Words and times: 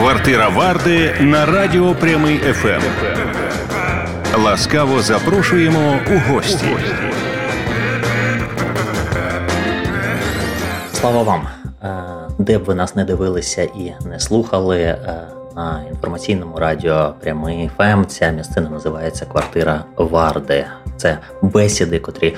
Квартира 0.00 0.48
Варди 0.48 1.14
на 1.20 1.46
Радіо 1.46 1.94
Прямий 1.94 2.38
ФМ. 2.38 2.82
Ласкаво 4.44 5.02
запрошуємо 5.02 5.98
у 6.10 6.32
гості. 6.32 6.66
Слава 10.92 11.22
вам, 11.22 11.48
е, 11.82 12.02
де 12.38 12.58
б 12.58 12.64
ви 12.64 12.74
нас 12.74 12.96
не 12.96 13.04
дивилися 13.04 13.62
і 13.62 13.92
не 14.04 14.20
слухали 14.20 14.78
е, 14.78 14.98
на 15.56 15.84
інформаційному 15.90 16.56
радіо 16.58 17.14
Прямий 17.20 17.70
ФМ. 17.76 18.04
Ця 18.04 18.30
місцина 18.30 18.70
називається 18.70 19.26
Квартира 19.26 19.84
Варди. 19.96 20.66
Це 20.96 21.18
бесіди, 21.42 21.98
котрі 21.98 22.36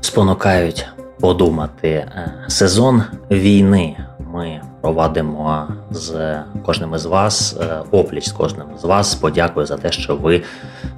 спонукають 0.00 0.86
подумати. 1.20 1.88
Е, 1.88 2.32
сезон 2.48 3.02
війни 3.30 3.96
ми 4.32 4.60
провадимо 4.80 5.68
з 5.90 6.36
кожним 6.66 6.94
із 6.94 7.06
вас 7.06 7.56
е, 7.60 7.78
опліч 7.90 8.28
з 8.28 8.32
кожним 8.32 8.66
з 8.78 8.84
вас. 8.84 9.14
Подякую 9.14 9.66
за 9.66 9.76
те, 9.76 9.92
що 9.92 10.16
ви 10.16 10.42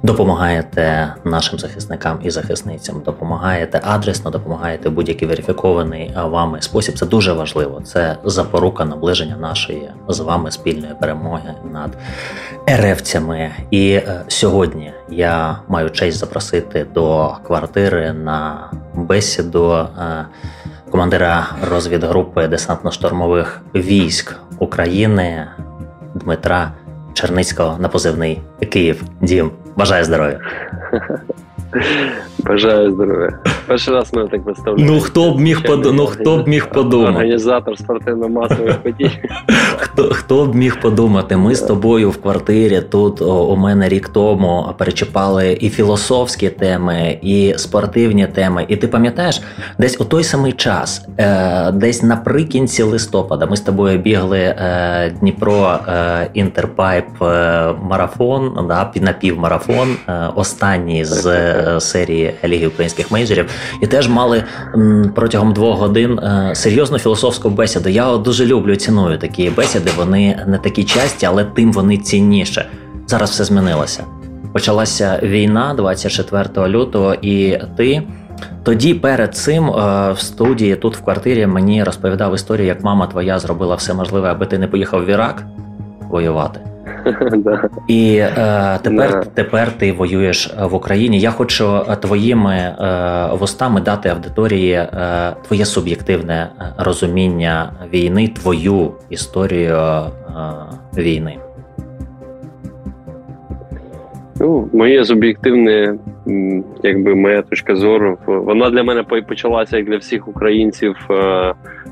допомагаєте 0.03 1.13
нашим 1.23 1.59
захисникам 1.59 2.19
і 2.23 2.29
захисницям. 2.29 3.01
Допомагаєте 3.05 3.81
адресно, 3.83 4.31
допомагаєте 4.31 4.89
будь-який 4.89 5.27
верифікований 5.27 6.13
вами 6.15 6.61
спосіб. 6.61 6.97
Це 6.97 7.05
дуже 7.05 7.33
важливо. 7.33 7.81
Це 7.81 8.17
запорука 8.23 8.85
наближення 8.85 9.37
нашої 9.37 9.89
з 10.07 10.19
вами 10.19 10.51
спільної 10.51 10.93
перемоги 11.01 11.53
над 11.71 11.97
еревцями. 12.67 13.51
І 13.71 13.91
е, 13.91 14.21
сьогодні 14.27 14.93
я 15.09 15.59
маю 15.67 15.89
честь 15.89 16.17
запросити 16.17 16.85
до 16.93 17.35
квартири 17.43 18.13
на 18.13 18.71
бесіду. 18.93 19.87
Командира 20.95 21.47
розвідгрупи 21.69 22.47
десантно-штурмових 22.47 23.45
військ 23.75 24.35
України 24.59 25.47
Дмитра 26.13 26.71
Черницького 27.13 27.77
на 27.79 27.89
позивний 27.89 28.41
Київ. 28.69 29.03
Дім. 29.21 29.51
Бажаю 29.75 30.05
здоров'я. 30.05 30.39
Бажаю 32.45 32.91
здоров'я. 32.91 33.39
Перший 33.67 33.93
раз 33.93 34.13
мене 34.13 34.29
так 34.29 34.45
виставляють. 34.45 34.91
Ну 34.91 34.99
хто 34.99 35.31
б 35.31 35.39
міг 35.39 35.63
под... 35.63 35.93
ну, 35.93 36.05
хто 36.05 36.37
б 36.37 36.47
міг 36.47 36.69
подумати? 36.69 37.11
Організатор 37.11 37.73
спортивно-масових 37.77 38.77
подій. 38.83 39.11
Хто 39.77 40.03
хто 40.03 40.45
б 40.45 40.55
міг 40.55 40.81
подумати? 40.81 41.37
Ми 41.37 41.55
з 41.55 41.61
тобою 41.61 42.09
в 42.09 42.21
квартирі 42.21 42.81
тут 42.81 43.21
у 43.21 43.55
мене 43.55 43.89
рік 43.89 44.09
тому 44.09 44.73
перечіпали 44.77 45.57
і 45.61 45.69
філософські 45.69 46.49
теми, 46.49 47.19
і 47.21 47.53
спортивні 47.57 48.27
теми. 48.27 48.65
І 48.67 48.75
ти 48.75 48.87
пам'ятаєш, 48.87 49.41
десь 49.79 50.01
у 50.01 50.05
той 50.05 50.23
самий 50.23 50.51
час, 50.51 51.07
е, 51.17 51.71
десь 51.71 52.03
наприкінці 52.03 52.83
листопада, 52.83 53.45
ми 53.45 53.57
з 53.57 53.61
тобою 53.61 53.99
бігли 53.99 54.39
е, 54.39 55.13
Дніпро 55.19 55.79
е, 55.87 56.29
Інтерпайп 56.33 57.05
марафон, 57.81 58.65
да, 58.67 58.91
напівмарафон, 58.95 59.95
останній 60.35 61.05
з 61.05 61.25
серії 61.79 62.33
Ліги 62.45 62.67
українських 62.67 63.11
мейджерів, 63.11 63.49
і 63.81 63.87
теж 63.87 64.07
мали 64.07 64.43
протягом 65.15 65.53
двох 65.53 65.79
годин 65.79 66.19
серйозну 66.53 66.99
філософську 66.99 67.49
бесіду. 67.49 67.89
Я 67.89 68.17
дуже 68.17 68.45
люблю 68.45 68.75
ціную 68.75 69.17
такі 69.17 69.49
бесіди. 69.49 69.91
Вони 69.97 70.45
не 70.47 70.57
такі 70.57 70.83
часті, 70.83 71.25
але 71.25 71.45
тим 71.45 71.73
вони 71.73 71.97
цінніше. 71.97 72.65
Зараз 73.07 73.29
все 73.29 73.43
змінилося. 73.43 74.03
Почалася 74.53 75.19
війна 75.23 75.73
24 75.77 76.67
лютого, 76.67 77.13
і 77.13 77.57
ти 77.77 78.03
тоді 78.63 78.93
перед 78.93 79.35
цим 79.35 79.69
в 79.69 80.17
студії 80.17 80.75
тут 80.75 80.97
в 80.97 81.01
квартирі 81.01 81.47
мені 81.47 81.83
розповідав 81.83 82.35
історію, 82.35 82.67
як 82.67 82.83
мама 82.83 83.07
твоя 83.07 83.39
зробила 83.39 83.75
все 83.75 83.93
можливе, 83.93 84.31
аби 84.31 84.45
ти 84.45 84.57
не 84.57 84.67
поїхав 84.67 85.05
в 85.05 85.09
Ірак 85.09 85.43
воювати. 86.09 86.59
І 87.87 88.17
е, 88.17 88.79
тепер 88.83 89.25
тепер 89.33 89.71
ти 89.71 89.91
воюєш 89.91 90.53
в 90.59 90.75
Україні. 90.75 91.19
Я 91.19 91.31
хочу 91.31 91.75
е, 91.89 91.95
твоїми 91.95 92.53
е, 92.53 92.75
вустами 93.39 93.81
дати 93.81 94.09
аудиторії 94.09 94.73
е, 94.73 94.89
твоє 95.47 95.65
суб'єктивне 95.65 96.49
е, 96.59 96.73
розуміння 96.77 97.71
війни, 97.93 98.27
твою 98.27 98.91
історію 99.09 99.75
е, 99.75 100.11
війни. 100.97 101.37
Ну, 104.39 104.69
Моє 104.73 105.05
суб'єктивне, 105.05 105.97
якби 106.83 107.15
моя 107.15 107.41
точка 107.41 107.75
зору, 107.75 108.17
вона 108.27 108.69
для 108.69 108.83
мене 108.83 109.03
почалася 109.03 109.77
як 109.77 109.85
для 109.85 109.97
всіх 109.97 110.27
українців 110.27 110.95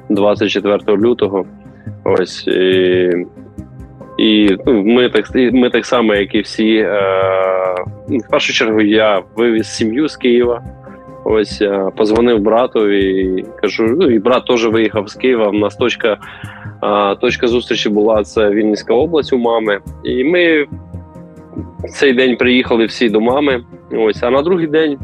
24 0.10 0.98
лютого. 0.98 1.46
Ось 2.04 2.48
і 2.48 3.10
і 4.18 4.58
ну, 4.66 4.84
ми 4.84 5.10
так 5.10 5.26
ми 5.36 5.70
так 5.70 5.86
само, 5.86 6.16
як 6.16 6.36
і 6.36 6.42
всі. 6.42 6.76
Е, 6.76 6.90
В 8.08 8.32
першу 8.32 8.54
чергу 8.54 8.82
я 8.82 9.22
вивіз 9.36 9.76
сім'ю 9.76 10.08
з 10.08 10.18
Києва. 10.18 10.62
Ось 11.26 11.62
е, 11.62 11.90
позвонив 11.98 12.40
брату 12.40 12.92
і 12.92 13.46
кажу: 13.62 13.96
ну 14.00 14.10
і 14.10 14.20
брат 14.20 14.46
теж 14.46 14.68
виїхав 14.68 15.10
з 15.10 15.14
Києва. 15.14 15.48
У 15.48 15.54
нас 15.54 15.76
точка 15.76 16.18
е, 16.84 17.16
точка 17.16 17.48
зустрічі 17.48 17.90
була 17.90 18.24
це 18.24 18.50
Вінницька 18.50 18.94
область 18.94 19.34
у 19.34 19.38
мами. 19.38 19.80
І 20.04 20.24
ми 20.24 20.66
цей 21.90 22.14
день 22.14 22.38
приїхали 22.38 22.86
всі 22.86 23.10
до 23.10 23.22
мами. 23.22 23.64
Ось, 23.92 24.24
а 24.24 24.30
на 24.30 24.42
другий 24.42 24.68
день 24.68 24.98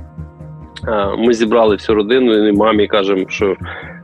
е, 0.88 1.08
ми 1.18 1.34
зібрали 1.34 1.76
всю 1.76 1.96
родину, 1.96 2.48
і 2.48 2.52
мамі 2.52 2.88
кажемо, 2.88 3.26
що 3.28 3.56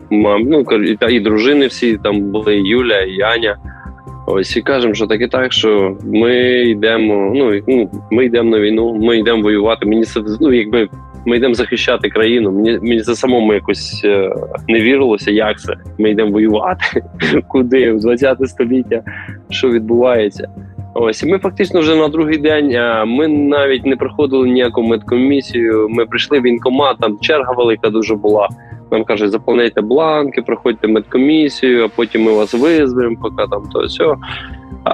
мам, 0.10 0.42
ну 0.42 0.66
і 1.10 1.20
дружини 1.20 1.68
всі 1.68 1.98
там 1.98 2.22
були 2.22 2.58
і 2.58 2.68
Юля, 2.68 3.02
і 3.02 3.22
Аня. 3.22 3.58
Ось 4.28 4.58
і 4.58 4.62
кажемо, 4.62 4.94
що 4.94 5.08
так 5.08 5.22
і 5.22 5.28
так, 5.28 5.54
що 5.54 5.98
ми 6.04 6.36
йдемо. 6.62 7.32
Ну 7.36 7.62
ну 7.68 7.90
ми 8.12 8.26
йдемо 8.26 8.50
на 8.50 8.60
війну, 8.60 8.94
ми 8.94 9.18
йдемо 9.18 9.42
воювати. 9.42 9.86
Мені 9.86 10.04
це 10.04 10.22
ну, 10.42 10.54
якби 10.54 10.90
ми 11.26 11.38
йдемо 11.38 11.54
захищати 11.54 12.10
країну. 12.10 12.52
Мені 12.52 12.80
мені 12.82 13.02
це 13.02 13.16
самому 13.16 13.54
якось 13.54 14.02
е, 14.06 14.36
не 14.68 14.80
вірилося, 14.80 15.32
як 15.32 15.60
це. 15.60 15.74
Ми 16.00 16.10
йдемо 16.10 16.32
воювати, 16.32 17.04
куди 17.48 17.92
в 17.92 18.00
20 18.00 18.50
століття, 18.50 19.04
що 19.50 19.70
відбувається. 19.70 20.50
Ось 20.94 21.24
і 21.24 21.26
ми 21.26 21.38
фактично 21.40 21.80
вже 21.80 21.96
на 21.96 22.08
другий 22.08 22.38
день. 22.38 22.68
Ми 23.08 23.28
навіть 23.28 23.86
не 23.86 23.96
проходили 23.96 24.50
ніяку 24.50 24.84
медкомісію. 24.84 25.88
Ми 25.90 26.06
прийшли 26.06 26.40
в 26.40 26.48
інкомат, 26.48 26.98
там 27.00 27.20
черга 27.22 27.54
велика 27.54 27.90
дуже 27.90 28.16
була. 28.16 28.50
Нам 28.92 29.04
кажуть, 29.04 29.32
заповняйте 29.32 29.82
бланки, 29.82 30.42
проходьте 30.42 30.88
медкомісію, 30.88 31.86
а 31.86 31.88
потім 31.88 32.24
ми 32.24 32.32
вас 32.32 32.54
визвемо, 32.54 33.18
поки 33.22 33.48
там 33.50 33.64
то 33.74 33.86
все. 33.86 34.16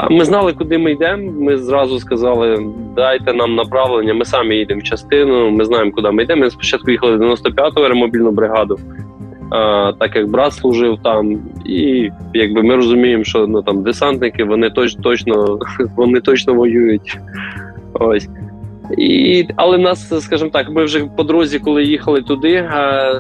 Ми 0.10 0.26
знали, 0.26 0.54
куди 0.54 0.78
ми 0.78 0.92
йдемо. 0.92 1.32
Ми 1.32 1.58
зразу 1.58 2.00
сказали, 2.00 2.66
дайте 2.96 3.34
нам 3.34 3.56
направлення. 3.56 4.14
Ми 4.14 4.26
самі 4.26 4.56
їдемо 4.56 4.80
в 4.80 4.84
частину. 4.84 5.52
Ми 5.52 5.66
знаємо, 5.66 5.92
куди 5.92 6.12
ми 6.12 6.24
йдемо. 6.24 6.42
Ми 6.42 6.50
спочатку 6.50 6.92
їхали 6.92 7.18
в 7.18 7.22
95-ту 7.22 7.82
аеромобільну 7.82 8.32
бригаду, 8.32 8.80
так 10.00 10.16
як 10.16 10.28
брат 10.28 10.54
служив 10.54 10.98
там, 11.04 11.40
і 11.66 12.10
якби 12.34 12.64
ми 12.64 12.76
розуміємо, 12.76 13.24
що 13.24 13.48
ну 13.48 13.62
там 13.62 13.84
десантники 13.84 14.44
вони 14.44 14.70
точ, 14.70 14.96
точно 14.96 15.60
вони 15.96 16.20
точно 16.20 16.54
воюють. 16.54 17.20
Ось. 17.94 18.30
І, 18.98 19.48
Але 19.56 19.78
нас, 19.78 20.24
скажімо 20.24 20.50
так, 20.54 20.70
ми 20.70 20.84
вже 20.84 21.06
по 21.18 21.24
дорозі, 21.24 21.60
коли 21.60 21.84
їхали 21.84 22.22
туди, 22.22 22.70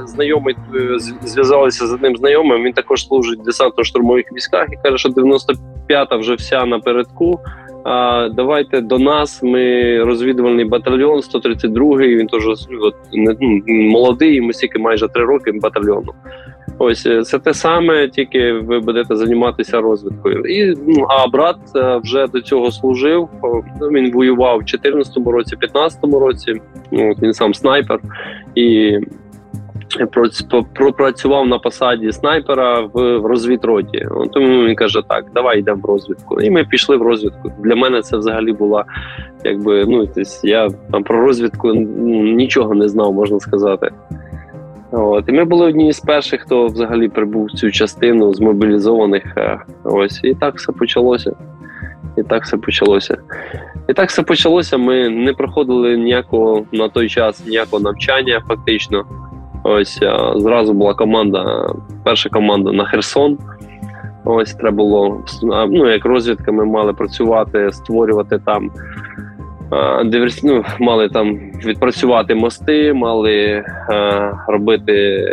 знайомий 0.05 0.55
е, 0.75 0.99
зв'язалися 1.23 1.87
з 1.87 1.93
одним 1.93 2.15
знайомим. 2.15 2.63
Він 2.63 2.73
також 2.73 3.07
служить 3.07 3.39
в 3.39 3.43
десантно-штурмових 3.43 4.23
військах 4.35 4.67
і 4.71 4.77
каже, 4.83 4.97
що 4.97 5.09
95-та 5.09 6.15
вже 6.15 6.35
вся 6.35 6.65
напередку. 6.65 7.39
А, 7.83 8.29
Давайте 8.29 8.81
до 8.81 8.99
нас. 8.99 9.43
Ми 9.43 9.97
розвідувальний 10.03 10.65
батальйон 10.65 11.19
132-й, 11.19 12.15
Він 12.15 12.27
теж 12.27 12.47
от, 12.47 12.95
ну, 13.13 13.35
молодий. 13.67 14.41
Ми 14.41 14.53
стільки 14.53 14.79
майже 14.79 15.07
три 15.07 15.25
роки 15.25 15.51
батальйону. 15.51 16.13
Ось 16.77 17.05
е, 17.05 17.21
це 17.23 17.39
те 17.39 17.53
саме, 17.53 18.07
тільки 18.07 18.53
ви 18.53 18.79
будете 18.79 19.15
займатися 19.15 19.81
розвиткою. 19.81 20.45
І 20.45 20.75
ну, 20.87 21.05
а 21.09 21.27
брат 21.27 21.57
е, 21.75 21.99
вже 22.03 22.27
до 22.27 22.41
цього 22.41 22.71
служив. 22.71 23.29
Він 23.91 24.11
воював 24.11 24.55
в 24.55 24.63
2014 24.63 25.17
році, 25.17 25.55
2015 25.55 26.03
році. 26.03 26.61
Ну, 26.91 27.13
Він 27.21 27.33
сам 27.33 27.53
снайпер 27.53 27.99
і 28.55 28.97
пропрацював 30.73 31.47
на 31.47 31.59
посаді 31.59 32.11
снайпера 32.11 32.79
в 32.93 33.25
розвідроті. 33.25 34.07
Тому 34.31 34.65
він 34.65 34.75
каже: 34.75 35.01
Так, 35.07 35.25
давай 35.35 35.59
йдемо 35.59 35.81
в 35.83 35.85
розвідку. 35.85 36.41
І 36.41 36.49
ми 36.49 36.63
пішли 36.63 36.97
в 36.97 37.01
розвідку. 37.01 37.51
Для 37.63 37.75
мене 37.75 38.01
це 38.01 38.17
взагалі 38.17 38.53
була 38.53 38.85
якби 39.43 39.85
ну 39.85 40.07
я 40.43 40.69
там 40.91 41.03
про 41.03 41.21
розвідку 41.21 41.73
ну, 41.73 42.23
нічого 42.23 42.73
не 42.73 42.87
знав, 42.87 43.13
можна 43.13 43.39
сказати. 43.39 43.91
От, 44.91 45.29
І 45.29 45.31
ми 45.31 45.45
були 45.45 45.65
одні 45.65 45.93
з 45.93 45.99
перших, 45.99 46.41
хто 46.41 46.65
взагалі 46.65 47.07
прибув 47.07 47.51
цю 47.51 47.71
частину 47.71 48.33
змобілізованих. 48.33 49.23
Е, 49.37 49.59
ось, 49.83 50.19
І 50.23 50.33
так 50.33 50.55
все 50.55 50.71
почалося. 50.71 51.31
І 52.17 52.23
так 52.23 52.43
все 52.43 52.57
почалося. 52.57 53.17
І 53.89 53.93
так 53.93 54.09
все 54.09 54.23
почалося. 54.23 54.77
Ми 54.77 55.09
не 55.09 55.33
проходили 55.33 55.97
ніякого 55.97 56.63
на 56.71 56.89
той 56.89 57.09
час 57.09 57.45
ніякого 57.47 57.83
навчання, 57.83 58.43
фактично. 58.47 59.05
Ось 59.63 59.99
зразу 60.35 60.73
була 60.73 60.93
команда, 60.93 61.69
перша 62.03 62.29
команда 62.29 62.71
на 62.71 62.85
Херсон. 62.85 63.37
Ось 64.25 64.53
треба 64.53 64.77
було 64.77 65.23
ну, 65.43 65.91
як 65.91 66.05
розвідка, 66.05 66.51
ми 66.51 66.65
мали 66.65 66.93
працювати, 66.93 67.71
створювати 67.71 68.39
там 68.45 68.71
диверс... 70.05 70.43
ну, 70.43 70.65
мали 70.79 71.09
там 71.09 71.37
відпрацювати 71.65 72.35
мости, 72.35 72.93
мали 72.93 73.35
е, 73.35 73.63
робити, 74.47 75.25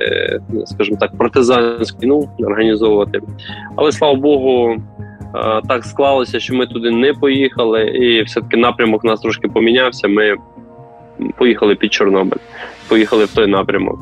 скажімо 0.67 0.96
так, 1.00 1.17
партизанську 1.17 1.99
війну 2.02 2.29
організовувати. 2.38 3.20
Але 3.76 3.93
слава 3.93 4.14
Богу, 4.14 4.76
е, 5.35 5.61
так 5.69 5.85
склалося, 5.85 6.40
що 6.40 6.55
ми 6.55 6.67
туди 6.67 6.90
не 6.90 7.12
поїхали, 7.12 7.87
і 7.87 8.23
все-таки 8.23 8.56
напрямок 8.56 9.05
у 9.05 9.06
нас 9.06 9.20
трошки 9.20 9.49
помінявся. 9.49 10.08
Ми 10.08 10.37
поїхали 11.37 11.75
під 11.75 11.93
Чорнобиль, 11.93 12.38
поїхали 12.88 13.25
в 13.25 13.35
той 13.35 13.46
напрямок. 13.46 13.99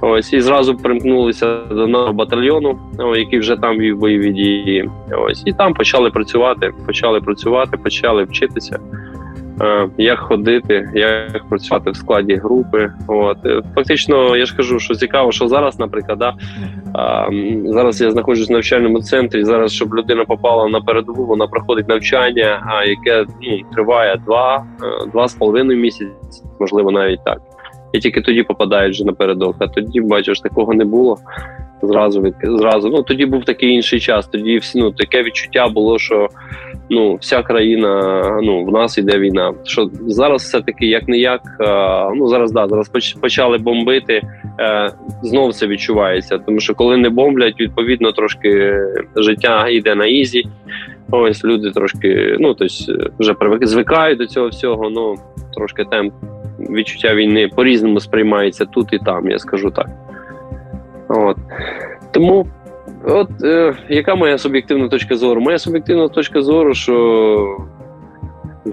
Ось 0.00 0.32
і 0.32 0.40
зразу 0.40 0.76
примкнулися 0.76 1.56
до 1.70 1.86
нашого 1.86 2.12
батальйону, 2.12 2.78
який 3.16 3.38
вже 3.38 3.56
там 3.56 3.78
вів 3.78 3.98
бойові 3.98 4.32
дії. 4.32 4.90
Ось 5.18 5.42
і 5.46 5.52
там 5.52 5.74
почали 5.74 6.10
працювати. 6.10 6.72
Почали 6.86 7.20
працювати, 7.20 7.76
почали 7.76 8.24
вчитися. 8.24 8.78
Е, 9.60 9.88
як 9.98 10.18
ходити, 10.18 10.90
як 10.94 11.48
працювати 11.48 11.90
в 11.90 11.96
складі 11.96 12.34
групи. 12.34 12.92
От 13.06 13.46
е, 13.46 13.62
фактично, 13.74 14.36
я 14.36 14.46
ж 14.46 14.56
кажу, 14.56 14.78
що 14.78 14.94
цікаво, 14.94 15.32
що 15.32 15.48
зараз, 15.48 15.78
наприклад, 15.78 16.18
да, 16.18 16.34
зараз 17.64 18.00
я 18.00 18.10
знаходжусь 18.10 18.48
в 18.48 18.52
навчальному 18.52 19.00
центрі. 19.00 19.44
Зараз, 19.44 19.72
щоб 19.72 19.94
людина 19.94 20.24
попала 20.24 20.68
на 20.68 20.80
передову, 20.80 21.26
вона 21.26 21.46
проходить 21.46 21.88
навчання, 21.88 22.82
яке 22.86 23.24
ну, 23.42 23.58
триває 23.74 24.20
два, 24.26 24.66
е, 25.22 25.28
з 25.28 25.34
половиною 25.34 25.78
місяці, 25.78 26.12
можливо, 26.60 26.90
навіть 26.90 27.24
так. 27.24 27.38
І 27.92 27.98
тільки 27.98 28.20
тоді 28.20 28.42
попадають 28.42 28.94
вже 28.94 29.04
напередок. 29.04 29.56
А 29.58 29.66
тоді 29.66 30.00
бачиш, 30.00 30.40
такого 30.40 30.74
не 30.74 30.84
було. 30.84 31.18
Зразу 31.82 32.22
від 32.22 32.34
зразу. 32.42 32.88
Ну 32.88 33.02
тоді 33.02 33.26
був 33.26 33.44
такий 33.44 33.70
інший 33.70 34.00
час. 34.00 34.26
Тоді 34.26 34.58
всі 34.58 34.78
ну 34.78 34.90
таке 34.90 35.22
відчуття 35.22 35.68
було, 35.68 35.98
що 35.98 36.28
ну 36.90 37.14
вся 37.14 37.42
країна, 37.42 38.22
ну 38.42 38.64
в 38.64 38.72
нас 38.72 38.98
іде 38.98 39.18
війна. 39.18 39.52
Що 39.64 39.90
зараз 40.06 40.42
все 40.42 40.60
таки 40.60 40.86
як 40.86 41.08
не 41.08 41.18
як, 41.18 41.40
ну 42.14 42.28
зараз 42.28 42.52
да 42.52 42.68
зараз 42.68 42.90
почали 43.20 43.58
бомбити. 43.58 44.22
Е, 44.60 44.92
знов 45.22 45.54
це 45.54 45.66
відчувається, 45.66 46.38
тому 46.38 46.60
що 46.60 46.74
коли 46.74 46.96
не 46.96 47.10
бомблять, 47.10 47.60
відповідно 47.60 48.12
трошки 48.12 48.80
життя 49.16 49.68
йде 49.68 49.94
на 49.94 50.06
easy. 50.06 50.44
Ось 51.10 51.44
люди 51.44 51.70
трошки, 51.70 52.36
ну 52.40 52.54
тобто 52.54 52.74
вже 53.18 53.34
звикають 53.62 54.18
до 54.18 54.26
цього 54.26 54.48
всього. 54.48 54.90
Ну 54.90 55.14
трошки 55.54 55.84
темп 55.84 56.12
відчуття 56.58 57.14
війни 57.14 57.48
по 57.48 57.64
різному 57.64 58.00
сприймається 58.00 58.64
тут 58.64 58.92
і 58.92 58.98
там. 58.98 59.30
Я 59.30 59.38
скажу 59.38 59.70
так. 59.70 59.88
От 61.08 61.36
тому 62.12 62.46
От 63.04 63.28
е, 63.44 63.74
яка 63.88 64.14
моя 64.14 64.38
суб'єктивна 64.38 64.88
точка 64.88 65.16
зору? 65.16 65.40
Моя 65.40 65.58
суб'єктивна 65.58 66.08
точка 66.08 66.42
зору, 66.42 66.74
що 66.74 67.58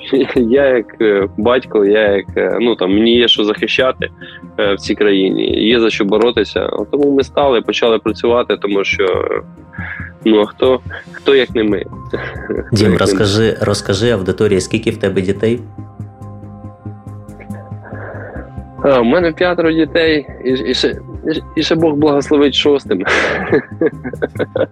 я 0.35 0.65
як 0.65 1.01
е, 1.01 1.27
батько, 1.37 1.85
я 1.85 2.11
як 2.11 2.25
е, 2.37 2.57
ну 2.61 2.75
там 2.75 2.93
мені 2.93 3.15
є 3.15 3.27
що 3.27 3.43
захищати 3.43 4.09
е, 4.59 4.73
в 4.73 4.79
цій 4.79 4.95
країні, 4.95 5.67
є 5.67 5.79
за 5.79 5.89
що 5.89 6.05
боротися. 6.05 6.69
Тому 6.91 7.11
ми 7.11 7.23
стали, 7.23 7.61
почали 7.61 7.99
працювати, 7.99 8.57
тому 8.57 8.83
що 8.83 9.05
ну 10.25 10.41
а 10.41 10.45
хто 10.45 10.79
хто 11.11 11.35
як 11.35 11.55
не 11.55 11.63
ми. 11.63 11.83
Дім, 12.71 12.97
розкажи, 12.97 13.57
розкажи 13.61 14.09
аудиторії, 14.09 14.61
скільки 14.61 14.91
в 14.91 14.97
тебе 14.97 15.21
дітей? 15.21 15.59
У 18.99 19.03
мене 19.03 19.31
п'ятеро 19.31 19.71
дітей, 19.71 20.27
і 20.45 20.49
і, 20.49 20.73
ще 20.73 20.95
і 21.55 21.63
ще 21.63 21.75
Бог 21.75 21.93
благословить 21.93 22.55
шостим. 22.55 23.03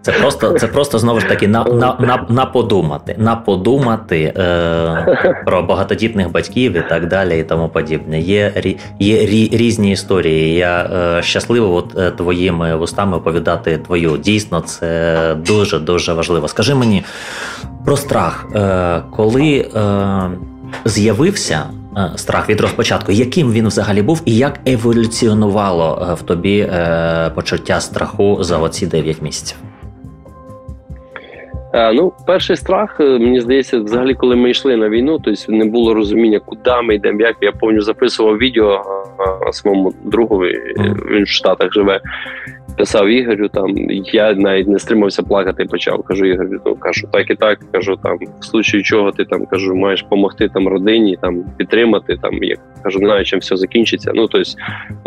Це 0.01 0.12
просто 0.12 0.51
це 0.51 0.68
просто 0.68 1.00
знову 1.00 1.19
ж 1.19 1.27
таки 1.27 1.48
на 1.48 1.63
на, 1.63 1.98
на, 2.00 2.25
на 2.30 2.45
подумати. 2.45 3.15
На 3.18 3.36
подумати 3.36 4.33
е, 4.38 5.42
про 5.45 5.62
багатодітних 5.62 6.31
батьків 6.31 6.74
і 6.74 6.83
так 6.89 7.07
далі, 7.07 7.39
і 7.39 7.44
тому 7.44 7.69
подібне. 7.69 8.19
Є 8.19 8.53
є 9.00 9.25
різні 9.57 9.92
історії. 9.92 10.56
Я 10.56 10.83
е, 10.83 11.24
щасливий 11.24 11.71
от 11.71 11.98
е, 11.98 12.12
твоїми 12.12 12.75
вустами 12.75 13.18
оповідати 13.18 13.77
твою. 13.77 14.18
Дійсно, 14.18 14.62
це 14.62 15.36
дуже 15.45 15.80
дуже 15.80 16.13
важливо. 16.13 16.48
Скажи 16.48 16.75
мені 16.75 17.03
про 17.86 17.98
страх, 17.98 18.48
е, 18.56 19.01
коли 19.12 19.69
е, 19.75 20.31
з'явився. 20.86 21.63
Е, 21.98 22.12
страх 22.16 22.50
від 22.50 22.62
розпочатку, 22.62 23.12
яким 23.12 23.52
він 23.52 23.68
взагалі 23.68 24.02
був, 24.02 24.22
і 24.26 24.38
як 24.38 24.60
еволюціонувало 24.66 26.08
е, 26.10 26.14
в 26.14 26.22
тобі 26.22 26.60
е, 26.60 27.32
почуття 27.36 27.80
страху 27.80 28.38
за 28.42 28.58
оці 28.58 28.88
9 28.88 29.22
місяців? 29.22 29.58
Ну, 31.94 32.14
перший 32.28 32.56
страх, 32.56 33.00
мені 33.00 33.42
здається, 33.42 33.80
взагалі, 33.80 34.14
коли 34.14 34.36
ми 34.36 34.50
йшли 34.50 34.78
на 34.78 34.90
війну, 34.90 35.20
тобто 35.24 35.52
не 35.52 35.66
було 35.66 35.94
розуміння, 35.94 36.40
куди 36.40 36.82
ми 36.84 36.96
йдемо. 36.96 37.22
Як 37.22 37.36
я 37.42 37.52
повністю 37.52 37.86
записував 37.86 38.38
відео 38.38 38.82
своєму 39.52 39.94
другові, 40.04 40.58
він 41.12 41.24
в 41.24 41.28
Штатах 41.28 41.74
живе 41.74 42.02
писав 42.78 43.08
Ігорю, 43.08 43.48
там 43.48 43.76
я 44.14 44.34
навіть 44.34 44.68
не 44.68 44.80
стримався 44.80 45.24
плакати. 45.24 45.66
Почав. 45.66 46.04
Кажу 46.04 46.26
Ігорю, 46.26 46.62
ну 46.66 46.76
кажу, 46.76 47.08
так 47.12 47.30
і 47.30 47.36
так. 47.36 47.60
Кажу, 47.72 47.98
там 48.04 48.18
в 48.40 48.46
случаю 48.46 48.84
чого 48.84 49.12
ти 49.12 49.26
там 49.26 49.46
кажу, 49.46 49.76
маєш 49.76 50.04
допомогти 50.04 50.50
там 50.50 50.68
родині, 50.68 51.18
там 51.22 51.44
підтримати. 51.58 52.18
Там 52.22 52.44
як 52.44 52.60
кажу, 52.84 53.00
не 53.00 53.06
знаю, 53.06 53.26
чим 53.26 53.40
все 53.40 53.58
закінчиться. 53.58 54.12
Ну 54.16 54.28
тобто, 54.28 54.50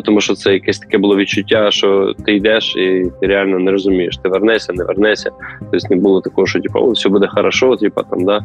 тому 0.05 0.21
що 0.21 0.35
це 0.35 0.53
якесь 0.53 0.79
таке 0.79 0.99
було 0.99 1.17
відчуття, 1.17 1.71
що 1.71 2.15
ти 2.27 2.35
йдеш 2.35 2.77
і 2.77 3.05
ти 3.21 3.27
реально 3.27 3.59
не 3.59 3.71
розумієш. 3.71 4.17
Ти 4.17 4.29
вернешся, 4.29 4.73
не 4.73 4.85
вернешся. 4.85 5.31
Тобто 5.71 5.87
не 5.91 5.97
було 5.97 6.21
такого, 6.21 6.47
що 6.47 6.61
типу, 6.61 6.91
все 6.91 7.09
буде 7.09 7.27
хорошо, 7.27 7.77
типу, 7.77 8.03
там 8.11 8.25
да. 8.25 8.41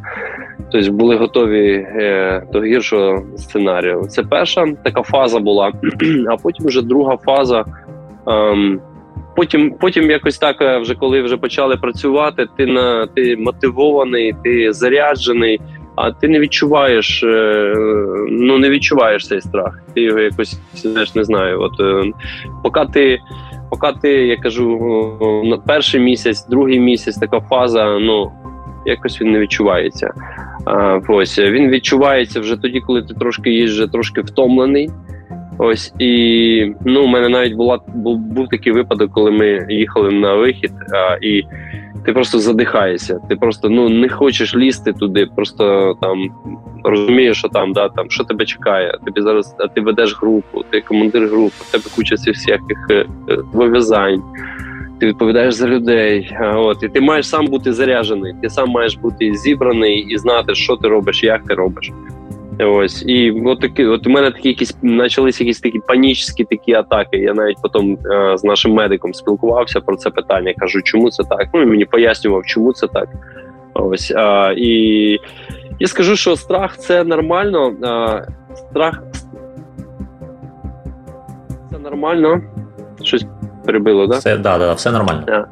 Тобто 0.72 0.92
були 0.92 1.16
готові 1.16 1.74
е, 1.74 2.44
до 2.54 2.62
гіршого 2.62 3.24
сценарію. 3.38 4.06
Це 4.10 4.24
перша 4.24 4.74
така 4.84 5.02
фаза 5.02 5.40
була, 5.40 5.72
а 6.30 6.38
потім 6.38 6.66
вже 6.66 6.82
друга 6.82 7.18
фаза. 7.18 7.66
Ем, 8.28 8.82
Потім, 9.40 9.74
потім 9.80 10.12
якось 10.12 10.38
так, 10.38 10.62
е, 10.62 10.78
вже 10.78 10.96
коли 10.96 11.22
вже 11.22 11.38
почали 11.38 11.78
працювати, 11.78 12.48
ти 12.58 12.66
на 12.66 13.08
ти 13.08 13.38
мотивований, 13.38 14.36
ти 14.44 14.74
заряджений, 14.74 15.62
а 15.96 16.12
ти 16.12 16.28
не 16.28 16.40
відчуваєш, 16.40 17.24
е, 17.24 17.74
ну 18.30 18.58
не 18.58 18.70
відчуваєш 18.70 19.28
цей 19.28 19.42
страх. 19.42 19.80
Ти 19.96 20.02
його 20.02 20.20
якось 20.20 20.60
знаєш, 20.74 21.16
не 21.16 21.24
знаю. 21.24 21.62
От 21.62 21.80
е, 21.80 22.12
поки 22.64 22.86
ти, 22.94 23.20
поки 23.70 23.88
ти, 24.02 24.10
я 24.10 24.38
кажу, 24.38 25.42
на 25.46 25.58
перший 25.58 26.02
місяць, 26.02 26.48
другий 26.48 26.80
місяць, 26.80 27.18
така 27.18 27.40
фаза, 27.40 28.00
ну 28.00 28.32
якось 28.86 29.22
він 29.22 29.32
не 29.32 29.40
відчувається. 29.40 30.14
А, 30.66 31.00
Ось 31.08 31.40
він 31.40 31.70
відчувається 31.70 32.40
вже 32.40 32.58
тоді, 32.58 32.80
коли 32.80 33.02
ти 33.02 33.14
трошки 33.14 33.52
є 33.52 33.66
вже 33.66 33.88
трошки 33.88 34.22
втомлений. 34.22 34.90
Ось 35.62 35.94
і 36.00 36.74
ну, 36.86 37.04
у 37.04 37.08
мене 37.08 37.30
навіть 37.30 37.54
була 37.54 37.80
був, 37.88 38.18
був 38.18 38.48
такий 38.50 38.74
випадок, 38.74 39.12
коли 39.12 39.32
ми 39.32 39.66
їхали 39.70 40.12
на 40.12 40.36
вихід, 40.36 40.72
а, 40.94 41.18
і 41.22 41.44
ти 42.06 42.14
просто 42.14 42.40
задихаєшся. 42.40 43.20
Ти 43.30 43.36
просто 43.36 43.70
ну 43.70 43.90
не 43.90 44.10
хочеш 44.10 44.56
лізти 44.56 44.94
туди, 44.94 45.28
просто 45.36 45.96
там 46.02 46.30
розумієш, 46.84 47.38
що 47.38 47.48
там 47.48 47.74
да 47.74 47.90
там 47.90 48.10
що 48.10 48.24
тебе 48.24 48.46
чекає. 48.46 48.98
Тобі 49.06 49.22
зараз 49.22 49.56
а 49.60 49.68
ти 49.68 49.82
ведеш 49.82 50.18
групу, 50.22 50.64
ти 50.70 50.82
командир 50.82 51.28
групи, 51.28 51.56
в 51.60 51.72
тебе 51.72 51.84
куча 51.96 52.16
цих 52.16 52.36
всяких 52.36 52.88
е, 52.90 53.06
е. 53.30 54.18
Ти 55.00 55.08
відповідаєш 55.08 55.54
за 55.54 55.68
людей, 55.68 56.38
от 56.56 56.84
і 56.84 56.88
ти 56.88 57.02
маєш 57.02 57.30
сам 57.30 57.48
бути 57.48 57.74
заряджений. 57.74 58.34
Ти 58.42 58.50
сам 58.50 58.70
маєш 58.70 58.96
бути 58.96 59.34
зібраний 59.34 60.00
і 60.00 60.18
знати, 60.18 60.56
що 60.56 60.76
ти 60.76 60.88
робиш, 60.88 61.24
як 61.24 61.44
ти 61.44 61.54
робиш. 61.54 61.92
Ось 62.60 63.04
і 63.08 63.32
от 63.32 63.60
такі, 63.60 63.86
от 63.86 64.08
у 64.08 64.10
мене 64.10 64.32
такі 64.32 64.48
якісь 64.48 64.72
почалися 64.72 65.44
якісь 65.44 65.60
такі 65.60 65.80
панічні 65.80 66.46
такі 66.46 66.74
атаки. 66.74 67.18
Я 67.18 67.34
навіть 67.34 67.58
потім 67.62 67.98
е, 68.12 68.38
з 68.38 68.44
нашим 68.44 68.74
медиком 68.74 69.14
спілкувався 69.14 69.82
про 69.82 69.96
це 69.96 70.10
питання. 70.10 70.54
Кажу, 70.58 70.82
чому 70.82 71.12
це 71.12 71.24
так? 71.24 71.48
Ну 71.54 71.62
і 71.62 71.66
мені 71.66 71.86
пояснював, 71.86 72.46
чому 72.46 72.74
це 72.74 72.88
так. 72.88 73.10
Ось 73.74 74.12
а, 74.16 74.54
і 74.58 74.72
я 75.80 75.88
скажу, 75.88 76.16
що 76.16 76.36
страх 76.36 76.78
це 76.78 77.04
нормально. 77.04 77.74
А, 77.84 78.22
Страх 78.56 79.04
це 81.72 81.80
нормально. 81.80 82.42
Щось 83.04 83.26
перебило, 83.66 84.08
да? 84.08 84.18
Все, 84.18 84.38
да, 84.38 84.58
да, 84.58 84.74
все 84.74 84.92
нормально. 84.92 85.48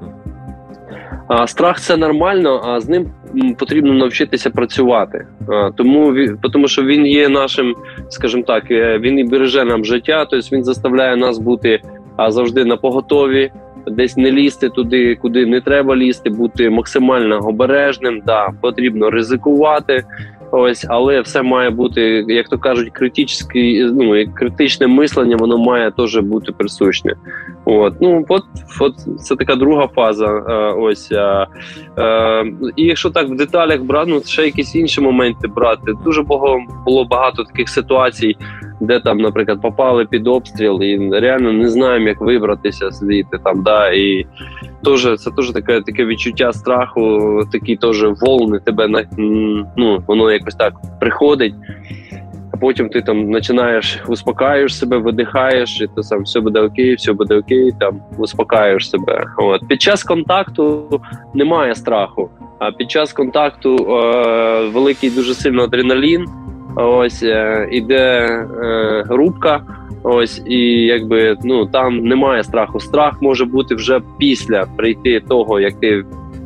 А, 1.28 1.48
Страх 1.48 1.80
це 1.80 1.98
нормально, 1.98 2.62
а 2.66 2.80
з 2.80 2.90
ним 2.90 3.12
потрібно 3.58 3.94
навчитися 3.94 4.50
працювати. 4.50 5.28
Тому 5.76 6.16
тому 6.54 6.68
що 6.68 6.84
він 6.84 7.06
є 7.06 7.30
нашим, 7.30 7.76
скажімо 8.10 8.44
так, 8.48 8.72
е, 8.72 9.00
він 9.00 9.20
і 9.20 9.24
береже 9.24 9.66
нам 9.66 9.86
життя, 9.86 10.26
тобто 10.26 10.56
він 10.56 10.64
заставляє 10.64 11.16
нас 11.16 11.38
бути 11.38 11.80
завжди 12.30 12.66
на 12.66 12.78
поготові, 12.78 13.52
десь 13.88 14.18
не 14.18 14.32
лізти 14.32 14.70
туди, 14.70 15.16
куди 15.16 15.46
не 15.46 15.62
треба 15.62 15.96
лізти, 15.96 16.30
бути 16.30 16.70
максимально 16.70 17.40
обережним. 17.40 18.22
Да, 18.26 18.50
Потрібно 18.62 19.10
ризикувати. 19.10 20.04
Ось, 20.51 20.86
але 20.89 21.22
все 21.22 21.42
має 21.42 21.70
бути, 21.70 22.25
як 22.27 22.50
то 22.50 22.58
кажуть, 22.58 22.89
критичне, 22.94 23.46
ну, 23.94 24.34
критичне 24.34 24.88
мислення, 24.88 25.36
воно 25.38 25.58
має 25.58 25.92
теж 25.92 26.18
бути 26.18 26.51
присутнє. 26.51 27.16
От, 27.66 27.94
ну 28.01 28.25
от, 28.30 28.44
от 28.80 28.96
це 29.20 29.36
така 29.36 29.56
друга 29.56 29.88
фаза. 29.88 30.25
Е, 30.25 30.54
ось 30.77 31.12
е, 31.12 31.48
е, 31.98 32.46
і 32.75 32.84
якщо 32.84 33.10
так 33.10 33.30
в 33.30 33.36
деталях 33.36 33.82
брати, 33.82 34.12
ну 34.12 34.22
ще 34.25 34.46
якісь 34.46 34.75
інші 34.75 35.01
моменти 35.01 35.48
брати. 35.48 35.94
Дуже 36.06 36.22
було 36.86 37.06
багато 37.10 37.44
таких 37.44 37.70
ситуацій, 37.70 38.36
де 38.80 39.00
там, 39.00 39.18
наприклад, 39.18 39.62
попали 39.62 40.06
під 40.06 40.28
обстріл, 40.28 40.84
і 40.84 41.20
реально 41.20 41.54
не 41.54 41.70
знаємо, 41.70 42.08
як 42.08 42.22
вибратися, 42.22 42.92
сидіти 42.92 43.38
там. 43.44 43.64
да, 43.64 43.90
І 43.90 44.26
теж 44.84 45.20
це 45.20 45.32
теж 45.32 45.52
таке 45.52 45.82
таке 45.82 46.06
відчуття 46.06 46.54
страху, 46.54 47.40
такі 47.52 47.76
теж 47.76 48.06
волни 48.22 48.60
тебе 48.60 48.88
на 48.88 49.04
ну, 49.78 50.04
воно 50.08 50.32
якось 50.32 50.56
так 50.56 50.74
приходить. 51.00 51.54
А 52.54 52.58
потім 52.58 52.90
ти 52.90 53.02
там 53.02 53.32
починаєш 53.32 54.00
успокаюєш 54.08 54.78
себе, 54.78 54.98
видихаєш, 54.98 55.82
і 55.82 55.88
ти 55.96 56.04
сам 56.04 56.24
все 56.24 56.40
буде 56.40 56.62
окей, 56.62 56.96
все 56.96 57.14
буде 57.14 57.38
окей, 57.38 57.72
там 57.80 58.02
успокаюєш 58.18 58.90
себе. 58.90 59.26
От 59.38 59.68
під 59.68 59.82
час 59.82 60.04
контакту 60.04 61.02
немає 61.34 61.76
страху. 61.76 62.30
А 62.60 62.72
під 62.72 62.92
час 62.92 63.14
контакту 63.14 63.76
е, 63.76 64.70
великий 64.70 65.10
дуже 65.10 65.34
сильно 65.34 65.64
адреналін. 65.64 66.26
Ось 66.80 67.24
е, 67.24 67.68
іде 67.72 68.28
е, 68.64 69.04
рубка. 69.10 69.62
Ось 70.04 70.42
і 70.46 70.60
якби 70.86 71.38
ну 71.44 71.66
там 71.66 71.98
немає 71.98 72.44
страху. 72.44 72.80
Страх 72.80 73.22
може 73.22 73.46
бути 73.46 73.76
вже 73.76 74.02
після 74.20 74.66
прийти 74.78 75.20
того, 75.20 75.60
як 75.60 75.74
ти 75.80 76.06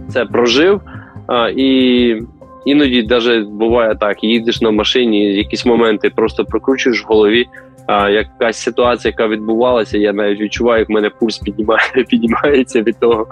це 0.10 0.26
прожив. 0.26 0.82
А, 1.28 1.50
І 1.56 2.22
іноді 2.66 3.04
навіть 3.04 3.48
буває 3.48 3.96
так: 3.96 4.24
їдеш 4.24 4.62
на 4.62 4.72
машині, 4.72 5.36
якісь 5.36 5.66
моменти 5.66 6.10
просто 6.10 6.46
прокручуєш 6.46 7.04
в 7.04 7.08
голові. 7.08 7.48
А 7.86 8.10
якась 8.10 8.58
ситуація, 8.58 9.10
яка 9.12 9.28
відбувалася, 9.28 9.98
я 9.98 10.14
навіть 10.14 10.42
відчуваю, 10.42 10.80
як 10.80 10.90
в 10.90 10.92
мене 10.92 11.10
пульс 11.10 11.38
піднімає, 11.38 11.92
піднімається 12.10 12.82
від 12.82 13.00
того. 13.00 13.28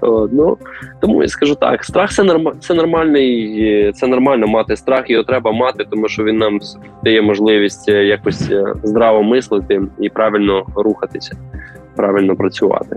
От, 0.00 0.32
ну, 0.32 0.56
Тому 1.00 1.22
я 1.22 1.28
скажу 1.28 1.54
так: 1.54 1.84
страх 1.84 2.12
це 2.12 2.22
норм, 2.22 2.52
це 2.60 2.74
нормальний, 2.74 3.92
це 3.92 4.06
нормально 4.06 4.46
мати 4.46 4.76
страх, 4.76 5.10
його 5.10 5.24
треба 5.24 5.52
мати, 5.52 5.84
тому 5.90 6.08
що 6.08 6.24
він 6.24 6.38
нам 6.38 6.60
дає 7.04 7.22
можливість 7.22 7.88
е, 7.88 8.04
якось 8.04 8.50
е, 8.50 8.74
здраво 8.82 9.22
мислити 9.22 9.82
і 10.00 10.08
правильно 10.08 10.66
рухатися, 10.76 11.36
правильно 11.96 12.36
працювати. 12.36 12.96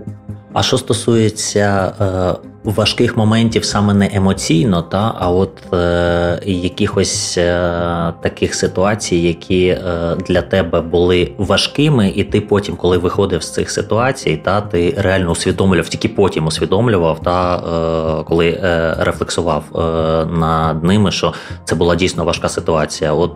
А 0.52 0.62
що 0.62 0.78
стосується 0.78 1.92
е, 2.00 2.53
важких 2.64 3.16
моментів 3.16 3.64
саме 3.64 3.94
не 3.94 4.10
емоційно, 4.14 4.82
та 4.82 5.14
а 5.18 5.30
от 5.30 5.74
е, 5.74 6.40
якихось 6.44 7.38
е, 7.38 8.12
таких 8.20 8.54
ситуацій, 8.54 9.16
які 9.16 9.66
е, 9.66 9.80
для 10.28 10.42
тебе 10.42 10.80
були 10.80 11.32
важкими, 11.38 12.12
і 12.16 12.24
ти 12.24 12.40
потім, 12.40 12.76
коли 12.76 12.98
виходив 12.98 13.42
з 13.42 13.52
цих 13.52 13.70
ситуацій, 13.70 14.40
та 14.44 14.60
ти 14.60 14.94
реально 14.98 15.30
усвідомлював, 15.30 15.88
тільки 15.88 16.08
потім 16.08 16.46
усвідомлював, 16.46 17.22
та 17.22 17.56
е, 17.56 18.24
коли 18.24 18.48
е, 18.48 18.96
рефлексував 18.98 19.64
е, 19.74 19.78
над 20.26 20.84
ними, 20.84 21.10
що 21.10 21.32
це 21.64 21.74
була 21.74 21.94
дійсно 21.94 22.24
важка 22.24 22.48
ситуація. 22.48 23.12
От 23.12 23.34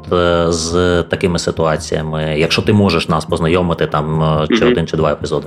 з 0.54 1.02
такими 1.02 1.38
ситуаціями, 1.38 2.34
якщо 2.38 2.62
ти 2.62 2.72
можеш 2.72 3.08
нас 3.08 3.24
познайомити 3.24 3.86
там 3.86 4.06
чи 4.48 4.54
mm-hmm. 4.54 4.72
один 4.72 4.86
чи 4.86 4.96
два 4.96 5.12
епізоди. 5.12 5.46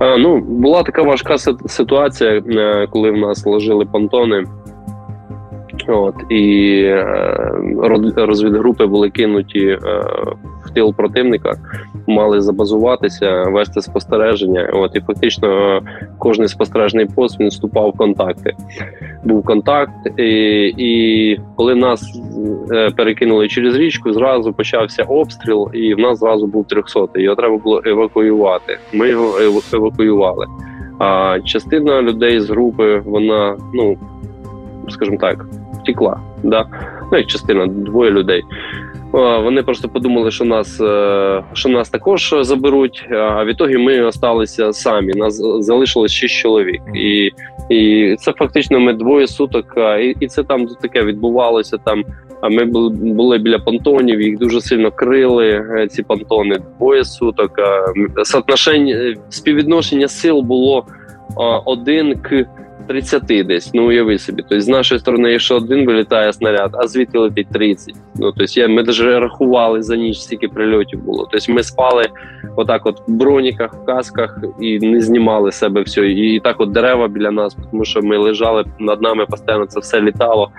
Ну, 0.00 0.40
була 0.40 0.82
така 0.82 1.02
важка 1.02 1.38
ситуація, 1.66 2.30
е, 2.30 2.86
коли 2.90 3.10
в 3.10 3.16
нас 3.16 3.46
ложили 3.46 3.84
понтони. 3.84 4.44
От, 5.88 6.14
І 6.28 6.80
е, 6.84 7.52
розвідгрупи 8.16 8.86
були 8.86 9.10
кинуті 9.10 9.66
е, 9.66 9.78
в 10.64 10.70
тил 10.74 10.94
противника, 10.94 11.54
мали 12.06 12.40
забазуватися, 12.40 13.42
вести 13.42 13.82
спостереження. 13.82 14.70
От 14.72 14.96
І 14.96 15.00
фактично 15.00 15.80
кожний 16.18 16.48
спостережний 16.48 17.06
пост 17.06 17.40
він 17.40 17.48
вступав 17.48 17.90
в 17.90 17.96
контакти. 17.96 18.52
Був 19.24 19.44
контакт, 19.44 20.18
і 20.18 20.74
і 20.78 21.40
коли 21.56 21.74
нас 21.74 22.20
перекинули 22.96 23.48
через 23.48 23.76
річку, 23.76 24.12
зразу 24.12 24.52
почався 24.52 25.02
обстріл, 25.02 25.70
і 25.72 25.94
в 25.94 25.98
нас 25.98 26.18
зразу 26.18 26.46
був 26.46 26.66
300 26.66 27.08
Його 27.14 27.36
треба 27.36 27.56
було 27.56 27.82
евакуювати. 27.84 28.78
Ми 28.92 29.08
його 29.08 29.38
евакуювали. 29.72 30.46
А 30.98 31.38
частина 31.44 32.02
людей 32.02 32.40
з 32.40 32.50
групи, 32.50 33.02
вона, 33.04 33.56
ну 33.74 33.96
скажімо 34.88 35.16
так 35.20 35.46
втекла. 35.84 36.20
Да? 36.42 36.66
Ну, 37.12 37.18
як 37.18 37.26
частина 37.26 37.66
двоє 37.66 38.10
людей. 38.10 38.42
Вони 39.42 39.62
просто 39.62 39.88
подумали, 39.88 40.30
що 40.30 40.44
нас 40.44 40.80
е, 40.80 41.44
що 41.52 41.68
нас 41.68 41.90
також 41.90 42.34
заберуть. 42.40 43.08
А 43.12 43.44
в 43.44 43.46
ітогі 43.46 43.76
ми 43.76 44.12
залишилися 44.12 44.72
самі. 44.72 45.12
Нас 45.12 45.36
залишилось 45.60 46.12
шість 46.12 46.34
чоловік, 46.34 46.82
і 46.94 47.30
і 47.68 48.16
це 48.18 48.32
фактично 48.32 48.80
ми 48.80 48.92
двоє 48.92 49.26
суток. 49.26 49.74
І 50.00 50.14
і 50.20 50.26
це 50.26 50.42
там 50.42 50.66
таке 50.66 51.02
відбувалося. 51.02 51.78
Там 51.84 52.04
ми 52.50 52.64
були 53.14 53.38
біля 53.38 53.58
понтонів. 53.58 54.20
Їх 54.20 54.38
дуже 54.38 54.60
сильно 54.60 54.90
крили. 54.90 55.48
Е, 55.48 55.88
ці 55.88 56.02
понтони 56.02 56.58
двоє 56.78 57.04
суток. 57.04 57.50
Соотношення 58.24 59.14
співвідношення 59.28 60.08
сил 60.08 60.40
було 60.40 60.86
один 61.64 62.18
к. 62.18 62.44
30 62.86 63.46
десь, 63.46 63.74
ну 63.74 63.88
уяви 63.88 64.18
собі. 64.18 64.42
Тобто 64.42 64.60
з 64.60 64.68
нашої 64.68 65.00
сторони, 65.00 65.32
якщо 65.32 65.56
один 65.56 65.86
вилітає 65.86 66.32
снаряд, 66.32 66.70
а 66.74 66.86
звідти 66.86 67.18
летить 67.18 67.46
30. 67.52 67.94
Ну 68.16 68.32
тобто 68.32 68.60
я 68.60 68.68
ми 68.68 68.82
навіть 68.82 69.00
рахували 69.00 69.82
за 69.82 69.96
ніч, 69.96 70.18
скільки 70.18 70.48
прильотів 70.48 71.04
було. 71.04 71.28
Тобто 71.32 71.52
ми 71.52 71.62
спали 71.62 72.04
отак, 72.56 72.86
от 72.86 73.00
в 73.08 73.12
броніках, 73.12 73.74
в 73.74 73.84
касках 73.84 74.38
і 74.60 74.78
не 74.78 75.00
знімали 75.00 75.52
себе 75.52 75.82
все. 75.82 76.08
І, 76.08 76.34
і 76.34 76.40
так, 76.40 76.60
от 76.60 76.72
дерева 76.72 77.08
біля 77.08 77.30
нас, 77.30 77.56
тому 77.70 77.84
що 77.84 78.02
ми 78.02 78.16
лежали 78.16 78.64
над 78.78 79.02
нами, 79.02 79.26
постійно 79.26 79.66
це 79.66 79.80
все 79.80 80.00
літало, 80.00 80.50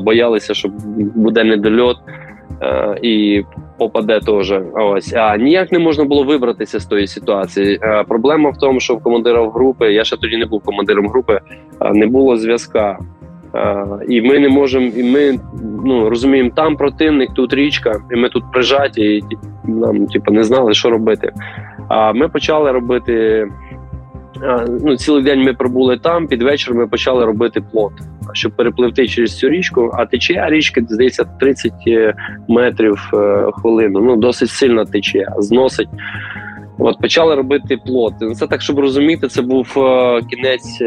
боялися, 0.00 0.54
що 0.54 0.68
буде 0.96 1.44
недольот. 1.44 1.96
Е, 2.62 2.98
і 3.02 3.44
попаде 3.78 4.20
теж. 4.20 4.54
Ось 4.74 5.12
а 5.12 5.36
ніяк 5.36 5.72
не 5.72 5.78
можна 5.78 6.04
було 6.04 6.24
вибратися 6.24 6.80
з 6.80 6.86
тої 6.86 7.06
ситуації. 7.06 7.78
Е, 7.82 8.04
Проблема 8.08 8.50
в 8.50 8.56
тому, 8.56 8.80
що 8.80 8.94
в 8.94 9.02
командира 9.02 9.50
групи 9.50 9.92
я 9.92 10.04
ще 10.04 10.16
тоді 10.16 10.36
не 10.36 10.46
був 10.46 10.62
командиром 10.62 11.08
групи, 11.08 11.40
не 11.92 12.06
було 12.06 12.36
зв'язка. 12.36 12.98
І 14.08 14.22
ми 14.22 14.38
не 14.38 14.48
можемо, 14.48 14.86
і 14.86 15.02
ми 15.02 15.38
ну 15.84 16.10
розуміємо, 16.10 16.50
там 16.56 16.76
противник, 16.76 17.34
тут 17.34 17.54
річка, 17.54 18.02
і 18.12 18.16
ми 18.16 18.28
тут 18.28 18.44
прижаті, 18.52 19.02
і 19.02 19.24
нам 19.64 20.06
типу, 20.06 20.32
не 20.32 20.44
знали, 20.44 20.74
що 20.74 20.90
робити. 20.90 21.32
А 21.88 22.12
ми 22.12 22.28
почали 22.28 22.72
робити. 22.72 23.46
Ну, 24.84 24.96
цілий 24.96 25.22
день 25.22 25.42
ми 25.42 25.54
пробули 25.54 25.98
там. 25.98 26.26
Під 26.26 26.42
вечір 26.42 26.74
ми 26.74 26.86
почали 26.86 27.24
робити 27.24 27.62
плот 27.72 27.92
щоб 28.32 28.52
перепливти 28.52 29.08
через 29.08 29.38
цю 29.38 29.48
річку, 29.48 29.90
а 29.94 30.06
течія 30.06 30.50
річки 30.50 30.86
здається 30.88 31.24
30 31.40 31.72
е, 31.86 32.14
метрів 32.48 33.10
е, 33.14 33.50
хвилину. 33.52 34.00
Ну 34.00 34.16
досить 34.16 34.50
сильна 34.50 34.84
течія, 34.84 35.34
зносить. 35.38 35.88
От 36.78 37.00
почали 37.00 37.34
робити 37.34 37.78
плот. 37.86 38.14
Це 38.34 38.46
так, 38.46 38.62
щоб 38.62 38.78
розуміти, 38.78 39.28
це 39.28 39.42
був 39.42 39.74
е, 39.76 40.20
кінець. 40.30 40.82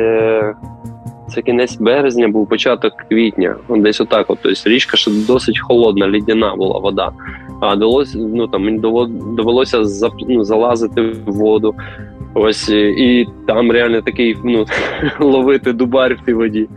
Це 1.30 1.42
кінець 1.42 1.78
березня, 1.78 2.28
був 2.28 2.50
початок 2.50 2.94
квітня. 3.10 3.56
Десь 3.70 4.02
отак. 4.02 4.30
От. 4.30 4.38
Тобто 4.42 4.70
річка 4.70 4.98
ще 4.98 5.12
досить 5.28 5.60
холодна, 5.60 6.08
лідяна 6.08 6.56
була 6.56 6.80
вода. 6.80 7.12
А 7.62 7.76
довелося, 7.76 8.18
ну 8.18 8.48
там 8.48 8.64
мені 8.64 8.80
довелося 9.36 9.84
ну, 10.28 10.44
залазити 10.44 11.02
в 11.02 11.32
воду. 11.32 11.76
Ось 12.34 12.70
і 12.70 13.28
там 13.48 13.72
реально 13.72 14.02
такий 14.02 14.38
ну, 14.44 14.66
ловити 15.20 15.74
дубар 15.74 16.16
в 16.16 16.26
тій 16.26 16.34
воді. 16.34 16.68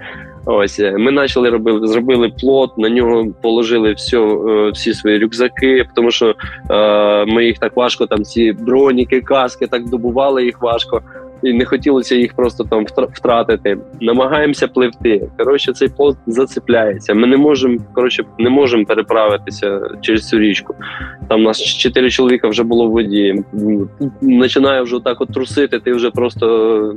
Ось 0.45 0.81
е, 0.81 0.93
ми 0.99 1.13
почали 1.13 1.51
робити, 1.51 1.87
зробили 1.87 2.29
плот, 2.41 2.79
на 2.79 2.89
нього 2.89 3.27
положили 3.43 3.93
все, 3.93 4.27
всі 4.73 4.95
свої 4.95 5.19
рюкзаки, 5.19 5.87
тому 5.95 6.11
що 6.11 6.35
е, 6.71 7.25
ми 7.27 7.45
їх 7.45 7.59
так 7.59 7.77
важко, 7.77 8.07
там 8.07 8.25
ці 8.25 8.53
броніки, 8.53 9.21
каски, 9.21 9.67
так 9.67 9.89
добували 9.89 10.45
їх 10.45 10.63
важко 10.63 11.03
і 11.43 11.53
не 11.53 11.65
хотілося 11.65 12.15
їх 12.15 12.35
просто 12.35 12.65
там 12.65 12.87
втратити. 13.13 13.79
Намагаємося 14.01 14.69
пливти. 14.69 15.29
Коротше, 15.39 15.73
цей 15.73 15.89
плот 15.89 16.17
зацепляється. 16.27 17.15
Ми 17.15 17.27
не 17.27 17.37
можемо 17.37 17.79
коротше, 17.93 18.25
не 18.39 18.51
можемо 18.51 18.85
переправитися 18.85 19.81
через 20.01 20.29
цю 20.29 20.39
річку. 20.39 20.75
Там 21.29 21.43
нас 21.43 21.63
чотири 21.63 22.11
чоловіка 22.11 22.49
вже 22.49 22.63
було 22.63 22.89
в 22.89 22.91
воді. 22.91 23.45
Починає 24.41 24.83
вже 24.83 25.01
так 25.05 25.21
от 25.21 25.33
трусити. 25.33 25.79
Ти 25.79 25.93
вже 25.93 26.11
просто 26.11 26.97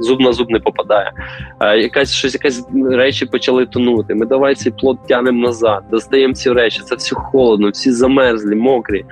зуб 0.00 0.20
на 0.20 0.32
зуб 0.32 0.50
не 0.50 0.58
попадає. 0.58 1.12
А 1.58 1.74
якась 1.74 2.12
щось, 2.12 2.34
якась 2.34 2.68
речі 2.90 3.26
почали 3.26 3.66
тонути. 3.66 4.14
Ми 4.14 4.26
давай 4.26 4.54
цей 4.54 4.72
плот 4.72 4.98
тянемо 5.08 5.46
назад, 5.46 5.82
достаємо 5.90 6.34
ці 6.34 6.52
речі. 6.52 6.80
Це 6.84 6.94
все 6.94 7.14
холодно, 7.14 7.70
всі 7.70 7.92
замерзлі, 7.92 8.54
мокрі. 8.54 9.04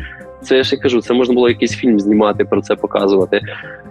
Це 0.46 0.56
я 0.56 0.64
ще 0.64 0.76
кажу, 0.76 1.00
це 1.00 1.14
можна 1.14 1.34
було 1.34 1.48
якийсь 1.48 1.76
фільм 1.76 2.00
знімати, 2.00 2.44
про 2.44 2.60
це 2.60 2.74
показувати. 2.74 3.40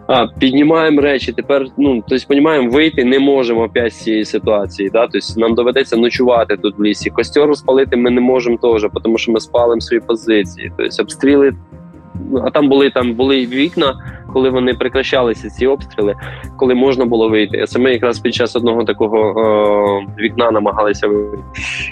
А, 0.08 0.28
Піднімаємо 0.28 1.02
речі. 1.02 1.32
Тепер 1.32 1.66
ну 1.78 2.04
тобто, 2.08 2.28
понімаємо, 2.28 2.70
вийти 2.70 3.06
не 3.06 3.20
можемо 3.20 3.64
опять 3.64 3.94
з 3.94 4.04
цієї 4.04 4.26
ситуації. 4.26 4.90
Да? 4.90 5.08
Тобто 5.08 5.28
нам 5.38 5.56
доведеться 5.56 5.98
ночувати 5.98 6.58
тут 6.58 6.78
в 6.78 6.84
лісі. 6.84 7.10
Костер 7.10 7.48
розпалити 7.48 7.96
ми 7.96 8.10
не 8.10 8.22
можемо 8.22 8.58
теж, 8.58 8.88
тому 9.04 9.18
що 9.18 9.32
ми 9.32 9.40
спалимо 9.40 9.82
свої 9.82 10.02
позиції. 10.02 10.72
Тобто 10.78 11.02
обстріли, 11.02 11.54
ну, 12.32 12.44
а 12.46 12.50
там 12.50 12.70
були 12.70 12.90
там 12.90 13.14
були 13.14 13.46
вікна 13.46 13.96
коли 14.36 14.50
вони 14.50 14.74
прекращалися 14.74 15.50
ці 15.50 15.68
обстріли, 15.68 16.15
коли 16.58 16.75
можна 16.75 17.06
було 17.06 17.30
вийти. 17.30 17.68
Саме 17.68 17.92
якраз 17.92 18.20
під 18.20 18.36
час 18.36 18.56
одного 18.56 18.84
такого 18.84 19.18
е, 19.18 20.22
вікна 20.24 20.51
намагалися 20.51 21.08
вийти. 21.08 21.38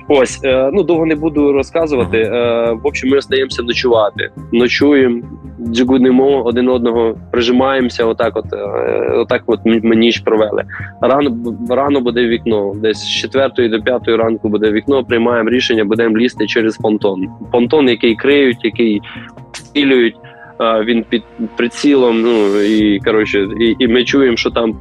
Ось 0.08 0.44
е, 0.44 0.70
ну 0.74 0.84
довго 0.84 1.06
не 1.06 1.16
буду 1.16 1.54
розказувати. 1.54 2.18
Е, 2.18 2.72
в 2.84 2.88
общем, 2.88 3.10
ми 3.10 3.18
остаємося 3.18 3.64
ночувати, 3.64 4.30
ночуємо, 4.52 5.22
джигунимо 5.68 6.44
один 6.44 6.70
одного, 6.70 7.16
прижимаємося. 7.32 8.06
Отак, 8.06 8.38
от 8.38 8.54
е, 8.54 8.58
отак, 9.16 9.44
от 9.46 9.60
ми 9.66 9.96
ніч 9.96 10.20
провели. 10.20 10.64
Рано 11.02 11.36
рано 11.70 12.02
буде 12.02 12.28
вікно. 12.28 12.74
Десь 12.76 12.98
з 12.98 13.10
4 13.10 13.70
до 13.70 13.82
5 13.82 14.08
ранку 14.08 14.50
буде 14.50 14.72
вікно. 14.72 15.04
Приймаємо 15.04 15.50
рішення, 15.50 15.86
будемо 15.86 16.18
лізти 16.18 16.48
через 16.48 16.78
понтон. 16.78 17.28
Понтон, 17.52 17.90
який 17.90 18.16
криють, 18.16 18.66
який 18.66 19.02
стрілюють 19.54 20.16
він 20.60 21.06
під 21.10 21.24
прицілом. 21.56 22.22
Ну 22.22 22.62
і 22.62 23.00
коротше, 23.00 23.48
і, 23.60 23.76
і 23.80 23.88
ми 23.88 24.04
чуємо, 24.04 24.38
що 24.38 24.52
там. 24.52 24.76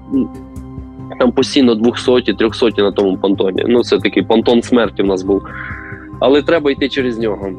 Там 1.18 1.32
постійно 1.32 1.74
200-300 1.74 2.82
на 2.82 2.92
тому 2.92 3.16
понтоні. 3.16 3.64
Ну, 3.68 3.82
це 3.82 3.98
такий 3.98 4.22
понтон 4.22 4.62
смерті 4.62 5.02
в 5.02 5.06
нас 5.06 5.22
був. 5.22 5.42
Але 6.20 6.42
треба 6.42 6.70
йти 6.70 6.88
через 6.88 7.18
нього. 7.18 7.50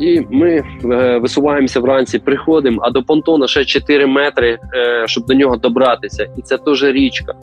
І 0.00 0.26
ми 0.30 0.62
е, 0.84 1.18
висуваємося 1.18 1.80
вранці, 1.80 2.18
приходимо, 2.18 2.80
а 2.84 2.90
до 2.90 3.02
понтона 3.02 3.46
ще 3.46 3.64
4 3.64 4.06
метри, 4.06 4.58
е, 4.74 5.04
щоб 5.06 5.24
до 5.26 5.34
нього 5.34 5.56
добратися. 5.56 6.28
І 6.36 6.42
це 6.42 6.58
теж 6.58 6.84
річка. 6.84 7.34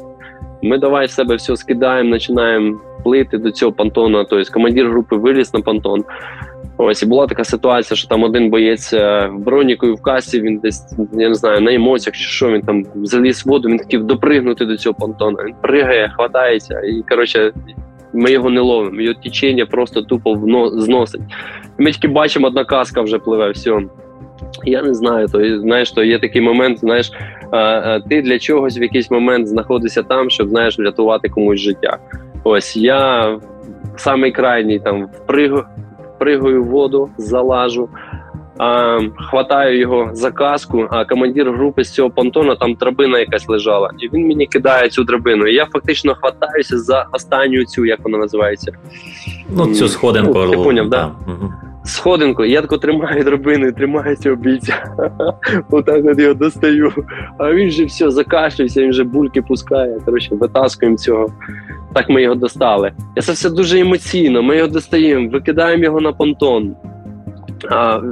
Ми 0.63 0.77
давай 0.77 1.05
в 1.05 1.11
себе 1.11 1.35
все 1.35 1.55
скидаємо, 1.55 2.11
починаємо 2.11 2.79
плити 3.03 3.37
до 3.37 3.51
цього 3.51 3.71
понтона. 3.71 4.23
Тобто 4.29 4.53
командир 4.53 4.89
групи 4.89 5.15
виліз 5.15 5.53
на 5.53 5.61
понтон. 5.61 6.03
Ось 6.77 7.03
і 7.03 7.05
була 7.05 7.27
така 7.27 7.43
ситуація, 7.43 7.97
що 7.97 8.07
там 8.07 8.23
один 8.23 8.49
боєць 8.49 8.93
е, 8.93 9.31
і 9.83 9.91
в 9.91 10.01
касі. 10.01 10.41
Він 10.41 10.57
десь 10.57 10.95
я 11.13 11.29
не 11.29 11.35
знаю 11.35 11.61
на 11.61 11.73
емоціях 11.73 12.15
чи 12.15 12.23
що 12.23 12.51
він 12.51 12.61
там 12.61 12.85
заліз 12.95 13.45
в 13.45 13.49
воду. 13.49 13.69
Він 13.69 13.79
хотів 13.79 14.03
допригнути 14.03 14.65
до 14.65 14.77
цього 14.77 14.95
понтона. 14.99 15.43
Він 15.43 15.55
пригає, 15.61 16.09
хватається, 16.15 16.81
і 16.81 17.03
коротше, 17.09 17.51
ми 18.13 18.31
його 18.31 18.49
не 18.49 18.61
ловимо. 18.61 19.01
Його 19.01 19.19
течення 19.23 19.65
просто 19.65 20.01
тупо 20.01 20.41
зносить. 20.73 21.21
Ми 21.77 21.91
тільки 21.91 22.07
бачимо, 22.07 22.47
одна 22.47 22.65
каска 22.65 23.01
вже 23.01 23.19
пливе. 23.19 23.51
все. 23.51 23.79
Я 24.63 24.83
не 24.83 24.93
знаю, 24.93 25.27
то 25.27 25.59
знаєш, 25.59 25.91
то 25.91 26.03
є 26.03 26.19
такий 26.19 26.41
момент. 26.41 26.79
Знаєш, 26.79 27.11
ти 28.09 28.21
для 28.21 28.39
чогось 28.39 28.79
в 28.79 28.81
якийсь 28.81 29.11
момент 29.11 29.47
знаходишся 29.47 30.03
там, 30.03 30.29
щоб 30.29 30.49
знаєш 30.49 30.79
врятувати 30.79 31.29
комусь 31.29 31.59
життя. 31.59 31.97
Ось 32.43 32.77
я 32.77 33.39
самий 33.95 34.31
крайній 34.31 34.79
там 34.79 35.05
впригу 35.05 35.63
пригаю 36.19 36.63
в 36.63 36.67
воду, 36.67 37.09
залажу, 37.17 37.89
а, 38.59 38.99
хватаю 39.29 39.79
його 39.79 40.09
за 40.13 40.31
каску, 40.31 40.87
а 40.89 41.05
командир 41.05 41.51
групи 41.51 41.83
з 41.83 41.93
цього 41.93 42.09
понтона 42.09 42.55
там 42.55 42.73
драбина 42.73 43.19
якась 43.19 43.49
лежала. 43.49 43.91
І 43.99 44.09
він 44.09 44.27
мені 44.27 44.47
кидає 44.47 44.89
цю 44.89 45.03
драбину. 45.03 45.47
І 45.47 45.53
я 45.53 45.65
фактично 45.65 46.15
хватаюся 46.15 46.79
за 46.79 47.07
останню 47.11 47.65
цю, 47.65 47.85
як 47.85 47.99
вона 48.03 48.17
називається. 48.17 48.71
Ну, 49.49 49.73
цю 49.73 49.87
сходинку. 49.87 50.39
Ну, 50.39 50.51
ти 50.51 50.57
поняв, 50.57 50.89
да? 50.89 51.11
Угу. 51.27 51.53
Сходинку, 51.87 52.43
я 52.43 52.61
тако 52.61 52.77
тримаю 52.77 53.23
драбину, 53.23 53.71
тримаю 53.71 54.15
цього 54.15 54.35
бійця. 54.35 54.83
Отак 55.71 56.05
от 56.05 56.19
його 56.19 56.33
достаю. 56.33 56.93
А 57.37 57.53
він 57.53 57.71
же 57.71 57.85
все 57.85 58.11
закашлявся, 58.11 58.81
він 58.81 58.93
же 58.93 59.03
бульки 59.03 59.41
пускає. 59.41 59.99
Коротше, 60.05 60.35
витаскуємо 60.35 60.97
цього. 60.97 61.33
Так 61.93 62.09
ми 62.09 62.21
його 62.21 62.35
достали. 62.35 62.91
Це 63.21 63.31
все 63.31 63.49
дуже 63.49 63.79
емоційно. 63.79 64.43
Ми 64.43 64.57
його 64.57 64.67
достаємо, 64.67 65.29
викидаємо 65.29 65.83
його 65.83 66.01
на 66.01 66.13
понтон. 66.13 66.75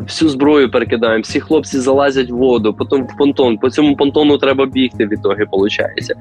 Всю 0.04 0.30
зброю 0.30 0.72
перекидаємо, 0.72 1.22
всі 1.22 1.40
хлопці 1.40 1.80
залазять 1.80 2.32
в 2.32 2.36
воду, 2.36 2.74
потім 2.74 3.04
в 3.04 3.18
понтон. 3.18 3.58
По 3.58 3.70
цьому 3.70 3.96
понтону 3.96 4.38
треба 4.38 4.66
бігти, 4.66 5.06
в 5.06 5.14
ітогі, 5.14 5.44
виходить. 5.52 6.12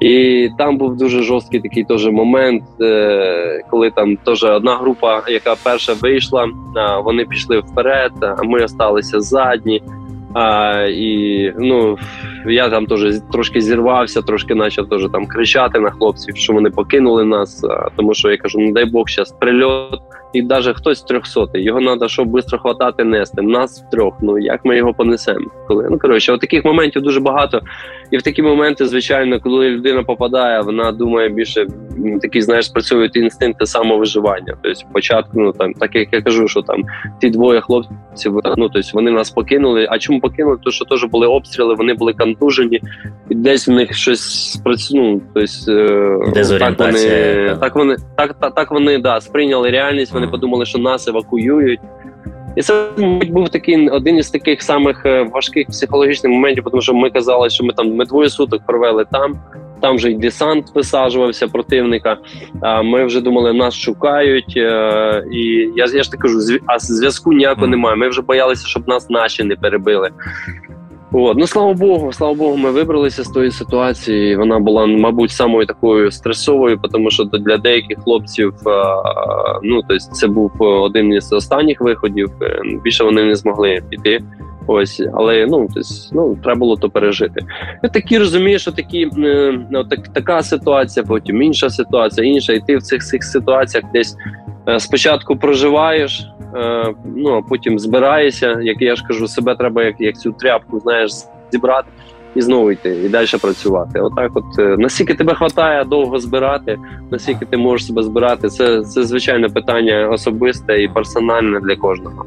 І 0.00 0.48
там 0.58 0.78
був 0.78 0.96
дуже 0.96 1.22
жорсткий 1.22 1.60
такий 1.60 1.84
теж 1.84 2.06
момент, 2.06 2.62
е, 2.80 3.64
коли 3.70 3.90
там 3.90 4.16
теж 4.16 4.44
одна 4.44 4.76
група, 4.76 5.22
яка 5.28 5.54
перша 5.62 5.92
вийшла, 5.92 6.48
вони 7.04 7.24
пішли 7.24 7.58
вперед, 7.58 8.12
а 8.20 8.42
ми 8.42 8.68
залишилися 8.68 9.20
задні. 9.20 9.82
А, 10.34 10.82
І 10.90 11.52
ну 11.58 11.98
я 12.46 12.68
там 12.68 12.86
теж 12.86 13.20
трошки 13.32 13.60
зірвався, 13.60 14.22
трошки 14.22 14.54
почав 14.54 14.88
теж 14.88 15.08
там 15.12 15.26
кричати 15.26 15.80
на 15.80 15.90
хлопців, 15.90 16.36
що 16.36 16.52
вони 16.52 16.70
покинули 16.70 17.24
нас. 17.24 17.64
А, 17.64 17.88
тому 17.96 18.14
що 18.14 18.30
я 18.30 18.36
кажу, 18.36 18.58
не 18.58 18.72
дай 18.72 18.84
Бог, 18.84 19.04
зараз 19.08 19.32
прильот 19.32 20.00
і 20.32 20.42
навіть 20.42 20.76
хтось 20.76 21.02
трьохсотий. 21.02 21.64
Його 21.64 21.80
треба, 21.80 22.08
щоб 22.08 22.30
швидко 22.30 22.58
хватати, 22.58 23.04
нести. 23.04 23.42
Нас 23.42 23.84
трьох. 23.92 24.14
Ну 24.20 24.38
як 24.38 24.64
ми 24.64 24.76
його 24.76 24.94
понесемо? 24.94 25.50
Коли 25.68 25.88
ну 25.90 25.98
коротше, 25.98 26.32
от 26.32 26.40
таких 26.40 26.64
моментів 26.64 27.02
дуже 27.02 27.20
багато. 27.20 27.60
І 28.10 28.16
в 28.16 28.22
такі 28.22 28.42
моменти, 28.42 28.86
звичайно, 28.86 29.40
коли 29.40 29.70
людина 29.70 30.02
попадає, 30.02 30.60
вона 30.60 30.92
думає 30.92 31.28
більше 31.28 31.66
такі, 32.22 32.42
знаєш, 32.42 32.66
спрацьовують 32.66 33.16
інстинкти 33.16 33.66
самовиживання. 33.66 34.56
Тобто, 34.62 34.74
спочатку, 34.74 35.30
ну 35.34 35.52
там, 35.52 35.72
так 35.72 35.94
як 35.94 36.08
я 36.12 36.22
кажу, 36.22 36.48
що 36.48 36.62
там 36.62 36.82
ті 37.20 37.30
двоє 37.30 37.60
хлопців, 37.60 38.40
ну 38.56 38.68
тобто 38.68 38.90
вони 38.94 39.10
нас 39.10 39.30
покинули. 39.30 39.86
А 39.90 39.98
чому 39.98 40.20
покинули? 40.20 40.56
Тому 40.64 40.72
що 40.72 40.84
теж 40.84 41.04
були 41.04 41.26
обстріли, 41.26 41.74
вони 41.74 41.94
були 41.94 42.12
контужені, 42.12 42.80
і 43.28 43.34
десь 43.34 43.68
в 43.68 43.70
них 43.70 43.94
щось 43.94 44.52
спрацювало. 44.52 45.20
Тобто, 45.34 45.48
так 46.58 46.78
вони 46.78 47.56
так 47.60 47.74
вони 47.76 47.96
так, 48.16 48.34
так, 48.40 48.54
так 48.54 48.70
вони 48.70 48.98
да 48.98 49.20
сприйняли 49.20 49.70
реальність 49.70 50.12
вони 50.20 50.32
подумали, 50.32 50.66
що 50.66 50.78
нас 50.78 51.08
евакуюють. 51.08 51.80
І 52.56 52.62
це 52.62 52.88
мабуть, 52.98 53.30
був 53.30 53.48
такий 53.48 53.88
один 53.88 54.16
із 54.16 54.30
таких 54.30 54.62
самих 54.62 55.06
е, 55.06 55.22
важких 55.22 55.66
психологічних 55.66 56.32
моментів, 56.32 56.64
тому 56.70 56.82
що 56.82 56.94
ми 56.94 57.10
казали, 57.10 57.50
що 57.50 57.64
ми 57.64 57.72
там 57.72 57.94
ми 57.94 58.04
двоє 58.04 58.30
суток 58.30 58.62
провели 58.66 59.04
там. 59.12 59.38
Там 59.80 59.96
вже 59.96 60.10
й 60.10 60.14
десант 60.14 60.66
висаджувався 60.74 61.48
противника. 61.48 62.16
А 62.60 62.82
ми 62.82 63.04
вже 63.04 63.20
думали, 63.20 63.52
нас 63.52 63.74
шукають. 63.74 64.54
Е, 64.56 65.24
і 65.32 65.70
я 65.76 65.86
я 65.94 66.02
ж 66.02 66.10
так 66.10 66.20
кажу, 66.20 66.38
а 66.66 66.78
зв'язку 66.78 67.32
ніякого 67.32 67.66
немає. 67.66 67.96
Ми 67.96 68.08
вже 68.08 68.22
боялися, 68.22 68.68
щоб 68.68 68.88
нас 68.88 69.10
наші 69.10 69.44
не 69.44 69.56
перебили. 69.56 70.10
От. 71.12 71.36
Ну 71.36 71.46
слава 71.46 71.74
Богу, 71.74 72.12
слава 72.12 72.34
Богу, 72.34 72.56
ми 72.56 72.70
вибралися 72.70 73.24
з 73.24 73.28
тої 73.28 73.50
ситуації. 73.50 74.36
Вона 74.36 74.58
була, 74.58 74.86
мабуть, 74.86 75.30
самою 75.30 75.66
такою 75.66 76.10
стресовою, 76.10 76.80
тому 76.92 77.10
що 77.10 77.24
для 77.24 77.56
деяких 77.56 77.98
хлопців 78.04 78.54
ну 79.62 79.82
тобто 79.88 80.04
це 80.12 80.26
був 80.26 80.52
один 80.58 81.12
із 81.12 81.32
останніх 81.32 81.80
виходів. 81.80 82.30
Е, 82.42 82.62
більше 82.84 83.04
вони 83.04 83.24
не 83.24 83.34
змогли 83.34 83.82
піти. 83.88 84.20
Ось, 84.72 85.02
але 85.12 85.46
ну 85.46 85.68
тобто, 85.74 85.88
ну 86.12 86.38
треба 86.42 86.58
було 86.58 86.76
то 86.76 86.90
пережити. 86.90 87.40
Я 87.82 87.88
такі 87.88 88.18
розумієш, 88.18 88.62
що 88.62 88.72
такі 88.72 89.10
е, 89.18 89.58
ну, 89.70 89.84
так, 89.84 90.08
така 90.08 90.42
ситуація, 90.42 91.06
потім 91.06 91.42
інша 91.42 91.70
ситуація, 91.70 92.26
інша, 92.26 92.52
і 92.52 92.60
ти 92.60 92.76
в 92.76 92.82
цих 92.82 93.04
цих 93.04 93.24
ситуаціях 93.24 93.84
десь 93.92 94.16
е, 94.68 94.80
спочатку 94.80 95.36
проживаєш. 95.36 96.26
Е, 96.56 96.94
ну 97.16 97.36
а 97.36 97.42
потім 97.42 97.78
збираєшся, 97.78 98.60
як 98.62 98.82
я 98.82 98.96
ж 98.96 99.04
кажу, 99.08 99.28
себе 99.28 99.54
треба 99.54 99.84
як 99.84 99.94
як 99.98 100.18
цю 100.18 100.32
тряпку 100.32 100.80
знаєш, 100.80 101.10
зібрати 101.52 101.88
і 102.34 102.40
знову 102.40 102.70
йти, 102.70 103.02
і 103.04 103.08
далі 103.08 103.26
працювати. 103.42 104.00
Отак, 104.00 104.30
от 104.34 104.58
е, 104.58 104.76
наскільки 104.78 105.14
тебе 105.14 105.36
вистачає 105.40 105.84
довго 105.84 106.18
збирати, 106.18 106.78
наскільки 107.10 107.44
ти 107.44 107.56
можеш 107.56 107.86
себе 107.86 108.02
збирати, 108.02 108.48
це 108.48 108.82
це 108.82 109.04
звичайне 109.04 109.48
питання 109.48 110.08
особисте 110.08 110.82
і 110.82 110.88
персональне 110.88 111.60
для 111.60 111.76
кожного. 111.76 112.24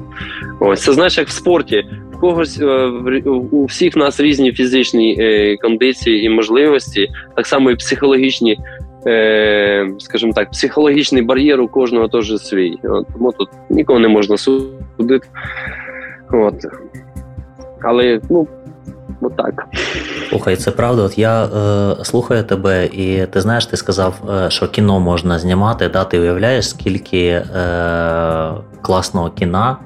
Ось 0.59 0.83
це 0.83 0.93
знаєш, 0.93 1.17
як 1.17 1.27
в 1.27 1.31
спорті. 1.31 1.85
Когось 2.23 2.59
е, 2.61 2.85
у 3.51 3.65
всіх 3.65 3.95
нас 3.95 4.19
різні 4.19 4.51
фізичні 4.51 5.17
кондиції 5.61 6.25
і 6.25 6.29
можливості, 6.29 7.09
так 7.35 7.47
само 7.47 7.71
і 7.71 7.75
психологічні 7.75 8.59
е, 9.07 9.89
скажімо 9.99 10.33
так, 10.33 10.51
психологічний 10.51 11.21
бар'єр 11.21 11.61
у 11.61 11.67
кожного 11.67 12.07
теж 12.07 12.41
свій. 12.41 12.79
От, 12.83 13.07
Тому 13.13 13.31
тут 13.31 13.49
нікого 13.69 13.99
не 13.99 14.07
можна 14.07 14.37
судити. 14.37 15.27
От. 16.31 16.55
Але 17.81 18.21
ну, 18.29 18.47
от 19.21 19.37
так. 19.37 19.65
Слухай, 20.29 20.55
це 20.55 20.71
правда. 20.71 21.01
От 21.01 21.17
я 21.17 21.45
е, 21.45 22.05
слухаю 22.05 22.43
тебе, 22.43 22.85
і 22.85 23.25
ти 23.25 23.41
знаєш, 23.41 23.65
ти 23.65 23.77
сказав, 23.77 24.15
е, 24.45 24.49
що 24.49 24.67
кіно 24.67 24.99
можна 24.99 25.39
знімати. 25.39 25.89
Да? 25.89 26.03
Ти 26.03 26.19
уявляєш, 26.19 26.69
скільки 26.69 27.25
е, 27.27 27.43
класного 28.81 29.29
кіна 29.29 29.77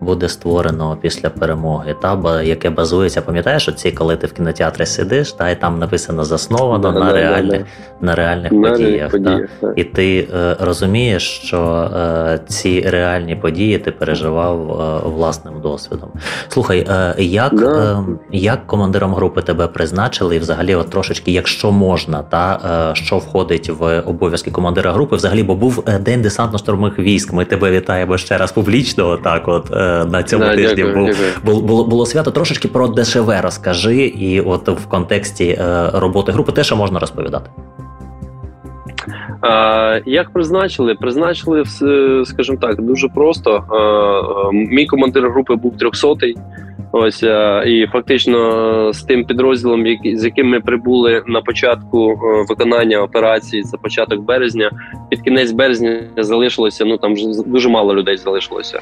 буде 0.00 0.28
створено 0.28 0.98
після 1.00 1.30
перемоги, 1.30 1.96
та 2.02 2.42
яке 2.42 2.70
базується, 2.70 3.22
пам'ятаєш, 3.22 3.68
оці, 3.68 3.92
коли 3.92 4.16
ти 4.16 4.26
в 4.26 4.32
кінотеатрі 4.32 4.86
сидиш, 4.86 5.32
та 5.32 5.50
і 5.50 5.60
там 5.60 5.78
написано 5.78 6.24
засновано 6.24 6.92
да, 6.92 6.98
на, 7.00 7.06
да, 7.06 7.12
реальних, 7.12 7.60
да, 7.60 8.06
на 8.06 8.14
реальних 8.14 8.52
на 8.52 8.70
подіях. 8.70 9.10
подіях 9.10 9.50
та? 9.60 9.72
І 9.76 9.84
ти 9.84 10.28
е, 10.34 10.56
розумієш, 10.60 11.40
що 11.44 11.90
е, 11.96 12.40
ці 12.48 12.80
реальні 12.80 13.36
події 13.36 13.78
ти 13.78 13.90
переживав 13.90 14.80
е, 14.80 15.08
власним 15.08 15.60
досвідом. 15.60 16.08
Слухай, 16.48 16.86
е, 16.90 17.14
як 17.18 17.52
е, 17.52 17.96
як 18.32 18.66
командиром 18.66 19.14
групи 19.14 19.42
тебе 19.42 19.66
призначили, 19.66 20.36
і 20.36 20.38
взагалі, 20.38 20.74
от 20.74 20.90
трошечки, 20.90 21.32
якщо 21.32 21.72
можна, 21.72 22.22
та 22.22 22.60
е, 22.90 22.94
що 22.94 23.18
входить 23.18 23.68
в 23.68 24.00
обов'язки 24.00 24.50
командира 24.50 24.92
групи, 24.92 25.16
взагалі, 25.16 25.42
бо 25.42 25.54
був 25.54 25.84
день 26.00 26.22
десантно-штурмових 26.22 26.98
військ. 26.98 27.32
Ми 27.32 27.44
тебе 27.44 27.70
вітаємо 27.70 28.18
ще 28.18 28.38
раз 28.38 28.52
публічно. 28.52 29.08
Отак, 29.08 29.48
от 29.48 29.70
на 30.04 30.22
цьому 30.22 30.44
да, 30.44 30.54
тижні 30.56 30.74
дякую, 30.74 30.94
був, 30.94 31.16
дякую. 31.44 31.60
було 31.60 31.84
було 31.84 32.06
свято. 32.06 32.30
Трошечки 32.30 32.68
про 32.68 32.88
ДШВ 32.88 33.32
розкажи, 33.40 33.96
і 33.96 34.40
от 34.40 34.68
в 34.68 34.86
контексті 34.86 35.44
е, 35.44 35.90
роботи 35.94 36.32
групи 36.32 36.52
те, 36.52 36.64
що 36.64 36.76
можна 36.76 36.98
розповідати. 36.98 37.50
Як 40.06 40.32
призначили? 40.32 40.94
Призначили 40.94 41.64
скажімо 42.24 42.58
так, 42.60 42.82
дуже 42.82 43.08
просто. 43.08 43.64
Мій 44.52 44.86
командир 44.86 45.30
групи 45.30 45.54
був 45.54 45.74
300-й. 45.74 46.36
Ось 46.92 47.22
і 47.66 47.86
фактично 47.92 48.92
з 48.92 49.02
тим 49.02 49.24
підрозділом, 49.24 49.84
з 50.04 50.24
яким 50.24 50.48
ми 50.48 50.60
прибули 50.60 51.22
на 51.26 51.40
початку 51.40 52.10
е, 52.10 52.44
виконання 52.48 53.02
операції, 53.02 53.62
це 53.62 53.76
початок 53.76 54.20
березня. 54.20 54.70
Під 55.10 55.20
кінець 55.20 55.50
березня 55.52 56.02
залишилося. 56.16 56.84
Ну 56.84 56.96
там 56.96 57.14
дуже 57.46 57.68
мало 57.68 57.94
людей 57.94 58.16
залишилося. 58.16 58.80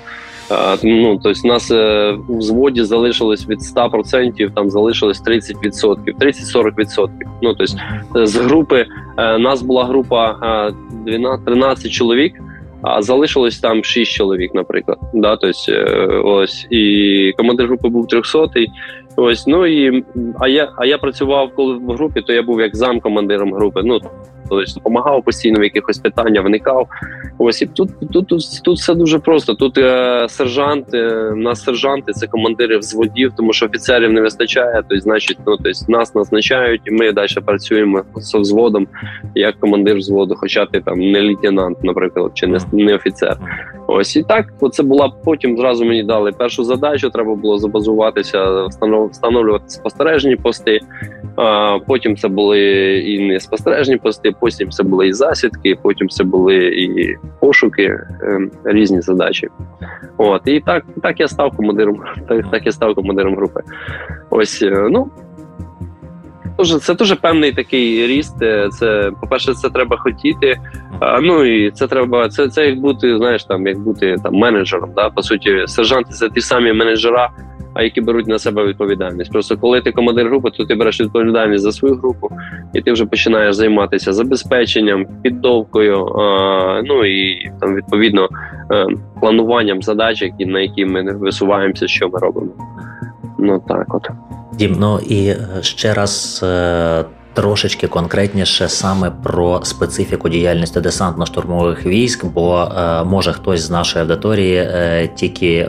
Ну 0.82 1.20
тобто, 1.22 1.48
нас 1.48 1.70
е, 1.70 2.12
в 2.28 2.38
взводі 2.38 2.82
залишилось 2.82 3.48
від 3.48 3.58
100%, 3.58 4.54
там 4.54 4.70
залишилось 4.70 5.22
30%, 5.22 5.96
30-40%. 6.20 7.08
Ну 7.42 7.54
тобто 7.54 8.26
з 8.26 8.36
групи 8.36 8.86
е, 9.18 9.38
нас 9.38 9.62
була 9.62 9.84
група 9.84 10.38
12, 11.06 11.44
13 11.44 11.92
чоловік. 11.92 12.40
А 12.86 13.02
залишилось 13.02 13.58
там 13.58 13.84
6 13.84 14.12
чоловік, 14.12 14.54
наприклад. 14.54 14.98
Да, 15.14 15.36
тобто, 15.36 15.72
ось 16.24 16.66
і 16.70 17.32
командир 17.36 17.66
групи 17.66 17.88
був 17.88 18.06
300-й. 18.06 18.68
Ось 19.16 19.46
ну 19.46 19.66
і 19.66 20.04
а 20.40 20.48
я 20.48 20.72
а 20.76 20.86
я 20.86 20.98
працював 20.98 21.54
коли 21.54 21.74
в 21.74 21.86
групі, 21.86 22.22
то 22.22 22.32
я 22.32 22.42
був 22.42 22.60
як 22.60 22.76
замкомандиром 22.76 23.54
групи. 23.54 23.80
Ну 23.84 24.00
тобто 24.48 24.72
допомагав 24.74 25.22
постійно 25.24 25.60
в 25.60 25.64
якихось 25.64 25.98
питаннях, 25.98 26.44
вникав. 26.44 26.88
Ось 27.38 27.62
і 27.62 27.66
тут 27.66 27.90
тут, 28.12 28.28
тут, 28.28 28.42
тут 28.64 28.78
все 28.78 28.94
дуже 28.94 29.18
просто. 29.18 29.54
Тут 29.54 29.78
е, 29.78 30.26
сержант, 30.28 30.94
е, 30.94 31.32
нас 31.36 31.64
сержанти, 31.64 32.12
це 32.12 32.26
командири 32.26 32.78
взводів, 32.78 33.32
тому 33.36 33.52
що 33.52 33.66
офіцерів 33.66 34.12
не 34.12 34.20
вистачає. 34.20 34.74
Тобто, 34.74 35.00
значить, 35.00 35.38
ну 35.46 35.56
тобто 35.56 35.92
нас 35.92 36.14
назначають, 36.14 36.80
і 36.84 36.90
ми 36.90 37.12
далі 37.12 37.28
працюємо 37.46 38.02
з 38.16 38.34
взводом 38.34 38.86
як 39.34 39.60
командир 39.60 39.96
взводу, 39.96 40.34
хоча 40.38 40.66
ти 40.66 40.80
там 40.80 40.98
не 40.98 41.22
лейтенант, 41.22 41.84
наприклад, 41.84 42.30
чи 42.34 42.46
не 42.46 42.58
не 42.72 42.94
офіцер. 42.94 43.36
Ось 43.86 44.16
і 44.16 44.22
так, 44.22 44.46
це 44.72 44.82
була 44.82 45.12
потім. 45.24 45.56
Зразу 45.56 45.84
мені 45.84 46.02
дали 46.02 46.32
першу 46.32 46.64
задачу. 46.64 47.10
Треба 47.10 47.34
було 47.34 47.58
забазуватися, 47.58 48.66
встановлювати 49.10 49.64
спостережні 49.68 50.36
пости. 50.36 50.80
А 51.36 51.78
Потім 51.86 52.16
це 52.16 52.28
були 52.28 52.60
і 52.98 53.28
не 53.28 53.40
спостережні 53.40 53.96
пости, 53.96 54.32
потім 54.40 54.70
це 54.70 54.82
були 54.82 55.08
і 55.08 55.12
засідки, 55.12 55.78
потім 55.82 56.08
це 56.08 56.24
були 56.24 56.56
і 56.56 57.16
пошуки, 57.40 57.82
е, 57.82 58.38
різні 58.64 59.00
задачі. 59.00 59.48
От 60.16 60.42
і 60.44 60.60
так 60.60 60.84
так 61.02 61.20
я 61.20 61.28
став 61.28 61.56
командиром. 61.56 62.00
Так, 62.28 62.50
так 62.50 62.66
я 62.66 62.72
став 62.72 62.94
командиром 62.94 63.36
групи. 63.36 63.60
Ось 64.30 64.62
е, 64.62 64.88
ну. 64.90 65.10
Дуже 66.58 66.78
це 66.78 66.94
дуже 66.94 67.16
певний 67.16 67.52
такий 67.52 68.06
ріст. 68.06 68.42
Е, 68.42 68.68
це 68.68 69.10
по 69.20 69.26
перше, 69.26 69.54
це 69.54 69.68
треба 69.70 69.96
хотіти. 69.96 70.56
А, 71.00 71.20
Ну 71.20 71.44
і 71.44 71.70
це 71.70 71.86
треба. 71.86 72.28
Це 72.28 72.48
це 72.48 72.66
як 72.66 72.80
бути, 72.80 73.16
знаєш, 73.16 73.44
там 73.44 73.66
як 73.66 73.78
бути 73.78 74.16
там 74.22 74.34
менеджером. 74.34 74.90
Да? 74.96 75.10
По 75.10 75.22
суті, 75.22 75.64
сержанти 75.66 76.10
це 76.10 76.28
ті 76.28 76.40
самі 76.40 76.72
менеджера, 76.72 77.30
а 77.74 77.82
які 77.82 78.00
беруть 78.00 78.26
на 78.26 78.38
себе 78.38 78.66
відповідальність. 78.66 79.32
Просто 79.32 79.56
коли 79.56 79.80
ти 79.80 79.92
командир 79.92 80.28
групи, 80.28 80.50
то 80.50 80.64
ти 80.64 80.74
береш 80.74 81.00
відповідальність 81.00 81.64
за 81.64 81.72
свою 81.72 81.94
групу, 81.94 82.30
і 82.74 82.82
ти 82.82 82.92
вже 82.92 83.06
починаєш 83.06 83.54
займатися 83.54 84.12
забезпеченням, 84.12 85.06
піддовкою, 85.22 86.08
ну 86.84 87.04
і 87.04 87.50
там 87.60 87.74
відповідно 87.74 88.28
е, 88.72 88.86
плануванням 89.20 89.82
задач, 89.82 90.22
які 90.22 90.46
на 90.46 90.60
які 90.60 90.86
ми 90.86 91.12
висуваємося, 91.12 91.88
що 91.88 92.08
ми 92.08 92.18
робимо. 92.18 92.52
Ну 93.38 93.62
так, 93.68 93.94
от. 93.94 94.08
Дім, 94.58 94.76
ну 94.80 94.98
і 95.08 95.26
е, 95.28 95.38
ще 95.60 95.94
раз 95.94 96.40
е, 96.42 97.04
трошечки 97.34 97.88
конкретніше 97.88 98.68
саме 98.68 99.12
про 99.24 99.60
специфіку 99.62 100.28
діяльності 100.28 100.80
десантно-штурмових 100.80 101.86
військ, 101.86 102.24
бо 102.24 102.58
е, 102.58 103.04
може 103.04 103.32
хтось 103.32 103.60
з 103.60 103.70
нашої 103.70 104.02
аудиторії 104.02 104.68
тільки 105.14 105.68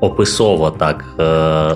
описово 0.00 0.70
так 0.70 1.04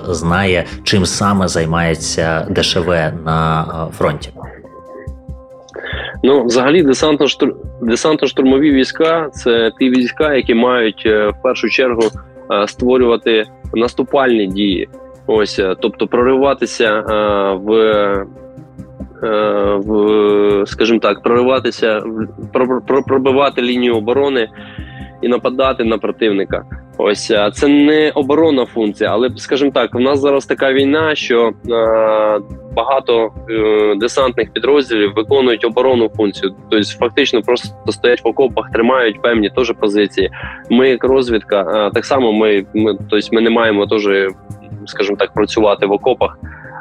знає, 0.09 0.65
чим 0.83 1.05
саме 1.05 1.47
займається 1.47 2.47
ДШВ 2.49 2.89
на 3.25 3.65
фронті. 3.97 4.29
Ну, 6.23 6.45
взагалі, 6.45 6.83
десантно-штурмові 7.81 8.71
війська 8.71 9.29
це 9.33 9.71
ті 9.79 9.89
війська, 9.89 10.35
які 10.35 10.53
мають 10.53 11.05
в 11.05 11.33
першу 11.43 11.69
чергу 11.69 12.03
створювати 12.67 13.45
наступальні 13.73 14.47
дії. 14.47 14.89
Ось, 15.31 15.59
е, 15.59 15.75
тобто, 15.79 16.07
прориватися 16.07 16.85
е, 16.85 17.03
в, 17.53 17.71
е, 19.23 19.75
в 19.75 20.63
скажімо 20.67 20.99
так, 20.99 21.23
прориватися, 21.23 22.03
пробивати 23.07 23.61
лінію 23.61 23.95
оборони 23.95 24.49
і 25.21 25.27
нападати 25.27 25.83
на 25.83 25.97
противника. 25.97 26.65
Ось 26.97 27.33
це 27.53 27.67
не 27.67 28.11
оборонна 28.15 28.65
функція, 28.65 29.09
але 29.13 29.29
скажімо 29.35 29.71
так, 29.73 29.95
в 29.95 29.99
нас 29.99 30.19
зараз 30.19 30.45
така 30.45 30.73
війна, 30.73 31.15
що 31.15 31.51
багато 32.75 33.31
десантних 33.97 34.53
підрозділів 34.53 35.13
виконують 35.15 35.65
оборонну 35.65 36.09
функцію. 36.09 36.55
Тобто, 36.69 36.89
фактично, 36.99 37.41
просто 37.41 37.91
стоять 37.91 38.23
в 38.23 38.27
окопах, 38.27 38.71
тримають 38.71 39.21
певні 39.21 39.49
теж 39.49 39.73
позиції. 39.79 40.31
Ми, 40.69 40.89
як 40.89 41.03
розвідка, 41.03 41.91
так 41.93 42.05
само 42.05 42.31
ми, 42.31 42.65
ми 42.73 42.97
тобто, 43.09 43.27
ми 43.31 43.41
не 43.41 43.49
маємо 43.49 43.87
теж 43.87 44.07
скажімо 44.89 45.17
так, 45.17 45.33
працювати 45.33 45.85
в 45.85 45.91
окопах. 45.91 46.37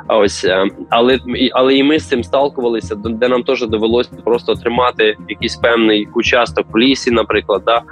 Ось 0.09 0.45
е, 0.45 0.65
але 0.91 1.19
але 1.53 1.75
і 1.75 1.83
ми 1.83 1.99
з 1.99 2.09
цим 2.09 2.25
сталкувалися, 2.25 2.95
де 2.95 3.29
нам 3.29 3.43
теж 3.43 3.67
довелося 3.67 4.11
просто 4.25 4.55
тримати 4.55 5.17
якийсь 5.29 5.57
певний 5.57 6.09
участок 6.15 6.67
в 6.73 6.79
лісі, 6.79 7.11
наприклад, 7.11 7.63
да 7.67 7.83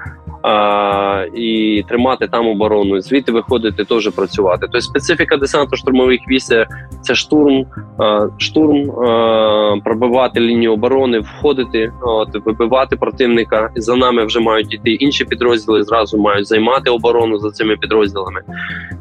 а, 0.47 1.27
і 1.35 1.83
тримати 1.89 2.29
там 2.29 2.47
оборону. 2.49 3.01
Звідти 3.01 3.33
виходити 3.33 3.85
теж 3.85 4.09
працювати. 4.09 4.59
Тобто 4.61 4.81
специфіка 4.81 5.37
десанту 5.37 5.77
штурмових 5.77 6.21
військ– 6.29 6.53
це 7.03 7.15
штурм, 7.15 7.67
а, 7.99 8.27
штурм, 8.39 8.91
а, 8.91 9.77
пробивати 9.85 10.41
лінію 10.41 10.73
оборони, 10.73 11.19
входити, 11.19 11.93
от, 12.03 12.29
вибивати 12.47 12.97
противника. 12.97 13.71
І 13.77 13.81
за 13.81 13.97
нами 13.97 14.25
вже 14.25 14.41
мають 14.41 14.75
йти 14.75 14.91
інші 14.91 15.25
підрозділи. 15.25 15.83
Зразу 15.83 16.19
мають 16.19 16.47
займати 16.47 16.91
оборону 16.91 17.39
за 17.39 17.51
цими 17.51 17.77
підрозділами. 17.77 18.41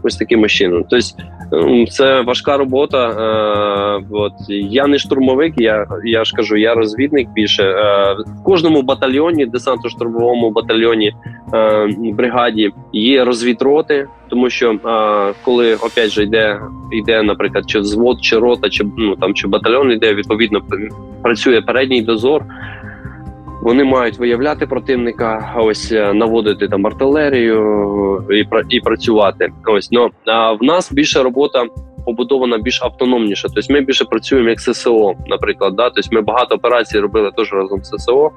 Ось 0.03 0.15
таким 0.15 0.47
чином. 0.47 0.83
Тобто 0.89 1.07
це 1.91 2.21
важка 2.21 2.57
робота. 2.57 3.04
Е, 3.09 4.05
от 4.11 4.33
я 4.49 4.87
не 4.87 4.97
штурмовик, 4.97 5.53
я 5.57 5.87
я 6.03 6.25
ж 6.25 6.33
кажу, 6.35 6.57
я 6.57 6.73
розвідник 6.73 7.29
більше 7.29 7.63
е, 7.63 8.13
в 8.13 8.43
кожному 8.43 8.81
батальйоні, 8.81 9.45
десантно-штурмовому 9.45 10.51
батальйоні 10.51 11.13
е, 11.53 11.89
бригаді 12.13 12.71
є 12.93 13.25
розвідроти, 13.25 14.07
тому 14.29 14.49
що 14.49 14.79
коли 15.43 15.75
опять 15.75 16.09
же 16.09 16.23
йде, 16.23 16.59
йде, 16.91 17.23
наприклад, 17.23 17.63
чи 17.67 17.79
взвод, 17.79 18.17
чи 18.21 18.39
рота, 18.39 18.69
чи 18.69 18.83
ну 18.97 19.15
там 19.15 19.33
чи 19.33 19.47
батальйон 19.47 19.91
йде, 19.91 20.13
відповідно 20.13 20.61
працює 21.21 21.61
передній 21.61 22.01
дозор. 22.01 22.45
Вони 23.65 23.83
мають 23.83 24.19
виявляти 24.19 24.67
противника, 24.67 25.53
ось 25.57 25.91
е, 25.91 26.13
наводити 26.13 26.67
там 26.67 26.87
артилерію 26.87 28.23
і 28.31 28.45
і 28.69 28.79
працювати. 28.79 29.49
Ось 29.65 29.91
ну 29.91 30.09
а 30.25 30.51
в 30.51 30.63
нас 30.63 30.91
більше 30.91 31.23
робота 31.23 31.65
побудована 32.05 32.57
більш 32.57 32.83
автономніше. 32.83 33.47
Тобто 33.55 33.73
ми 33.73 33.81
більше 33.81 34.05
працюємо 34.05 34.49
як 34.49 34.59
ССО, 34.59 35.13
наприклад. 35.27 35.75
Да? 35.75 35.89
Тобто 35.89 36.09
ми 36.11 36.21
багато 36.21 36.55
операцій 36.55 36.99
робили 36.99 37.31
теж 37.37 37.53
разом 37.53 37.83
з 37.83 37.87
ССО. 37.87 38.31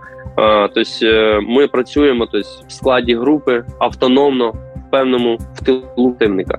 Тобто 0.74 1.06
е, 1.06 1.40
ми 1.40 1.66
працюємо 1.66 2.26
тобто, 2.32 2.48
в 2.68 2.72
складі 2.72 3.14
групи 3.14 3.64
автономно 3.78 4.50
в 4.50 4.90
певному 4.90 5.38
в 5.54 5.64
тилу 5.64 5.82
противника. 5.94 6.58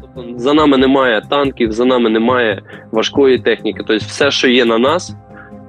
Тобто 0.00 0.38
за 0.38 0.54
нами 0.54 0.76
немає 0.76 1.22
танків, 1.30 1.72
за 1.72 1.84
нами 1.84 2.10
немає 2.10 2.62
важкої 2.92 3.38
техніки. 3.38 3.84
Тобто, 3.86 4.06
все, 4.06 4.30
що 4.30 4.48
є 4.48 4.64
на 4.64 4.78
нас, 4.78 5.16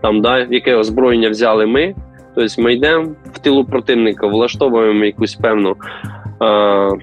там 0.02 0.22
да, 0.22 0.40
яке 0.40 0.76
озброєння 0.76 1.30
взяли 1.30 1.66
ми. 1.66 1.96
Тобто 2.36 2.62
ми 2.62 2.74
йдемо 2.74 3.08
в 3.34 3.40
тилу 3.40 3.66
противника, 3.66 4.28
влаштовуємо 4.28 5.06
якусь 5.06 5.36
певну 5.36 5.76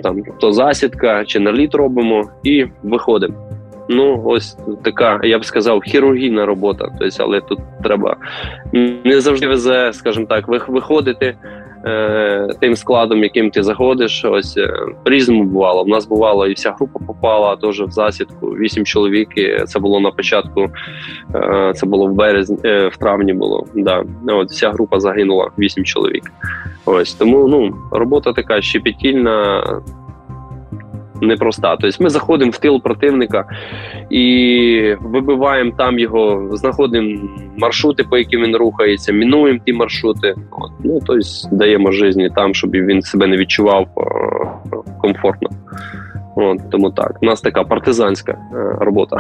там 0.03 0.23
то 0.39 0.53
засідка 0.53 1.25
чи 1.25 1.41
наліт 1.41 1.75
робимо 1.75 2.31
і 2.43 2.67
виходимо. 2.83 3.35
Ну, 3.89 4.23
ось 4.25 4.57
така, 4.85 5.21
я 5.23 5.39
б 5.39 5.45
сказав, 5.45 5.81
хірургійна 5.83 6.47
робота. 6.47 6.89
Тобто, 6.99 7.25
але 7.25 7.41
тут 7.41 7.59
треба 7.83 8.17
не 9.05 9.21
завжди 9.21 9.49
везе, 9.49 9.91
скажімо 9.93 10.27
так, 10.27 10.49
виходити 10.69 11.37
е, 11.85 12.49
тим 12.61 12.77
складом, 12.77 13.23
яким 13.23 13.51
ти 13.51 13.63
заходиш. 13.63 14.25
Ось 14.25 14.57
е, 14.57 14.73
різному 15.05 15.45
бувало. 15.45 15.83
У 15.83 15.89
нас 15.89 16.07
бувало, 16.07 16.47
і 16.47 16.53
вся 16.53 16.73
група 16.73 17.01
попала 17.07 17.57
теж 17.57 17.81
в 17.81 17.91
засідку. 17.91 18.47
Вісім 18.47 18.85
чоловік. 18.85 19.29
І 19.37 19.65
Це 19.65 19.79
було 19.79 20.01
на 20.01 20.11
початку. 20.11 20.69
Е, 21.35 21.73
це 21.77 21.87
було 21.87 22.07
в 22.07 22.13
березні, 22.13 22.59
е, 22.65 22.89
в 22.89 22.97
травні. 22.97 23.33
Було 23.33 23.67
да. 23.75 24.05
От 24.29 24.51
вся 24.51 24.71
група 24.71 25.01
загинула. 25.01 25.51
Вісім 25.59 25.85
чоловік. 25.85 26.33
Ось 26.85 27.15
тому 27.15 27.49
ну 27.49 27.75
робота 27.91 28.33
така 28.33 28.63
щепетільна 28.63 29.63
непроста. 31.21 31.77
Тобто 31.77 32.05
ми 32.05 32.11
заходимо 32.11 32.51
в 32.51 32.59
тил 32.59 32.83
противника 32.83 33.45
і 34.11 34.95
вибиваємо 35.01 35.73
там 35.79 35.99
його, 35.99 36.49
знаходимо 36.53 37.21
маршрути, 37.57 38.05
по 38.05 38.19
яким 38.19 38.43
він 38.43 38.57
рухається, 38.57 39.13
мінуємо 39.13 39.61
ті 39.67 39.73
маршрути. 39.73 40.35
От. 40.51 40.71
Ну 40.85 41.01
тобто 41.07 41.29
даємо 41.53 41.93
житті 41.93 42.31
там, 42.35 42.55
щоб 42.55 42.71
він 42.71 43.03
себе 43.03 43.27
не 43.27 43.37
відчував 43.37 43.89
комфортно. 45.01 45.49
От, 46.41 46.71
Тому 46.71 46.91
так, 46.91 47.17
у 47.23 47.27
нас 47.27 47.41
така 47.41 47.65
партизанська 47.65 48.33
е, 48.33 48.77
робота. 48.81 49.17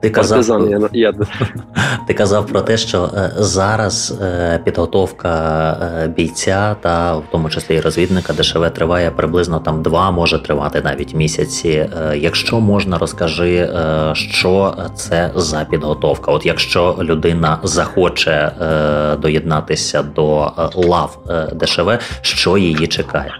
Ти 0.00 0.10
казав, 0.10 0.36
Партизан, 0.48 0.70
я, 0.70 0.88
я... 0.92 1.12
Ти 2.06 2.14
казав 2.14 2.46
про 2.46 2.60
те, 2.60 2.76
що 2.76 3.10
е, 3.16 3.30
зараз 3.36 4.18
е, 4.22 4.60
підготовка 4.64 5.76
бійця, 6.16 6.76
та 6.80 7.16
в 7.16 7.22
тому 7.32 7.50
числі 7.50 7.74
і 7.74 7.80
розвідника 7.80 8.32
ДШВ 8.32 8.70
триває 8.70 9.10
приблизно 9.10 9.60
там 9.60 9.82
два, 9.82 10.10
може 10.10 10.42
тривати 10.42 10.82
навіть 10.84 11.14
місяці. 11.14 11.90
Якщо 12.14 12.60
можна, 12.60 12.98
розкажи, 12.98 13.68
що 14.12 14.74
це 14.94 15.30
за 15.34 15.64
підготовка. 15.70 16.32
От 16.32 16.46
якщо 16.46 16.96
людина 17.00 17.58
захоче 17.62 18.52
доєднатися 19.18 20.02
до 20.02 20.52
лав 20.74 21.18
ДШВ, 21.60 21.90
що 22.22 22.58
її 22.58 22.86
чекає? 22.86 23.30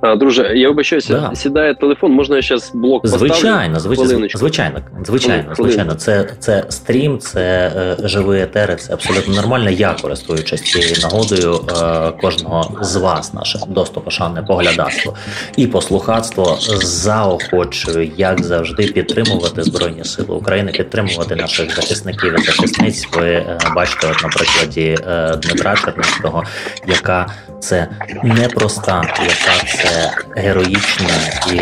А, 0.00 0.16
Друже, 0.16 0.52
я 0.54 0.68
вибачаюся, 0.68 1.14
да. 1.14 1.34
сідає 1.34 1.74
телефон, 1.74 2.12
можна 2.12 2.36
я 2.36 2.42
зараз 2.42 2.72
блок 2.74 3.02
поставлю? 3.02 3.28
Звичайно, 3.28 3.80
звичайно, 3.80 4.28
звичайно, 4.34 4.80
звичайно, 5.04 5.54
звичайно. 5.54 5.94
Це 5.94 6.28
це 6.38 6.64
стрім, 6.68 7.18
це 7.18 7.72
е, 8.02 8.08
живий 8.08 8.42
етери, 8.42 8.76
це 8.76 8.92
абсолютно 8.92 9.34
нормально. 9.34 9.70
Я 9.70 9.96
користуючись 10.02 10.62
цією 10.62 10.94
нагодою 11.02 11.54
е, 11.54 12.12
кожного 12.20 12.78
з 12.84 12.96
вас, 12.96 13.34
наше 13.34 13.58
достопошанне 13.68 14.42
поглядацтво 14.42 15.14
і 15.56 15.66
послухацтво 15.66 16.56
заохочую, 16.82 18.10
як 18.16 18.44
завжди, 18.44 18.86
підтримувати 18.86 19.62
Збройні 19.62 20.04
Сили 20.04 20.34
України, 20.34 20.72
підтримувати 20.72 21.36
наших 21.36 21.76
захисників 21.76 22.34
і 22.40 22.42
захисниць. 22.42 23.08
Ви 23.12 23.26
е, 23.26 23.58
бачите, 23.74 24.06
от 24.10 24.22
на 24.22 24.28
прикладі 24.28 24.96
е, 25.06 25.36
Дмитра 25.42 25.76
Черницького, 25.76 26.44
яка 26.86 27.26
це 27.60 27.88
непроста, 28.22 29.02
яка 29.20 29.66
це 29.66 29.87
героїчна 30.36 31.08
і 31.52 31.56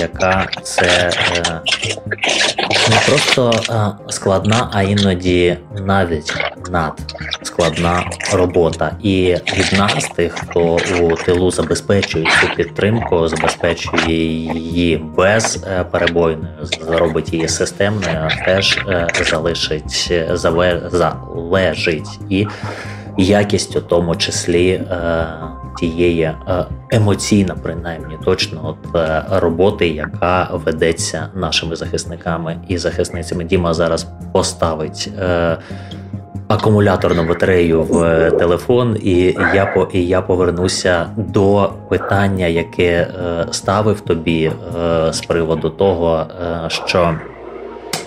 яка 0.00 0.48
це 0.62 0.86
е, 0.86 1.60
не 2.90 2.96
просто 3.08 3.50
е, 3.70 4.12
складна, 4.12 4.68
а 4.72 4.82
іноді 4.82 5.56
навіть 5.86 6.34
над 6.70 6.92
складна 7.42 8.04
робота. 8.32 8.96
І 9.02 9.36
від 9.56 9.78
нас, 9.78 10.08
тих, 10.16 10.32
хто 10.32 10.78
у 11.00 11.16
тилу 11.16 11.50
забезпечує 11.50 12.24
цю 12.24 12.56
підтримку, 12.56 13.28
забезпечує 13.28 14.16
її 14.16 14.96
без 14.96 15.64
е, 15.66 15.84
зробить 16.80 17.32
її 17.32 17.48
системною, 17.48 18.28
теж 18.44 18.78
е, 18.88 19.08
залишить 19.24 20.12
залежить 20.34 22.20
і 22.28 22.46
якість 23.16 23.76
у 23.76 23.80
тому 23.80 24.16
числі 24.16 24.68
е, 24.70 25.26
тієї 25.78 26.22
е, 26.22 26.36
емоційно, 26.90 27.56
принаймні 27.62 28.18
точно 28.24 28.60
от 28.64 28.96
е, 28.96 29.24
роботи, 29.30 29.88
яка 29.88 30.48
ведеться 30.52 31.28
нашими 31.34 31.76
захисниками 31.76 32.56
і 32.68 32.78
захисницями. 32.78 33.44
Діма 33.44 33.74
зараз 33.74 34.06
поставить. 34.32 35.10
Акумуляторну 36.48 37.28
батарею 37.28 37.82
в 37.82 38.30
телефон, 38.30 38.96
і 39.02 39.36
я 39.54 39.66
по 39.74 39.88
і 39.92 40.06
я 40.06 40.22
повернуся 40.22 41.06
до 41.16 41.70
питання, 41.88 42.46
яке 42.46 43.08
ставив 43.50 44.00
тобі 44.00 44.52
з 45.10 45.20
приводу 45.20 45.70
того, 45.70 46.26
що 46.68 47.14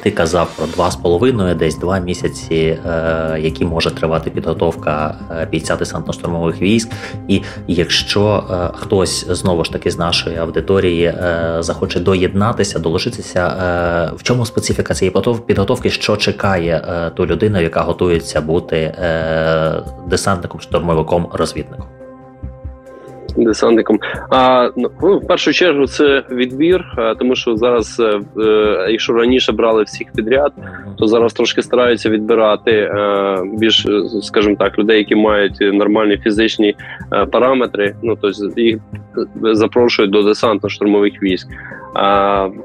ти 0.06 0.12
казав 0.12 0.50
про 0.58 0.68
два 0.68 0.92
з 0.92 0.96
половиною, 0.96 1.56
десь 1.56 1.78
два 1.78 2.00
місяці, 2.00 2.56
е, 2.56 3.38
які 3.40 3.66
може 3.66 3.92
тривати 3.92 4.30
підготовка 4.30 5.16
е, 5.32 5.48
бійця 5.52 5.76
десантно-штурмових 5.76 6.62
військ. 6.62 6.92
І 7.28 7.42
якщо 7.68 8.44
е, 8.52 8.78
хтось 8.78 9.28
знову 9.30 9.64
ж 9.64 9.72
таки 9.72 9.92
з 9.92 9.98
нашої 9.98 10.38
аудиторії 10.38 11.14
захоче 11.60 12.00
доєднатися, 12.00 12.80
долучитися, 12.80 13.48
в 14.18 14.24
чому 14.24 14.46
специфіка 14.46 14.94
цієї 14.94 15.16
підготовки, 15.48 15.90
що 15.90 16.18
чекає 16.18 17.12
ту 17.16 17.26
людину, 17.26 17.62
яка 17.62 17.82
готується 17.82 18.42
бути 18.42 18.96
десантником, 20.08 20.62
штурмовиком, 20.62 21.28
розвідником? 21.34 21.95
Десантником. 23.44 24.00
А 24.30 24.70
ну, 24.76 24.92
ну, 25.02 25.18
в 25.18 25.28
першу 25.28 25.54
чергу 25.54 25.88
це 25.88 26.24
відбір, 26.32 26.86
тому 27.20 27.36
що 27.36 27.58
зараз, 27.58 28.00
е, 28.00 28.20
е, 28.42 28.88
якщо 28.92 29.14
раніше 29.14 29.52
брали 29.52 29.84
всіх 29.84 30.12
підряд, 30.12 30.54
то 30.98 31.08
зараз 31.08 31.34
трошки 31.34 31.62
стараються 31.62 32.10
відбирати 32.10 32.72
е, 32.72 33.38
більш, 33.54 33.88
скажімо 34.22 34.56
так, 34.60 34.80
людей, 34.80 34.98
які 34.98 35.16
мають 35.16 35.58
нормальні 35.62 36.18
фізичні 36.18 36.76
параметри. 37.32 37.96
Ну 38.04 38.18
тобто 38.22 38.62
їх 38.62 38.78
запрошують 39.42 40.12
до 40.12 40.22
десантно-штурмових 40.22 41.22
військ. 41.24 41.48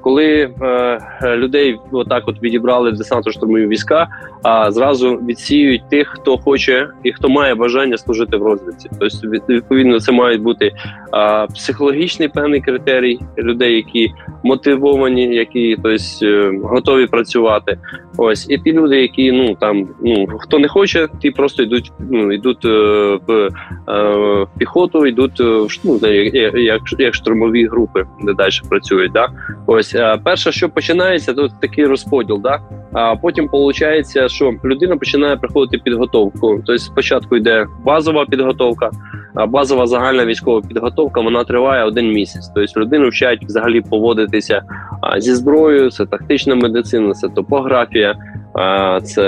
Коли 0.02 0.50
е, 0.62 1.36
людей 1.36 1.78
отак 1.92 2.22
от 2.26 2.42
відібрали 2.42 2.90
в 2.90 2.94
десантно-штурмові 2.94 3.68
війська, 3.68 4.08
а 4.42 4.70
зразу 4.72 5.14
відсіюють 5.14 5.88
тих, 5.90 6.08
хто 6.08 6.38
хоче 6.38 6.88
і 7.04 7.12
хто 7.12 7.28
має 7.28 7.54
бажання 7.54 7.96
служити 7.98 8.36
в 8.36 8.42
розвідці. 8.42 8.90
Тобто, 9.00 9.28
відповідно, 9.48 10.00
це 10.00 10.12
мають 10.12 10.42
бути 10.42 10.72
психологічний 11.54 12.28
певний 12.28 12.60
критерій 12.60 13.18
людей, 13.38 13.76
які 13.76 14.12
мотивовані, 14.42 15.34
які 15.34 15.76
тобто, 15.82 16.68
готові 16.68 17.06
працювати. 17.06 17.78
Ось 18.16 18.50
і 18.50 18.58
ті 18.58 18.72
люди, 18.72 19.00
які 19.00 19.32
ну 19.32 19.54
там 19.60 19.88
ну 20.04 20.26
хто 20.38 20.58
не 20.58 20.68
хоче, 20.68 21.08
ті 21.22 21.30
просто 21.30 21.62
йдуть. 21.62 21.92
Ну 22.10 22.32
йдуть 22.32 22.64
е, 22.64 22.68
е, 22.68 23.48
в 23.88 24.46
піхоту, 24.58 25.06
йдуть 25.06 25.40
в 25.40 25.66
ну, 25.84 26.00
як, 26.54 26.82
як 26.98 27.14
штурмові 27.14 27.66
групи, 27.66 28.04
де 28.22 28.34
далі 28.34 28.52
працюють. 28.68 29.12
Да? 29.20 29.28
Ось 29.66 29.94
е, 29.94 30.18
перше, 30.24 30.52
що 30.52 30.68
починається, 30.68 31.34
то 31.34 31.48
такий 31.60 31.86
розподіл. 31.86 32.40
Да? 32.42 32.60
А 32.92 33.16
потім 33.16 33.48
виходить, 33.52 34.30
що 34.30 34.52
людина 34.64 34.96
починає 34.96 35.36
приходити 35.36 35.82
підготовку. 35.84 36.54
Тобто 36.56 36.78
спочатку 36.78 37.36
йде 37.36 37.66
базова 37.84 38.24
підготовка, 38.26 38.90
а 39.34 39.46
базова 39.46 39.86
загальна 39.86 40.24
військова 40.24 40.60
підготовка 40.60 41.20
вона 41.20 41.44
триває 41.44 41.84
один 41.84 42.12
місяць. 42.12 42.52
Тобто 42.54 42.80
людину 42.80 43.08
вчать 43.08 43.44
взагалі 43.44 43.80
поводитися 43.80 44.62
зі 45.18 45.34
зброєю, 45.34 45.90
це 45.90 46.06
тактична 46.06 46.54
медицина, 46.54 47.12
це 47.12 47.28
топографія 47.28 48.14
це 49.04 49.22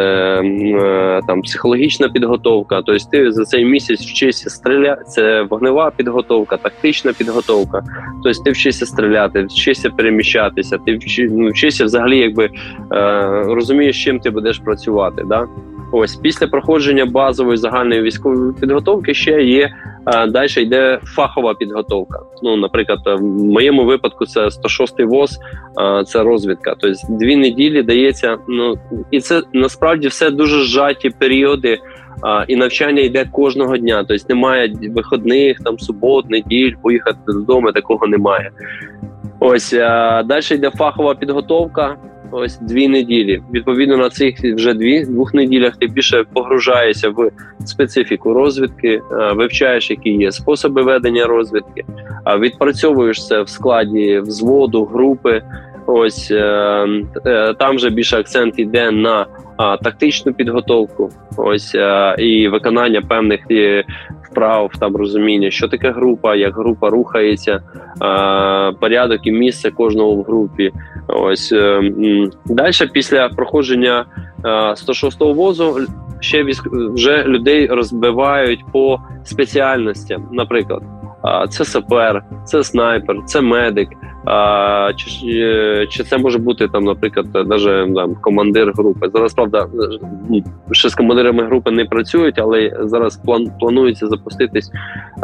е, 0.44 1.20
там 1.26 1.42
психологічна 1.42 2.08
підготовка. 2.08 2.82
Тобто 2.82 3.04
ти 3.10 3.32
за 3.32 3.44
цей 3.44 3.64
місяць 3.64 4.00
вчишся 4.00 4.50
стріляти. 4.50 5.04
Це 5.04 5.42
вогнева 5.42 5.92
підготовка, 5.96 6.56
тактична 6.56 7.12
підготовка. 7.12 7.82
Тобто 8.24 8.42
ти 8.42 8.50
вчишся 8.50 8.86
стріляти, 8.86 9.44
вчишся 9.44 9.90
переміщатися. 9.90 10.78
Ти 10.78 10.98
ну, 11.30 11.48
вчишся 11.48 11.84
взагалі, 11.84 12.18
якби 12.18 12.50
е, 12.92 13.42
розумієш, 13.46 14.04
чим 14.04 14.20
ти 14.20 14.30
будеш 14.30 14.58
працювати. 14.58 15.22
Да? 15.26 15.46
Ось 15.92 16.16
після 16.16 16.46
проходження 16.46 17.06
базової 17.06 17.56
загальної 17.56 18.02
військової 18.02 18.52
підготовки 18.60 19.14
ще 19.14 19.42
є 19.42 19.70
Далі 20.28 20.48
йде 20.56 21.00
фахова 21.04 21.54
підготовка. 21.54 22.18
Ну, 22.42 22.56
наприклад, 22.56 22.98
в 23.06 23.22
моєму 23.22 23.84
випадку 23.84 24.26
це 24.26 24.40
106-й 24.40 25.04
ВОЗ, 25.04 25.38
це 26.06 26.22
розвідка. 26.22 26.74
Тобто 26.78 26.98
дві 27.08 27.36
неділі 27.36 27.82
дається. 27.82 28.38
Ну 28.48 28.74
і 29.10 29.20
це 29.20 29.42
насправді 29.52 30.08
все 30.08 30.30
дуже 30.30 30.64
зжаті 30.64 31.10
періоди. 31.10 31.78
І 32.48 32.56
навчання 32.56 33.02
йде 33.02 33.24
кожного 33.32 33.76
дня. 33.76 34.04
Тобто 34.08 34.24
немає 34.28 34.74
виходних, 34.94 35.58
там 35.58 35.78
субот, 35.78 36.30
неділь, 36.30 36.74
поїхати 36.82 37.18
додому. 37.26 37.72
Такого 37.72 38.06
немає. 38.06 38.50
Ось 39.40 39.72
далі 40.24 40.44
йде 40.50 40.70
фахова 40.70 41.14
підготовка. 41.14 41.96
Ось 42.32 42.58
дві 42.58 42.88
неділі. 42.88 43.42
Відповідно 43.52 43.96
на 43.96 44.10
цих 44.10 44.40
вже 44.40 44.74
дві 44.74 45.04
двох 45.04 45.34
неділях 45.34 45.76
ти 45.76 45.86
більше 45.86 46.24
погружаєшся 46.32 47.10
в 47.10 47.30
специфіку 47.64 48.34
розвідки, 48.34 48.88
е, 48.88 49.32
вивчаєш, 49.32 49.90
які 49.90 50.10
є 50.10 50.32
способи 50.32 50.82
ведення 50.82 51.26
розвідки, 51.26 51.84
відпрацьовуєш 52.38 53.26
це 53.26 53.42
в 53.42 53.48
складі 53.48 54.18
взводу, 54.18 54.84
групи. 54.84 55.42
Ось 55.86 56.30
е, 56.30 56.86
е, 57.26 57.54
там 57.54 57.76
вже 57.76 57.90
більше 57.90 58.18
акцент 58.18 58.58
йде 58.58 58.90
на 58.90 59.26
тактичну 59.82 60.34
підготовку, 60.34 61.10
ось 61.36 61.74
а, 61.74 62.14
і 62.18 62.48
виконання 62.48 63.00
певних 63.00 63.40
вправ, 64.30 64.70
там 64.80 64.96
розуміння, 64.96 65.50
що 65.50 65.68
таке 65.68 65.90
група, 65.90 66.34
як 66.34 66.54
група 66.54 66.90
рухається, 66.90 67.62
порядок 68.80 69.26
і 69.26 69.32
місце 69.32 69.70
кожного 69.70 70.14
в 70.14 70.22
групі. 70.22 70.72
Ось 71.08 71.52
е, 71.52 71.92
далі, 72.46 72.72
після 72.92 73.28
проходження 73.28 74.04
106-го 74.44 75.32
возу, 75.32 75.78
ще 76.20 76.44
вже 76.70 77.24
людей 77.24 77.66
розбивають 77.66 78.60
по 78.72 79.00
спеціальностям. 79.24 80.28
Наприклад, 80.32 80.82
це 81.50 81.64
сапер, 81.64 82.24
це 82.44 82.64
снайпер, 82.64 83.16
це 83.26 83.40
медик. 83.40 83.88
А, 84.24 84.92
Чи 84.96 85.08
е, 85.26 85.86
чи 85.86 86.04
це 86.04 86.18
може 86.18 86.38
бути 86.38 86.68
там, 86.68 86.84
наприклад, 86.84 87.26
навіть 87.34 87.94
там 87.94 88.14
командир 88.14 88.72
групи? 88.76 89.10
Зараз 89.14 89.34
правда 89.34 89.66
ну, 90.30 90.42
ще 90.70 90.88
з 90.88 90.94
командирами 90.94 91.44
групи 91.44 91.70
не 91.70 91.84
працюють, 91.84 92.38
але 92.38 92.78
зараз 92.80 93.16
план 93.16 93.50
планується 93.60 94.06
запуститись 94.06 94.70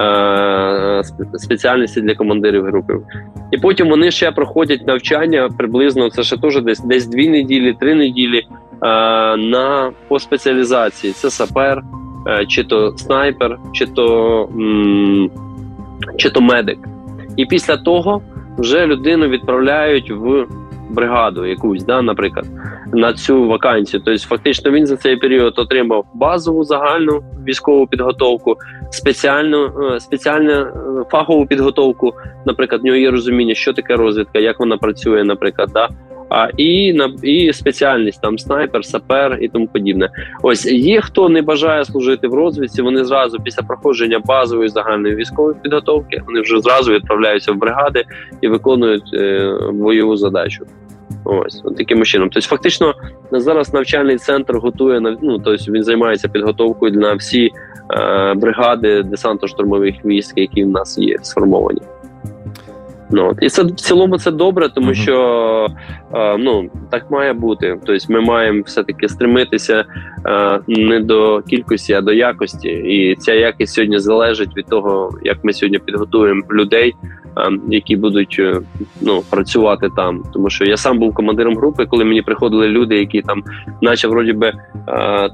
е, 0.01 1.03
спеціальності 1.35 2.01
для 2.01 2.15
командирів 2.15 2.65
групи. 2.65 2.95
І 3.51 3.59
потім 3.59 3.89
вони 3.89 4.11
ще 4.11 4.33
проходять 4.33 4.87
навчання 4.87 5.49
приблизно 5.59 6.11
це 6.11 6.23
ще 6.23 6.37
теж 6.37 6.63
десь 6.63 6.81
десь 6.81 7.07
дві 7.07 7.29
неділі, 7.29 7.77
три 7.81 7.95
неділі 7.95 8.39
е, 8.39 8.47
на 9.37 9.93
по 10.09 10.19
спеціалізації. 10.19 11.13
Це 11.13 11.31
сапер, 11.31 11.83
е, 12.29 12.47
чи 12.47 12.65
то 12.65 12.97
снайпер, 12.97 13.59
чи 13.73 13.87
то, 13.87 14.45
м, 14.45 15.31
чи 16.17 16.31
то 16.31 16.41
медик. 16.41 16.79
І 17.37 17.47
після 17.47 17.77
того 17.77 18.23
вже 18.59 18.87
людину 18.87 19.29
відправляють 19.29 20.11
в 20.11 20.47
бригаду 20.91 21.47
якусь, 21.47 21.85
да, 21.85 22.03
наприклад, 22.03 22.47
на 22.93 23.13
цю 23.13 23.49
вакансію. 23.49 24.03
Тобто, 24.05 24.27
фактично, 24.27 24.71
він 24.71 24.87
за 24.87 24.97
цей 24.97 25.17
період 25.17 25.59
отримав 25.59 26.05
базову 26.15 26.65
загальну 26.65 27.23
військову 27.47 27.87
підготовку, 27.87 28.57
спеціальну 28.91 29.65
е, 29.65 30.01
спеціальну 30.01 30.53
е, 30.53 30.71
фахову 31.11 31.47
підготовку. 31.47 32.13
Наприклад, 32.47 32.81
в 32.81 32.85
нього 32.85 32.97
є 32.97 33.11
розуміння, 33.11 33.55
що 33.55 33.73
таке 33.73 33.97
розвідка, 33.97 34.39
як 34.39 34.61
вона 34.61 34.77
працює, 34.77 35.25
наприклад, 35.25 35.71
да. 35.75 35.89
А 36.29 36.49
і 36.57 36.93
на 36.93 37.13
і 37.23 37.53
спеціальність 37.53 38.23
там 38.23 38.39
снайпер, 38.39 38.85
сапер 38.85 39.39
і 39.41 39.49
тому 39.49 39.67
подібне. 39.67 40.11
Ось 40.43 40.67
є 40.67 41.01
хто 41.01 41.29
не 41.29 41.43
бажає 41.43 41.85
служити 41.85 42.29
в 42.29 42.35
розвідці. 42.35 42.83
Вони 42.83 43.05
зразу 43.05 43.39
після 43.39 43.63
проходження 43.63 44.19
базової 44.19 44.69
загальної 44.69 45.15
військової 45.15 45.57
підготовки 45.63 46.23
вони 46.27 46.41
вже 46.41 46.61
зразу 46.61 46.93
відправляються 46.93 47.53
в 47.53 47.57
бригади 47.57 48.05
і 48.41 48.49
виконують 48.49 49.15
е, 49.15 49.55
бойову 49.73 50.17
задачу. 50.17 50.67
Ось 51.25 51.63
таким 51.77 52.05
чином. 52.05 52.31
Тобто, 52.33 52.49
фактично, 52.49 52.95
зараз 53.33 53.75
навчальний 53.75 54.17
центр 54.17 54.57
готує 54.57 55.01
ну, 55.01 55.39
тобто 55.39 55.73
він 55.73 55.83
займається 55.83 56.29
підготовкою 56.29 56.93
на 56.93 57.15
всі 57.15 57.51
е, 57.95 58.35
бригади 58.35 59.03
десантно-штурмових 59.03 60.07
військ, 60.07 60.33
які 60.37 60.65
в 60.65 60.69
нас 60.69 60.99
є 60.99 61.19
сформовані. 61.23 61.81
Ну 63.11 63.37
і 63.41 63.49
це 63.49 63.63
в 63.63 63.71
цілому 63.71 64.19
це 64.19 64.31
добре, 64.31 64.69
тому 64.69 64.95
що 64.95 65.69
е, 66.15 66.37
ну 66.39 66.71
так 66.91 67.11
має 67.11 67.33
бути. 67.33 67.79
Тобто 67.87 68.13
ми 68.13 68.21
маємо 68.21 68.63
все 68.67 68.85
таки 68.85 69.09
стремитися 69.09 69.85
е, 70.27 70.61
не 70.69 71.01
до 71.01 71.43
кількості, 71.43 71.93
а 71.93 72.01
до 72.01 72.13
якості. 72.13 72.69
І 72.69 73.15
ця 73.15 73.35
якість 73.35 73.75
сьогодні 73.75 73.99
залежить 73.99 74.57
від 74.57 74.67
того, 74.67 75.11
як 75.23 75.45
ми 75.45 75.53
сьогодні 75.53 75.79
підготуємо 75.79 76.43
людей, 76.51 76.95
е, 77.39 77.51
які 77.69 77.97
будуть 77.97 78.37
е, 78.39 78.61
ну 79.01 79.23
працювати 79.31 79.89
там. 79.97 80.23
Тому 80.33 80.51
що 80.51 80.65
я 80.65 80.77
сам 80.77 80.99
був 80.99 81.15
командиром 81.15 81.57
групи, 81.57 81.87
коли 81.87 82.05
мені 82.05 82.23
приходили 82.23 82.69
люди, 82.69 82.99
які 82.99 83.23
там, 83.23 83.43
наче 83.83 84.09
вроді 84.09 84.33
би 84.33 84.47
е, 84.49 84.55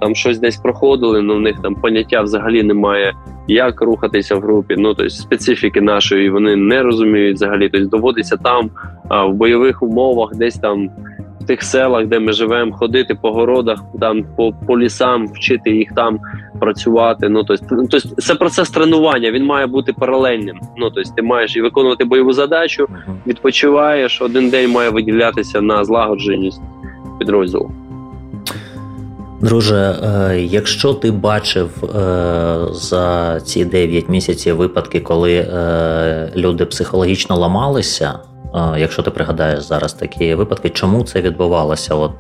там 0.01 0.15
щось 0.15 0.39
десь 0.39 0.57
проходили, 0.57 1.19
але 1.19 1.35
в 1.35 1.41
них 1.41 1.57
там 1.63 1.75
поняття 1.75 2.23
взагалі 2.23 2.63
немає 2.63 3.15
як 3.49 3.81
рухатися 3.81 4.37
в 4.37 4.41
групі. 4.41 4.75
Ну 4.79 4.95
тобто 4.95 5.11
специфіки 5.11 5.81
нашої 5.81 6.31
вони 6.31 6.57
не 6.57 6.83
розуміють 6.83 7.37
взагалі. 7.37 7.64
Тобто 7.69 7.89
доводиться 7.89 8.37
там 8.37 8.71
в 9.11 9.33
бойових 9.33 9.83
умовах, 9.83 10.35
десь 10.35 10.55
там 10.55 10.91
в 11.41 11.47
тих 11.47 11.63
селах, 11.63 12.07
де 12.07 12.21
ми 12.21 12.33
живемо, 12.33 12.73
ходити 12.73 13.15
по 13.15 13.33
городах, 13.33 13.79
там 14.01 14.25
по 14.37 14.53
по 14.67 14.79
лісам, 14.79 15.27
вчити 15.27 15.71
їх 15.71 15.89
там 15.97 16.19
працювати. 16.61 17.29
Ну 17.29 17.45
тобто, 17.45 17.67
ну, 17.71 17.87
тобто 17.91 18.09
це 18.09 18.35
процес 18.35 18.71
тренування. 18.71 19.31
Він 19.31 19.45
має 19.45 19.67
бути 19.67 19.93
паралельним. 19.93 20.61
Ну 20.77 20.91
тобто, 20.91 21.11
ти 21.17 21.23
маєш 21.23 21.57
і 21.57 21.61
виконувати 21.61 22.05
бойову 22.05 22.33
задачу, 22.33 22.89
відпочиваєш. 23.27 24.23
Один 24.23 24.51
день 24.51 24.71
має 24.71 24.91
виділятися 24.91 25.61
на 25.61 25.85
злагодженість 25.85 26.63
підрозділу. 27.19 27.71
Друже, 29.45 29.77
е, 29.77 30.39
якщо 30.41 30.95
ти 30.95 31.11
бачив 31.11 31.85
е, 31.85 31.89
за 32.73 33.41
ці 33.41 33.65
9 33.65 34.09
місяців 34.09 34.57
випадки, 34.57 35.01
коли 35.01 35.35
е, 35.35 36.33
люди 36.37 36.65
психологічно 36.65 37.37
ламалися, 37.37 38.19
якщо 38.77 39.03
ти 39.03 39.11
пригадаєш 39.11 39.63
зараз 39.63 39.93
такі 39.93 40.35
випадки, 40.35 40.71
чому 40.71 41.03
це 41.03 41.21
відбувалося? 41.21 41.95
От 41.95 42.13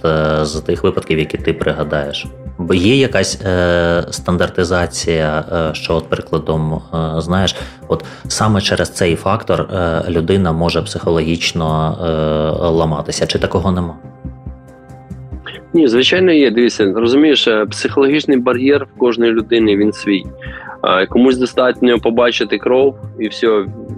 з 0.46 0.60
тих 0.60 0.82
випадків, 0.84 1.18
які 1.18 1.38
ти 1.38 1.52
пригадаєш? 1.52 2.26
Бо 2.58 2.74
є 2.74 2.96
якась 2.96 3.40
стандартизація, 4.10 5.44
що, 5.72 5.94
от 5.94 6.08
прикладом, 6.08 6.82
знаєш, 7.18 7.56
от 7.88 8.04
саме 8.28 8.60
через 8.60 8.90
цей 8.90 9.16
фактор 9.16 9.68
людина 10.08 10.52
може 10.52 10.82
психологічно 10.82 11.98
ламатися, 12.72 13.26
чи 13.26 13.38
такого 13.38 13.72
нема? 13.72 13.94
Ні, 15.74 15.88
звичайно, 15.88 16.32
є. 16.32 16.50
Дивіться, 16.50 16.92
розумієш, 16.96 17.48
е, 17.48 17.66
психологічний 17.66 18.38
бар'єр 18.38 18.84
в 18.84 18.98
кожної 18.98 19.32
людини 19.32 19.76
він 19.76 19.92
свій. 19.92 20.24
Комусь 21.08 21.38
достатньо 21.38 21.98
побачити 21.98 22.58
кров, 22.58 22.96
і 23.18 23.28
все, 23.28 23.48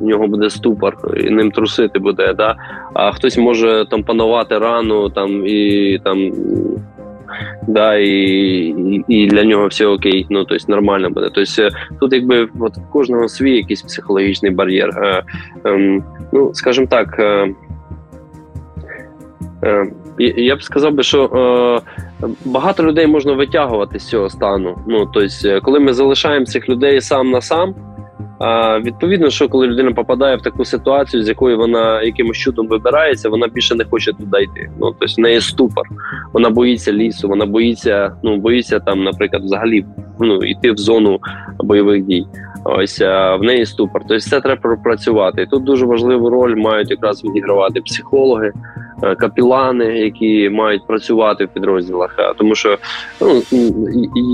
в 0.00 0.02
нього 0.02 0.26
буде 0.26 0.50
ступор, 0.50 0.96
і 1.16 1.30
ним 1.30 1.50
трусити 1.50 1.98
буде. 1.98 2.34
Да? 2.34 2.56
А 2.94 3.12
хтось 3.12 3.38
може 3.38 3.86
там 3.90 4.02
панувати 4.02 4.58
рану, 4.58 5.08
там 5.10 5.46
і 5.46 6.00
там. 6.04 6.32
Да, 7.68 7.94
і 7.94 8.14
і, 9.08 9.26
для 9.26 9.44
нього 9.44 9.66
все 9.66 9.86
окей, 9.86 10.26
ну 10.30 10.44
тобто 10.44 10.64
нормально 10.68 11.10
буде. 11.10 11.30
Тобто 11.34 11.68
тут, 12.00 12.12
якби 12.12 12.48
от 12.60 12.76
в 12.76 12.90
кожного 12.92 13.28
свій 13.28 13.56
якийсь 13.56 13.82
психологічний 13.82 14.50
бар'єр. 14.50 14.90
Е, 14.90 15.22
е, 15.66 16.02
ну, 16.32 16.54
скажімо 16.54 16.86
так, 16.90 17.16
е, 17.18 17.54
е, 20.20 20.24
я 20.24 20.56
б 20.56 20.62
сказав 20.62 20.92
би, 20.92 21.02
що 21.02 21.24
е, 22.22 22.26
багато 22.44 22.82
людей 22.82 23.06
можна 23.06 23.32
витягувати 23.32 23.98
з 23.98 24.08
цього 24.08 24.30
стану. 24.30 24.78
Ну 24.88 25.06
тобто, 25.14 25.60
коли 25.62 25.80
ми 25.80 25.92
залишаємо 25.92 26.46
цих 26.46 26.68
людей 26.68 27.00
сам 27.00 27.30
на 27.30 27.40
сам. 27.40 27.74
А 28.38 28.78
відповідно, 28.78 29.30
що 29.30 29.48
коли 29.48 29.66
людина 29.66 29.92
попадає 29.92 30.36
в 30.36 30.42
таку 30.42 30.64
ситуацію, 30.64 31.22
з 31.22 31.28
якої 31.28 31.56
вона 31.56 32.02
якимось 32.02 32.36
чудом 32.36 32.68
вибирається, 32.68 33.28
вона 33.28 33.48
більше 33.48 33.74
не 33.74 33.84
хоче 33.84 34.12
туди 34.12 34.42
йти. 34.42 34.70
Ну 34.80 34.94
тобто 34.98 35.14
в 35.18 35.20
неї 35.20 35.40
ступор, 35.40 35.84
вона 36.32 36.50
боїться 36.50 36.92
лісу, 36.92 37.28
вона 37.28 37.46
боїться, 37.46 38.12
ну 38.22 38.36
боїться 38.36 38.80
там, 38.80 39.04
наприклад, 39.04 39.42
взагалі 39.44 39.84
ну 40.20 40.36
йти 40.36 40.72
в 40.72 40.76
зону 40.76 41.20
бойових 41.58 42.02
дій. 42.02 42.26
Ось 42.64 43.00
в 43.00 43.38
неї 43.40 43.66
ступор. 43.66 44.02
Тобто, 44.08 44.20
це 44.20 44.40
треба 44.40 44.60
пропрацювати. 44.60 45.42
І 45.42 45.46
Тут 45.46 45.64
дуже 45.64 45.86
важливу 45.86 46.30
роль 46.30 46.56
мають 46.56 46.90
якраз 46.90 47.24
відігравати 47.24 47.80
психологи. 47.80 48.52
Е, 49.02 49.14
капілани, 49.14 49.84
які 49.84 50.50
мають 50.50 50.86
працювати 50.86 51.44
в 51.44 51.48
підрозділах. 51.48 52.16
Тому 52.38 52.54
що 52.54 52.78
ну 53.20 53.42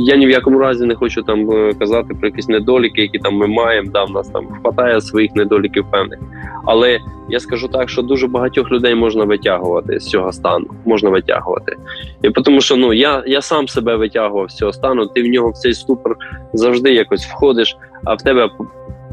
я 0.06 0.16
ні 0.16 0.26
в 0.26 0.30
якому 0.30 0.58
разі 0.58 0.86
не 0.86 0.94
хочу 0.94 1.22
там 1.22 1.50
е, 1.50 1.72
казати 1.78 2.14
про 2.14 2.28
якісь 2.28 2.48
недоліки, 2.48 3.02
які 3.02 3.18
там 3.18 3.34
ми 3.34 3.46
маємо. 3.46 3.90
Да, 3.92 4.04
в 4.04 4.10
нас 4.10 4.28
там 4.28 4.46
хватає 4.62 5.00
своїх 5.00 5.34
недоліків 5.34 5.84
певних. 5.90 6.18
Але 6.66 6.98
я 7.28 7.40
скажу 7.40 7.68
так, 7.68 7.88
що 7.88 8.02
дуже 8.02 8.26
багатьох 8.26 8.70
людей 8.70 8.94
можна 8.94 9.24
витягувати 9.24 10.00
з 10.00 10.06
цього 10.06 10.32
стану. 10.32 10.66
Можна 10.84 11.10
витягувати. 11.10 11.76
І 12.22 12.30
тому 12.30 12.60
що 12.60 12.76
ну 12.76 12.92
я 12.92 13.22
я 13.26 13.42
сам 13.42 13.68
себе 13.68 13.96
витягував 13.96 14.50
з 14.50 14.56
цього 14.56 14.72
стану. 14.72 15.06
Ти 15.06 15.22
в 15.22 15.26
нього 15.26 15.50
в 15.50 15.56
цей 15.56 15.74
ступор 15.74 16.16
завжди 16.52 16.92
якось 16.92 17.26
входиш, 17.26 17.76
а 18.04 18.14
в 18.14 18.22
тебе 18.22 18.50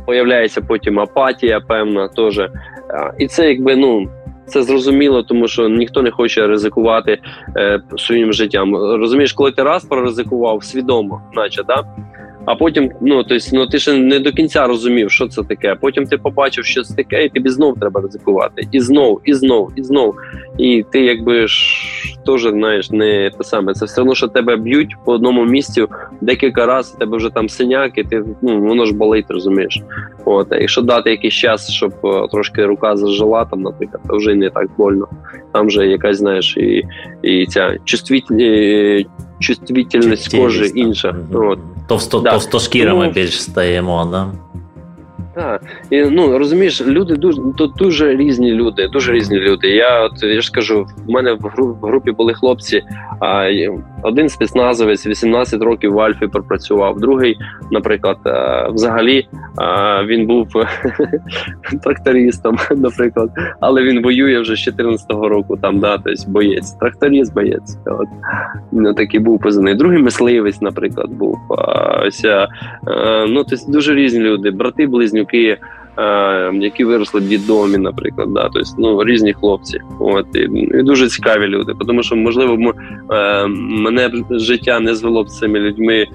появляється 0.06 0.62
потім 0.62 1.00
апатія, 1.00 1.60
певна 1.60 2.08
теж. 2.08 2.42
І 3.20 3.28
це 3.28 3.50
якби 3.50 3.76
ну 3.76 4.10
це 4.50 4.64
зрозуміло, 4.64 5.24
тому 5.24 5.48
що 5.48 5.70
ніхто 5.70 6.02
не 6.02 6.12
хоче 6.12 6.48
ризикувати 6.48 7.18
е, 7.58 7.82
своїм 7.98 8.34
життям. 8.34 8.76
Розумієш, 8.76 9.34
коли 9.34 9.52
ти 9.52 9.64
раз 9.64 9.86
проризикував 9.86 10.64
свідомо, 10.64 11.22
наче 11.34 11.64
да. 11.64 11.84
а 12.46 12.56
потім, 12.56 12.92
ну 13.02 13.24
тобто, 13.24 13.46
ну 13.54 13.68
ти 13.68 13.80
ще 13.80 13.94
не 13.94 14.20
до 14.20 14.32
кінця 14.32 14.68
розумів, 14.68 15.12
що 15.12 15.28
це 15.28 15.44
таке. 15.44 15.76
Потім 15.82 16.06
ти 16.06 16.18
побачив, 16.18 16.66
що 16.66 16.84
це 16.84 16.96
таке, 16.96 17.26
і 17.26 17.30
тобі 17.30 17.50
знов 17.50 17.80
треба 17.80 18.02
ризикувати. 18.02 18.68
І 18.72 18.80
знов, 18.80 19.22
і 19.26 19.34
знов, 19.34 19.72
і 19.76 19.84
знов. 19.84 20.16
І 20.58 20.86
ти 20.92 21.02
якби 21.02 21.48
ж 21.48 21.84
теж 22.32 22.42
знаєш, 22.42 22.92
не 22.92 23.32
те 23.38 23.44
саме. 23.44 23.74
Це 23.74 23.86
все 23.86 24.02
одно, 24.02 24.16
що 24.16 24.28
тебе 24.28 24.58
б'ють 24.58 24.96
по 25.06 25.12
одному 25.12 25.46
місці 25.46 25.86
декілька 26.22 26.66
разів, 26.66 26.98
тебе 27.00 27.18
вже 27.18 27.30
там 27.30 27.50
синяк, 27.50 27.98
і 27.98 28.04
ти 28.04 28.24
ну 28.42 28.62
воно 28.62 28.86
ж 28.86 28.94
болить, 28.94 29.26
розумієш. 29.30 29.82
От, 30.26 30.54
а 30.54 30.58
якщо 30.58 30.82
дати 30.82 31.10
якийсь 31.10 31.34
час, 31.34 31.72
щоб 31.72 31.94
трошки 32.32 32.66
рука 32.66 32.96
зажила, 32.96 33.46
там, 33.46 33.62
наприклад, 33.62 34.02
то 34.08 34.18
вже 34.18 34.36
не 34.36 34.50
так 34.50 34.68
больно. 34.78 35.08
Там 35.54 35.68
вже 35.68 35.88
якась, 35.88 36.18
знаєш, 36.18 36.58
і 36.58 36.84
і 37.22 37.46
ця 37.46 37.78
чувствительність, 37.84 39.10
чувствительність 39.40 40.38
кожи 40.38 40.68
інша. 40.68 41.16
От. 41.34 41.60
Товсто, 41.88 42.20
да. 42.20 42.32
Товстошкірими 42.32 43.06
ну, 43.06 43.12
більш 43.12 43.42
стаємо, 43.44 44.08
да? 44.12 44.28
Так, 45.40 45.62
і 45.90 46.02
ну 46.02 46.38
розумієш, 46.38 46.82
люди 46.88 47.16
дуже 47.16 47.42
тут 47.58 47.74
дуже 47.78 48.16
різні 48.16 48.52
люди, 48.52 48.88
дуже 48.88 49.12
різні 49.12 49.40
люди. 49.40 49.68
Я 49.68 50.04
от 50.04 50.24
я 50.24 50.42
ж 50.42 50.52
кажу, 50.52 50.88
в 51.08 51.10
мене 51.10 51.34
в 51.34 51.76
групі 51.82 52.12
були 52.12 52.34
хлопці. 52.34 52.84
А 53.20 53.50
один 54.04 54.30
спецназовець 54.30 55.08
18 55.08 55.62
років 55.62 55.94
в 55.94 56.00
Альфі 56.00 56.28
пропрацював. 56.28 57.00
Другий, 57.00 57.38
наприклад, 57.72 58.18
взагалі 58.74 59.28
він 60.06 60.28
був 60.28 60.48
трактористом, 61.84 62.58
наприклад, 62.76 63.30
але 63.60 63.84
він 63.84 64.04
воює 64.04 64.40
вже 64.40 64.56
з 64.56 64.68
14-го 64.68 65.30
року. 65.30 65.58
Там 65.62 65.80
да, 65.80 65.98
тобто 65.98 66.24
боєць, 66.28 66.72
тракторист, 66.72 67.34
боєць. 67.34 67.78
От 67.86 68.08
ну, 68.72 68.94
такий 68.94 69.20
був 69.20 69.40
позивний. 69.40 69.76
Другий 69.76 70.00
мисливець, 70.00 70.62
наприклад, 70.62 71.10
був. 71.10 71.38
Ось, 72.06 72.26
ну 73.28 73.44
тобто 73.50 73.72
дуже 73.72 73.96
різні 73.96 74.20
люди, 74.20 74.52
брати 74.52 74.88
близнюки 74.88 75.29
близнюки, 75.30 75.58
е, 75.98 76.52
які 76.54 76.84
виросли 76.84 77.22
в 77.22 77.28
дідомі, 77.28 77.78
наприклад, 77.78 78.34
да, 78.34 78.50
тобто, 78.54 78.70
ну, 78.78 79.04
різні 79.04 79.34
хлопці. 79.34 79.80
От, 80.00 80.26
і, 80.34 80.40
і 80.80 80.84
дуже 80.84 81.10
цікаві 81.10 81.48
люди. 81.48 81.74
Тому 81.88 82.04
що, 82.04 82.16
можливо, 82.16 82.54
м, 82.54 82.74
е, 83.12 83.48
мене 83.48 84.12
життя 84.32 84.80
не 84.80 84.96
звело 84.96 85.24
б 85.24 85.30
з 85.30 85.38
цими 85.38 85.60
людьми. 85.60 86.06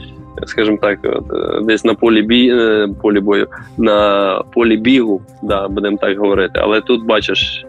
Скажімо 0.47 0.79
так, 0.83 0.99
от, 1.03 1.25
е, 1.33 1.61
десь 1.63 1.85
на 1.85 1.95
полі 1.95 2.23
бі 2.23 2.49
е, 2.49 2.89
полі 3.03 3.21
бою, 3.21 3.47
на 3.79 4.43
полі 4.55 4.77
бігу, 4.77 5.23
да, 5.43 5.69
будемо 5.69 5.97
так 5.97 6.19
говорити. 6.19 6.61
Але 6.63 6.81
тут 6.81 7.05
бачиш, 7.05 7.67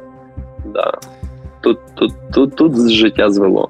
да, 0.74 0.92
тут 1.62 1.78
тут, 1.96 2.12
тут, 2.34 2.56
тут 2.56 2.92
життя 2.92 3.30
звело. 3.30 3.70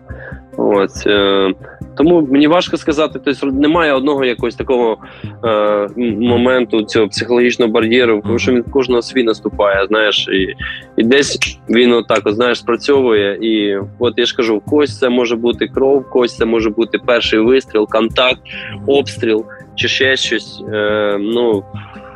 Ось, 0.58 1.08
е, 1.08 1.54
Тому 1.98 2.22
мені 2.22 2.48
важко 2.48 2.78
сказати, 2.78 3.20
тобто 3.26 3.46
немає 3.48 3.94
одного 3.94 4.26
якогось 4.26 4.56
такого 4.56 4.98
е, 5.46 5.90
моменту 6.20 6.84
цього 6.84 7.08
психологічного 7.08 7.72
бар'єру, 7.72 8.22
тому 8.26 8.40
що 8.40 8.52
він 8.52 8.64
кожного 8.64 9.02
свій 9.02 9.24
наступає, 9.24 9.88
знаєш, 9.88 10.28
і 10.28 10.56
і 10.98 11.04
десь 11.04 11.60
він 11.70 11.94
отак, 11.94 12.22
от, 12.26 12.36
знаєш, 12.36 12.60
спрацьовує. 12.60 13.38
І 13.42 13.80
от 14.00 14.14
я 14.18 14.26
ж 14.26 14.36
кажу, 14.36 14.58
в 14.58 14.62
когось 14.62 15.00
це 15.00 15.10
може 15.10 15.36
бути 15.36 15.68
кров, 15.68 16.00
в 16.00 16.10
когось 16.10 16.38
це 16.38 16.46
може 16.46 16.70
бути 16.70 16.98
перший 17.06 17.40
вистріл, 17.40 17.88
контакт, 17.90 18.42
обстріл 18.88 19.46
чи 19.76 19.88
ще 19.88 20.16
щось. 20.16 20.64
Е, 20.74 21.18
ну, 21.20 21.64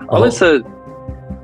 Але 0.07 0.29
це 0.29 0.61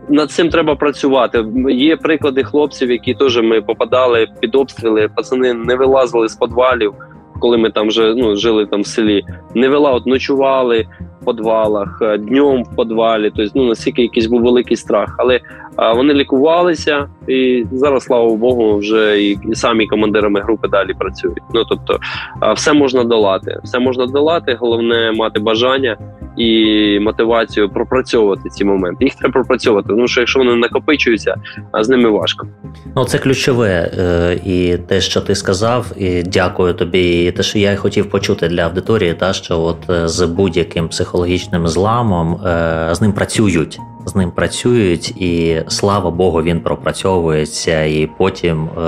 над 0.10 0.32
цим 0.32 0.50
треба 0.50 0.76
працювати. 0.76 1.46
Є 1.70 1.98
приклади 1.98 2.44
хлопців, 2.44 2.92
які 2.92 3.14
теж 3.14 3.42
ми 3.42 3.62
попадали 3.62 4.28
під 4.40 4.56
обстріли. 4.56 5.10
Пацани 5.16 5.54
не 5.54 5.76
вилазили 5.76 6.30
з 6.30 6.36
підвалів, 6.36 6.94
коли 7.40 7.58
ми 7.58 7.70
там 7.70 7.88
вже 7.88 8.14
ну 8.16 8.36
жили 8.36 8.66
там 8.66 8.82
в 8.82 8.88
селі. 8.88 9.24
Не 9.54 9.70
вела, 9.70 9.92
от 9.92 10.06
ночували 10.06 10.88
в 11.22 11.26
підвалах, 11.26 12.00
е, 12.02 12.18
днем 12.18 12.64
в 12.64 12.76
підвалі. 12.76 13.32
Тобто, 13.36 13.52
ну 13.56 13.64
наскільки 13.64 14.02
якийсь 14.02 14.26
був 14.26 14.42
великий 14.42 14.78
страх, 14.78 15.16
але 15.18 15.40
а, 15.76 15.94
вони 15.94 16.14
лікувалися, 16.14 17.10
і 17.28 17.66
зараз, 17.72 18.04
слава 18.04 18.36
Богу, 18.36 18.78
вже 18.78 19.22
і, 19.22 19.40
і 19.52 19.56
самі 19.56 19.88
командирами 19.88 20.42
групи 20.42 20.68
далі 20.68 20.94
працюють. 20.94 21.44
Ну 21.54 21.64
тобто, 21.70 22.00
а, 22.40 22.54
все 22.54 22.74
можна 22.74 23.04
долати, 23.04 23.60
все 23.64 23.80
можна 23.80 24.06
долати. 24.06 24.58
Головне 24.60 25.12
мати 25.12 25.40
бажання 25.40 25.98
і 26.38 27.00
мотивацію 27.00 27.70
пропрацьовувати 27.70 28.50
ці 28.50 28.66
моменти. 28.66 29.06
Їх 29.06 29.16
треба 29.16 29.34
пропрацьовувати, 29.34 29.88
тому 29.88 30.08
що 30.08 30.22
якщо 30.22 30.40
вони 30.40 30.56
накопичуються, 30.56 31.36
а 31.72 31.84
з 31.84 31.90
ними 31.90 32.10
важко. 32.10 32.48
Ну 32.96 33.06
це 33.06 33.18
ключове 33.18 33.92
е, 33.98 34.40
і 34.46 34.78
те, 34.78 35.02
що 35.02 35.22
ти 35.22 35.36
сказав, 35.36 35.92
і 35.98 36.24
дякую 36.24 36.74
тобі. 36.74 37.26
І 37.26 37.32
Те, 37.32 37.44
що 37.44 37.60
я 37.60 37.76
хотів 37.76 38.10
почути 38.10 38.48
для 38.48 38.62
аудиторії, 38.62 39.14
та 39.14 39.34
що 39.34 39.62
от 39.62 39.90
е, 39.90 40.08
з 40.08 40.26
будь-яким 40.26 40.88
психологічним 40.88 41.68
зламом 41.68 42.34
е, 42.34 42.90
з 42.92 43.02
ним 43.02 43.14
працюють. 43.14 43.80
З 44.06 44.16
ним 44.16 44.32
працюють, 44.32 45.10
і 45.22 45.62
слава 45.68 46.12
Богу, 46.12 46.42
він 46.42 46.60
пропрацьовується, 46.60 47.84
і 47.84 48.10
потім 48.18 48.70
е, 48.70 48.82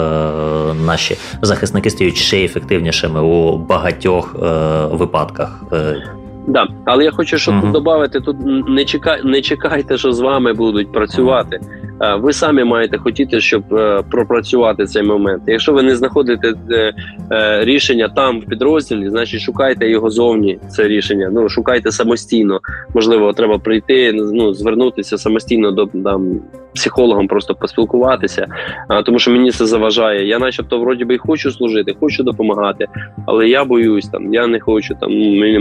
наші 0.86 1.18
захисники 1.42 1.90
стають 1.90 2.18
ще 2.18 2.44
ефективнішими 2.44 3.22
у 3.22 3.58
багатьох 3.58 4.36
е, 4.36 4.46
випадках. 4.92 5.64
Да, 6.48 6.68
але 6.86 7.04
я 7.04 7.12
хочу, 7.12 7.38
щоб 7.38 7.56
uh-huh. 7.56 7.72
додати, 7.72 8.20
тут 8.20 8.38
не 8.68 8.86
чекай, 8.86 9.22
не 9.24 9.42
чекайте, 9.42 9.98
що 9.98 10.12
з 10.12 10.20
вами 10.20 10.54
будуть 10.54 10.92
працювати. 10.92 11.60
Uh-huh. 11.62 11.88
Ви 12.16 12.34
самі 12.34 12.64
маєте 12.64 12.98
хотіти, 12.98 13.42
щоб 13.42 13.74
е, 13.74 14.04
пропрацювати 14.12 14.86
цей 14.86 15.04
момент. 15.04 15.44
Якщо 15.48 15.74
ви 15.74 15.84
не 15.84 15.96
знаходите 15.96 16.54
е, 16.72 16.94
е, 17.32 17.66
рішення 17.66 18.10
там 18.16 18.40
в 18.40 18.46
підрозділі, 18.46 19.10
значить 19.10 19.42
шукайте 19.42 19.90
його 19.90 20.10
зовні. 20.10 20.60
Це 20.70 20.88
рішення. 20.88 21.30
Ну 21.34 21.50
шукайте 21.50 21.92
самостійно. 21.92 22.60
Можливо, 22.94 23.34
треба 23.34 23.58
прийти, 23.58 24.14
ну 24.14 24.54
звернутися 24.54 25.18
самостійно 25.18 25.72
до 25.72 25.86
там 25.86 26.40
психологом 26.76 27.28
просто 27.28 27.56
поспілкуватися, 27.56 28.48
тому 29.06 29.20
що 29.20 29.32
мені 29.32 29.52
це 29.52 29.66
заважає. 29.66 30.28
Я, 30.28 30.40
начебто, 30.40 30.80
вроді 30.80 31.06
би 31.06 31.18
хочу 31.18 31.52
служити, 31.52 31.96
хочу 32.00 32.24
допомагати, 32.24 32.86
але 33.26 33.48
я 33.48 33.66
боюсь 33.66 34.08
там, 34.08 34.34
я 34.34 34.48
не 34.48 34.60
хочу 34.60 34.96
там. 35.00 35.12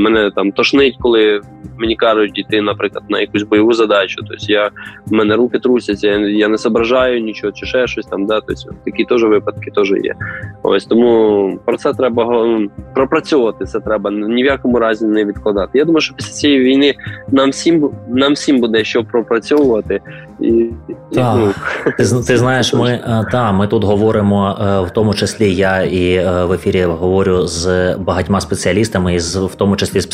Мене, 0.03 0.30
там 0.30 0.53
тошнить, 0.77 0.97
коли 1.01 1.41
мені 1.79 1.97
кажуть 1.97 2.39
йти, 2.39 2.62
наприклад, 2.62 3.05
на 3.09 3.20
якусь 3.20 3.43
бойову 3.43 3.72
задачу. 3.72 4.16
Тобто 4.29 4.45
я 4.49 4.70
в 5.07 5.12
мене 5.12 5.37
руки 5.37 5.59
трусяться, 5.59 6.09
я, 6.09 6.18
я 6.18 6.49
не 6.49 6.57
зображаю 6.57 7.20
нічого, 7.20 7.53
чи 7.53 7.66
ще 7.66 7.87
щось 7.87 8.07
там. 8.07 8.27
Да, 8.27 8.41
тобто 8.41 8.70
такі 8.85 9.05
теж 9.05 9.24
випадки 9.24 9.70
теж 9.70 9.91
є. 9.91 10.14
Ось 10.62 10.85
тому 10.85 11.59
про 11.64 11.77
це 11.77 11.93
треба 11.93 12.49
пропрацьовувати. 12.95 13.64
Це 13.64 13.81
треба 13.81 14.11
ні 14.11 14.43
в 14.43 14.47
якому 14.47 14.79
разі 14.79 15.07
не 15.07 15.24
відкладати. 15.24 15.79
Я 15.79 15.85
думаю, 15.85 16.01
що 16.01 16.14
після 16.14 16.33
цієї 16.33 16.61
війни 16.61 16.95
нам 17.29 17.51
всім 17.51 17.91
нам 18.09 18.33
всім 18.33 18.61
буде 18.61 18.85
що 18.85 19.05
пропрацьовувати 19.05 20.01
і. 20.41 20.70
Так, 21.12 21.37
ну, 21.39 21.53
ти 21.87 22.05
ти 22.27 22.37
знаєш, 22.37 22.74
ми 22.74 22.91
е, 22.91 23.27
та 23.33 23.53
ми 23.53 23.66
тут 23.66 23.85
говоримо 23.85 24.59
е, 24.61 24.81
в 24.81 24.91
тому 24.91 25.14
числі. 25.14 25.55
Я 25.55 25.83
і 25.83 26.14
е, 26.14 26.45
в 26.45 26.53
ефірі 26.53 26.85
говорю 26.85 27.47
з 27.47 27.95
багатьма 27.97 28.41
спеціалістами, 28.41 29.14
і 29.14 29.18
з 29.18 29.37
в 29.37 29.55
тому 29.55 29.77
числі 29.77 30.01
з 30.01 30.07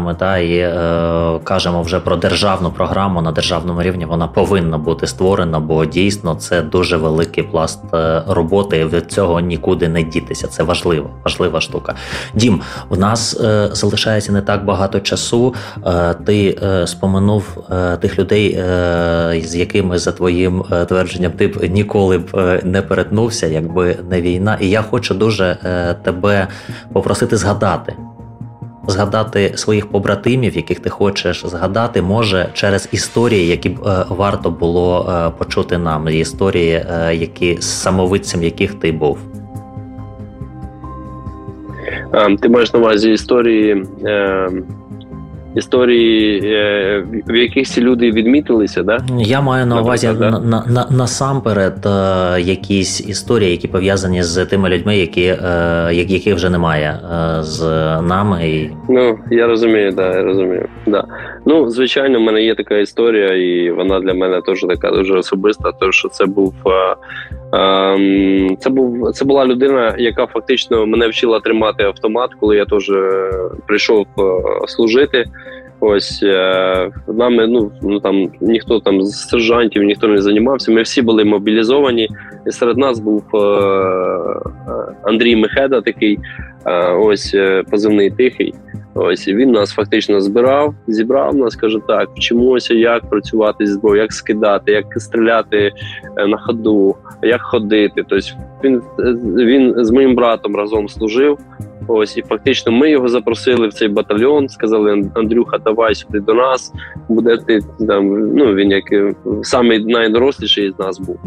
психіатрами, 0.00 0.14
та 0.14 0.38
і 0.38 0.58
е, 0.58 1.40
кажемо 1.44 1.82
вже 1.82 2.00
про 2.00 2.16
державну 2.16 2.70
програму 2.70 3.22
на 3.22 3.32
державному 3.32 3.82
рівні. 3.82 4.04
Вона 4.04 4.28
повинна 4.28 4.78
бути 4.78 5.06
створена, 5.06 5.60
бо 5.60 5.84
дійсно 5.84 6.34
це 6.34 6.62
дуже 6.62 6.96
великий 6.96 7.44
пласт 7.44 7.80
роботи. 8.26 8.78
і 8.78 8.84
Від 8.84 9.12
цього 9.12 9.40
нікуди 9.40 9.88
не 9.88 10.02
дітися. 10.02 10.46
Це 10.46 10.62
важливо, 10.62 11.10
важлива 11.24 11.60
штука. 11.60 11.94
Дім, 12.34 12.60
у 12.88 12.96
нас 12.96 13.40
е, 13.40 13.68
залишається 13.72 14.32
не 14.32 14.42
так 14.42 14.64
багато 14.64 15.00
часу. 15.00 15.54
Е, 15.86 16.14
ти 16.26 16.58
споминув 16.86 17.58
тих 18.00 18.18
людей, 18.18 18.62
з 19.44 19.56
якими 19.56 19.98
за 19.98 20.12
твоїм 20.12 20.64
е, 20.72 20.84
твердженням 20.84 21.32
ти 21.32 21.48
б 21.48 21.68
ніколи 21.70 22.18
б 22.18 22.36
е, 22.36 22.60
не 22.64 22.82
перетнувся, 22.82 23.46
якби 23.46 23.96
не 24.10 24.20
війна. 24.20 24.58
І 24.60 24.68
я 24.68 24.82
хочу 24.82 25.14
дуже 25.14 25.56
е, 25.64 25.94
тебе 25.94 26.48
попросити 26.92 27.36
згадати. 27.36 27.96
Згадати 28.86 29.52
своїх 29.54 29.86
побратимів, 29.86 30.56
яких 30.56 30.80
ти 30.80 30.90
хочеш 30.90 31.46
згадати, 31.46 32.02
може 32.02 32.48
через 32.52 32.88
історії, 32.92 33.46
які 33.46 33.68
б 33.68 33.78
варто 34.08 34.50
було 34.50 35.32
почути 35.38 35.78
нам, 35.78 36.08
історії, 36.08 36.84
які 37.12 37.56
самовидцем 37.60 38.42
яких 38.42 38.74
ти 38.74 38.92
був. 38.92 39.18
Ти 42.40 42.48
маєш 42.48 42.72
на 42.72 42.78
увазі 42.78 43.12
історії 43.12 43.86
історії, 45.54 46.40
е, 46.44 47.04
в 47.26 47.36
яких 47.36 47.66
ці 47.66 47.80
люди 47.80 48.10
відмітилися, 48.10 48.82
да? 48.82 48.98
Я 49.18 49.40
маю 49.40 49.66
на 49.66 49.80
увазі 49.80 50.08
на, 50.20 50.30
на, 50.30 50.64
на, 50.66 50.86
насамперед 50.90 51.86
е, 51.86 52.40
якісь 52.40 53.08
історії, 53.08 53.50
які 53.50 53.68
пов'язані 53.68 54.22
з 54.22 54.46
тими 54.46 54.68
людьми, 54.68 54.96
які 54.96 55.22
е, 55.22 55.36
яких 55.92 56.34
вже 56.34 56.50
немає 56.50 57.00
з 57.40 57.62
нами. 58.02 58.48
І... 58.48 58.70
Ну 58.88 59.18
я 59.30 59.46
розумію, 59.46 59.92
да, 59.92 60.16
я 60.16 60.22
розумію. 60.22 60.68
Да. 60.86 61.04
Ну, 61.46 61.70
звичайно, 61.70 62.18
в 62.18 62.22
мене 62.22 62.42
є 62.42 62.54
така 62.54 62.78
історія, 62.78 63.34
і 63.34 63.70
вона 63.70 64.00
для 64.00 64.14
мене 64.14 64.42
теж 64.42 64.60
така 64.60 64.90
дуже 64.90 65.14
особиста. 65.14 65.72
Тому 65.80 65.92
що 65.92 66.08
це 66.08 66.26
був 66.26 66.54
це 68.58 68.70
був 68.70 69.12
це 69.12 69.24
була 69.24 69.46
людина, 69.46 69.94
яка 69.98 70.26
фактично 70.26 70.86
мене 70.86 71.08
вчила 71.08 71.40
тримати 71.40 71.84
автомат, 71.84 72.30
коли 72.40 72.56
я 72.56 72.64
теж 72.64 72.92
прийшов 73.66 74.06
служити. 74.66 75.24
Ось 75.82 76.22
е, 76.22 76.90
нами, 77.08 77.46
ну 77.46 77.72
ну 77.82 78.00
там 78.00 78.30
ніхто 78.40 78.80
там 78.80 79.02
з 79.02 79.28
сержантів, 79.28 79.82
ніхто 79.82 80.08
не 80.08 80.22
займався. 80.22 80.72
Ми 80.72 80.82
всі 80.82 81.02
були 81.02 81.24
мобілізовані. 81.24 82.08
І 82.46 82.50
серед 82.50 82.78
нас 82.78 83.00
був 83.00 83.24
е, 83.34 83.38
е 83.38 84.40
Андрій 85.02 85.36
Мехеда, 85.36 85.80
такий 85.80 86.18
е, 86.66 86.92
ось 86.92 87.34
е, 87.34 87.62
позивний 87.70 88.10
тихий. 88.10 88.54
Ось 88.94 89.28
і 89.28 89.34
він 89.34 89.50
нас 89.50 89.72
фактично 89.72 90.20
збирав, 90.20 90.74
зібрав 90.86 91.36
нас, 91.36 91.56
каже, 91.56 91.78
так, 91.88 92.08
вчимося, 92.16 92.74
як 92.74 93.10
працювати 93.10 93.66
зі 93.66 93.72
зброєю, 93.72 94.02
як 94.02 94.12
скидати, 94.12 94.72
як 94.72 94.84
стріляти 94.96 95.72
е, 96.16 96.26
на 96.26 96.38
ходу, 96.38 96.96
як 97.22 97.42
ходити. 97.42 98.04
Тобто 98.08 98.26
він 98.64 98.82
він 99.36 99.84
з 99.84 99.90
моїм 99.90 100.14
братом 100.14 100.56
разом 100.56 100.88
служив. 100.88 101.38
Ось 101.88 102.16
і 102.16 102.22
фактично 102.22 102.72
ми 102.72 102.90
його 102.90 103.08
запросили 103.08 103.68
в 103.68 103.72
цей 103.72 103.88
батальйон. 103.88 104.48
Сказали: 104.48 105.04
Андрюха, 105.14 105.58
давай 105.58 105.94
сюди 105.94 106.20
до 106.20 106.34
нас. 106.34 106.72
Буде 107.08 107.36
ти 107.36 107.60
там. 107.88 108.34
Ну 108.34 108.54
він 108.54 108.70
як 108.70 109.14
самий 109.42 109.84
найдоросліший 109.84 110.72
з 110.76 110.78
нас 110.78 110.98
був. 110.98 111.18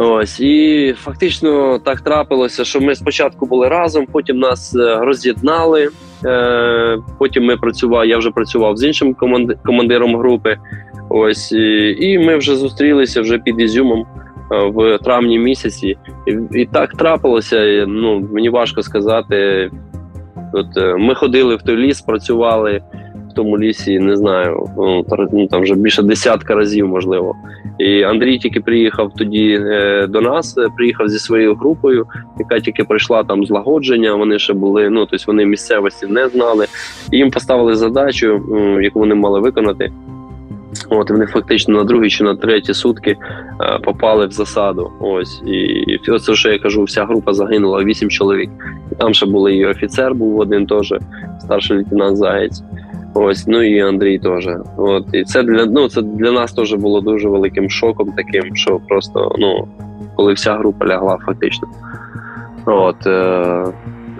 Ось 0.00 0.40
і 0.40 0.94
фактично 0.98 1.78
так 1.78 2.00
трапилося, 2.00 2.64
що 2.64 2.80
ми 2.80 2.94
спочатку 2.94 3.46
були 3.46 3.68
разом, 3.68 4.06
потім 4.12 4.38
нас 4.38 4.76
е, 4.76 4.96
роз'єднали. 4.96 5.88
Е, 6.24 6.98
потім 7.18 7.44
ми 7.44 7.56
працювали. 7.56 8.08
Я 8.08 8.18
вже 8.18 8.30
працював 8.30 8.76
з 8.76 8.84
іншим 8.84 9.16
командиром 9.64 10.16
групи. 10.16 10.56
Ось 11.08 11.52
і 11.98 12.18
ми 12.18 12.36
вже 12.36 12.56
зустрілися 12.56 13.20
вже 13.20 13.38
під 13.38 13.60
Ізюмом 13.60 14.06
е, 14.52 14.66
в 14.66 14.98
травні 14.98 15.38
місяці. 15.38 15.96
І, 16.26 16.60
і 16.60 16.66
так 16.66 16.92
трапилося. 16.92 17.84
Ну 17.88 18.28
мені 18.32 18.48
важко 18.48 18.82
сказати. 18.82 19.70
От 20.52 20.98
ми 20.98 21.14
ходили 21.14 21.56
в 21.56 21.62
той 21.62 21.76
ліс, 21.76 22.00
працювали 22.00 22.82
в 23.30 23.34
тому 23.34 23.58
лісі. 23.58 23.98
Не 23.98 24.16
знаю, 24.16 24.68
ну, 24.76 25.04
ну 25.32 25.46
там 25.46 25.62
вже 25.62 25.74
більше 25.74 26.02
десятка 26.02 26.54
разів, 26.54 26.88
можливо. 26.88 27.34
І 27.78 28.02
Андрій 28.02 28.38
тільки 28.38 28.60
приїхав 28.60 29.12
тоді 29.16 29.58
е, 29.60 30.06
до 30.06 30.20
нас, 30.20 30.58
е, 30.58 30.68
приїхав 30.76 31.08
зі 31.08 31.18
своєю 31.18 31.54
групою, 31.54 32.06
яка 32.38 32.60
тільки 32.60 32.84
прийшла 32.84 33.24
там 33.24 33.46
злагодження. 33.46 34.14
Вони 34.14 34.38
ще 34.38 34.52
були, 34.52 34.90
ну 34.90 35.06
тобто 35.06 35.24
вони 35.26 35.46
місцевості 35.46 36.06
не 36.06 36.28
знали. 36.28 36.66
І 37.12 37.16
їм 37.16 37.30
поставили 37.30 37.74
задачу, 37.76 38.40
яку 38.82 38.98
вони 38.98 39.14
мали 39.14 39.40
виконати. 39.40 39.92
От 40.90 41.10
вони 41.10 41.26
фактично 41.26 41.74
на 41.74 41.84
другі 41.84 42.10
чи 42.10 42.24
на 42.24 42.36
треті 42.36 42.74
сутки 42.74 43.10
е, 43.10 43.78
попали 43.84 44.26
в 44.26 44.30
засаду. 44.30 44.90
Ось 45.00 45.42
і, 45.46 45.56
і 45.56 46.00
це 46.18 46.34
що 46.34 46.52
я 46.52 46.58
кажу, 46.58 46.84
вся 46.84 47.04
група 47.04 47.32
загинула, 47.32 47.84
вісім 47.84 48.10
чоловік. 48.10 48.50
І 48.92 48.94
там 48.94 49.14
ще 49.14 49.26
були 49.26 49.56
і 49.56 49.66
офіцер, 49.66 50.14
був 50.14 50.38
один 50.38 50.66
теж 50.66 50.94
старший 51.40 51.76
лейтенант 51.76 52.16
Заєць. 52.16 52.62
Ось, 53.14 53.46
ну 53.46 53.62
і 53.62 53.80
Андрій 53.80 54.18
теж. 54.18 54.48
От 54.76 55.06
і 55.12 55.24
це 55.24 55.42
для 55.42 55.66
ну 55.66 55.88
це 55.88 56.02
для 56.02 56.32
нас 56.32 56.52
теж 56.52 56.74
було 56.74 57.00
дуже 57.00 57.28
великим 57.28 57.70
шоком, 57.70 58.12
таким, 58.12 58.56
що 58.56 58.80
просто 58.88 59.34
ну 59.38 59.68
коли 60.16 60.32
вся 60.32 60.56
група 60.56 60.86
лягла, 60.86 61.18
фактично. 61.26 61.68
От 62.66 63.06
е, 63.06 63.64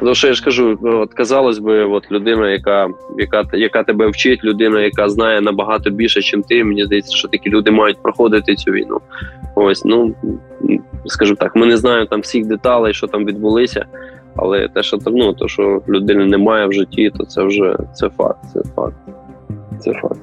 то, 0.01 0.15
що 0.15 0.29
я 0.29 0.35
ж 0.35 0.45
кажу, 0.45 0.79
от 0.83 1.15
казалось 1.15 1.59
би, 1.59 1.85
от 1.85 2.13
людина, 2.13 2.51
яка 2.51 2.89
яка 3.19 3.45
яка 3.53 3.83
тебе 3.83 4.09
вчить, 4.09 4.45
людина, 4.45 4.81
яка 4.81 5.09
знає 5.09 5.41
набагато 5.41 5.91
більше, 5.91 6.37
ніж 6.37 6.47
ти. 6.49 6.65
Мені 6.65 6.85
здається, 6.85 7.17
що 7.17 7.29
такі 7.29 7.51
люди 7.51 7.71
мають 7.71 8.03
проходити 8.03 8.55
цю 8.55 8.71
війну. 8.71 9.01
Ось, 9.55 9.85
ну 9.85 10.15
скажу 11.07 11.35
так, 11.35 11.57
ми 11.57 11.67
не 11.67 11.77
знаємо 11.77 12.07
там 12.07 12.21
всіх 12.21 12.47
деталей, 12.47 12.95
що 12.95 13.07
там 13.07 13.25
відбулися. 13.25 13.87
Але 14.41 14.69
те, 14.69 14.83
що 14.83 14.99
ну, 15.07 15.33
то, 15.33 15.49
що 15.49 15.83
людини 15.89 16.27
немає 16.27 16.67
в 16.67 16.73
житті, 16.73 17.13
то 17.19 17.25
це 17.25 17.43
вже 17.43 17.77
це 17.93 18.09
факт. 18.09 18.39
Це 18.53 18.61
факт. 18.63 18.97
Це 19.79 19.93
факт. 19.93 20.21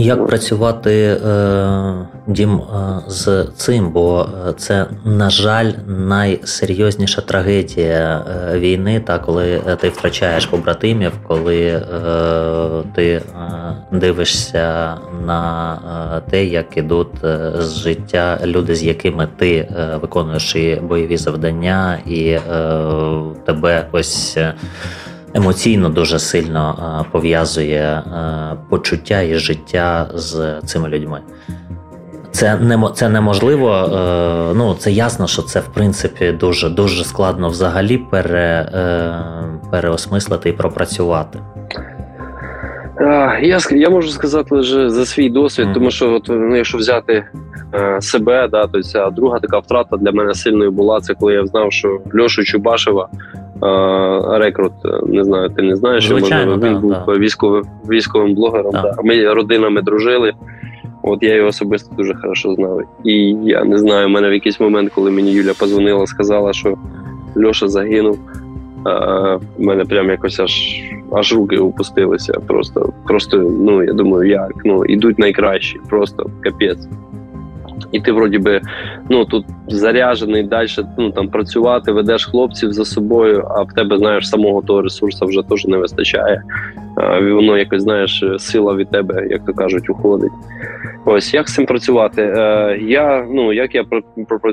Як 0.00 0.26
працювати 0.26 1.18
е, 1.26 2.06
дім 2.26 2.60
е, 2.60 3.00
з 3.08 3.46
цим? 3.56 3.90
Бо 3.90 4.26
е, 4.48 4.52
це, 4.52 4.86
на 5.04 5.30
жаль, 5.30 5.72
найсерйозніша 5.86 7.20
трагедія 7.20 8.24
війни, 8.54 9.00
та 9.00 9.18
коли 9.18 9.62
ти 9.80 9.88
втрачаєш 9.88 10.46
побратимів, 10.46 11.12
коли 11.26 11.82
ти 12.94 13.22
дивишся 13.92 14.94
на 15.26 16.22
те, 16.30 16.44
як 16.44 16.76
ідуть 16.76 17.14
з 17.58 17.78
життя 17.78 18.38
люди, 18.44 18.74
з 18.74 18.82
якими 18.82 19.28
ти 19.36 19.68
виконуєш 20.02 20.56
і 20.56 20.80
бойові 20.82 21.16
завдання, 21.16 21.98
і 22.06 22.38
тебе 23.46 23.86
ось 23.92 24.38
емоційно 25.34 25.88
дуже 25.88 26.18
сильно 26.18 26.76
е, 26.78 27.08
пов'язує 27.12 27.80
е, 27.80 28.02
почуття 28.70 29.20
і 29.20 29.34
життя 29.34 30.10
з 30.14 30.60
цими 30.64 30.88
людьми. 30.88 31.20
Це 32.30 32.56
не 32.56 32.90
це 32.94 33.08
неможливо. 33.08 33.70
Е, 33.74 34.54
ну 34.54 34.74
це 34.74 34.90
ясно, 34.90 35.26
що 35.26 35.42
це 35.42 35.60
в 35.60 35.68
принципі 35.74 36.32
дуже 36.32 36.68
дуже 36.68 37.04
складно 37.04 37.48
взагалі 37.48 37.98
пере, 37.98 38.68
переосмислити 39.70 40.48
і 40.48 40.52
пропрацювати. 40.52 41.38
Я 43.42 43.58
я 43.70 43.90
можу 43.90 44.08
сказати 44.08 44.54
лише 44.54 44.90
за 44.90 45.06
свій 45.06 45.30
досвід, 45.30 45.66
mm-hmm. 45.66 45.74
тому 45.74 45.90
що 45.90 46.12
от, 46.12 46.26
ну, 46.28 46.56
якщо 46.56 46.78
взяти 46.78 47.24
себе, 48.00 48.48
да, 48.48 48.66
то 48.66 48.82
ця 48.82 49.10
друга 49.10 49.38
така 49.38 49.58
втрата 49.58 49.96
для 49.96 50.12
мене 50.12 50.34
сильною 50.34 50.70
була. 50.70 51.00
Це 51.00 51.14
коли 51.14 51.34
я 51.34 51.46
знав, 51.46 51.72
що 51.72 52.00
Льошу 52.14 52.44
Чубашева 52.44 53.08
рекрут, 54.38 54.72
не 55.06 55.24
знаю, 55.24 55.48
ти 55.48 55.62
не 55.62 55.76
знаєш, 55.76 56.04
що 56.04 56.14
можливо, 56.14 56.52
він 56.52 56.60
да, 56.60 56.78
був 56.78 56.90
да. 56.90 57.12
військовим 57.12 57.64
військовим 57.90 58.34
блогером. 58.34 58.72
Да. 58.72 58.96
Ми 59.04 59.34
родинами 59.34 59.82
дружили. 59.82 60.32
От 61.02 61.22
я 61.22 61.34
його 61.34 61.48
особисто 61.48 61.94
дуже 61.94 62.14
хорошо 62.14 62.54
знав. 62.54 62.80
І 63.04 63.36
я 63.44 63.64
не 63.64 63.78
знаю, 63.78 64.06
в 64.06 64.10
мене 64.10 64.28
в 64.28 64.32
якийсь 64.32 64.60
момент, 64.60 64.92
коли 64.94 65.10
мені 65.10 65.32
Юля 65.32 65.52
позвонила, 65.58 66.06
сказала, 66.06 66.52
що 66.52 66.76
Льоша 67.36 67.68
загинув. 67.68 68.18
А, 68.84 69.36
в 69.36 69.42
мене 69.58 69.84
прям 69.84 70.08
якось 70.10 70.40
аж 70.40 70.82
аж 71.12 71.34
руки 71.34 71.56
опустилися. 71.56 72.32
Просто, 72.32 72.92
просто, 73.06 73.36
ну 73.36 73.82
я 73.82 73.92
думаю, 73.92 74.30
як 74.30 74.52
ну 74.64 74.84
ідуть 74.84 75.18
найкращі, 75.18 75.80
просто 75.88 76.30
капець 76.40 76.88
і 77.92 78.00
ти 78.00 78.12
вроді 78.12 78.38
би 78.38 78.60
ну 79.08 79.24
тут 79.24 79.46
заряджений 79.68 80.42
далі 80.42 80.68
ну 80.98 81.10
там 81.10 81.28
працювати, 81.28 81.92
ведеш 81.92 82.26
хлопців 82.26 82.72
за 82.72 82.84
собою, 82.84 83.48
а 83.50 83.62
в 83.62 83.72
тебе 83.72 83.98
знаєш 83.98 84.28
самого 84.28 84.62
того 84.62 84.82
ресурсу 84.82 85.26
вже 85.26 85.42
теж 85.42 85.66
не 85.66 85.76
вистачає. 85.76 86.42
Воно 87.20 87.58
якось 87.58 87.82
знаєш, 87.82 88.24
сила 88.38 88.74
від 88.74 88.90
тебе, 88.90 89.26
як 89.30 89.44
то 89.46 89.52
кажуть, 89.52 89.90
уходить. 89.90 90.32
Ось 91.04 91.34
як 91.34 91.48
з 91.48 91.54
цим 91.54 91.66
працювати? 91.66 92.22
Е, 92.22 92.78
Я 92.82 93.26
ну 93.30 93.52
як 93.52 93.74
я 93.74 93.84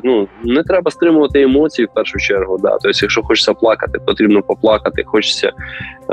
ну, 0.04 0.28
не 0.44 0.64
треба 0.64 0.92
стримувати 0.92 1.42
емоції 1.42 1.86
в 1.86 1.94
першу 1.94 2.20
чергу. 2.20 2.58
Да? 2.58 2.70
Тобто, 2.70 3.00
якщо 3.02 3.24
хочеться 3.24 3.54
плакати, 3.54 4.00
потрібно 4.06 4.42
поплакати, 4.42 5.04
хочеться 5.04 5.52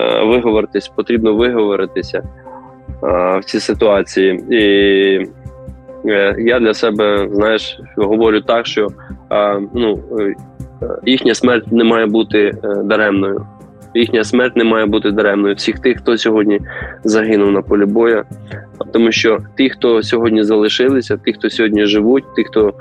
е, 0.00 0.24
виговоритись, 0.24 0.88
потрібно 0.88 1.34
виговоритися 1.34 2.18
е, 2.18 3.38
в 3.38 3.44
цій 3.44 3.60
ситуації. 3.60 4.44
І 4.50 5.26
я 6.38 6.60
для 6.60 6.74
себе 6.74 7.28
знаєш 7.32 7.80
говорю 7.96 8.40
так, 8.40 8.66
що 8.66 8.88
ну 9.74 9.98
е, 10.20 10.34
їхня 11.06 11.34
смерть 11.34 11.72
не 11.72 11.84
має 11.84 12.06
бути 12.06 12.38
е, 12.38 12.82
даремною. 12.84 13.46
Їхня 13.94 14.24
смерть 14.24 14.56
не 14.56 14.64
має 14.64 14.86
бути 14.86 15.10
даремною. 15.10 15.54
Всіх 15.54 15.78
тих, 15.78 15.98
хто 15.98 16.18
сьогодні 16.18 16.60
загинув 17.04 17.50
на 17.52 17.62
полі 17.62 17.84
бою, 17.84 18.24
тому 18.92 19.12
що 19.12 19.38
ті, 19.56 19.70
хто 19.70 20.02
сьогодні 20.02 20.44
залишилися, 20.44 21.18
ті, 21.24 21.32
хто 21.32 21.50
сьогодні 21.50 21.86
живуть, 21.86 22.24
ті, 22.36 22.44
хто 22.44 22.74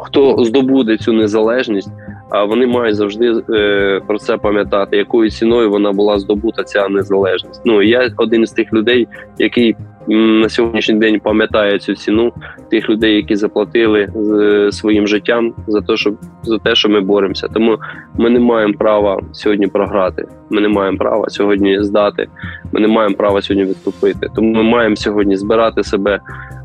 хто 0.00 0.44
здобуде 0.44 0.96
цю 0.96 1.12
незалежність, 1.12 1.90
а 2.30 2.44
вони 2.44 2.66
мають 2.66 2.96
завжди 2.96 3.34
е, 3.50 4.00
про 4.06 4.18
це 4.18 4.36
пам'ятати, 4.36 4.96
якою 4.96 5.30
ціною 5.30 5.70
вона 5.70 5.92
була 5.92 6.18
здобута 6.18 6.64
ця 6.64 6.88
незалежність. 6.88 7.62
Ну 7.64 7.82
я 7.82 8.10
один 8.16 8.46
з 8.46 8.52
тих 8.52 8.72
людей, 8.72 9.08
який 9.38 9.76
на 10.08 10.48
сьогоднішній 10.48 10.94
день 10.94 11.20
пам'ятає 11.20 11.78
цю 11.78 11.94
ціну 11.94 12.32
тих 12.70 12.90
людей, 12.90 13.16
які 13.16 13.36
заплатили 13.36 14.08
з 14.14 14.68
своїм 14.72 15.06
життям 15.06 15.54
за 15.66 15.80
те, 15.80 15.96
що 15.96 16.12
за 16.42 16.58
те, 16.58 16.74
що 16.74 16.88
ми 16.88 17.00
боремося. 17.00 17.48
Тому 17.54 17.78
ми 18.18 18.30
не 18.30 18.40
маємо 18.40 18.74
права 18.74 19.20
сьогодні 19.32 19.66
програти. 19.66 20.26
Ми 20.50 20.60
не 20.60 20.68
маємо 20.68 20.98
права 20.98 21.28
сьогодні 21.28 21.82
здати. 21.82 22.28
Ми 22.72 22.80
не 22.80 22.88
маємо 22.88 23.16
права 23.16 23.42
сьогодні 23.42 23.70
відступити. 23.70 24.28
Тому 24.36 24.54
ми 24.54 24.62
маємо 24.62 24.96
сьогодні 24.96 25.36
збирати 25.36 25.84
себе, 25.84 26.20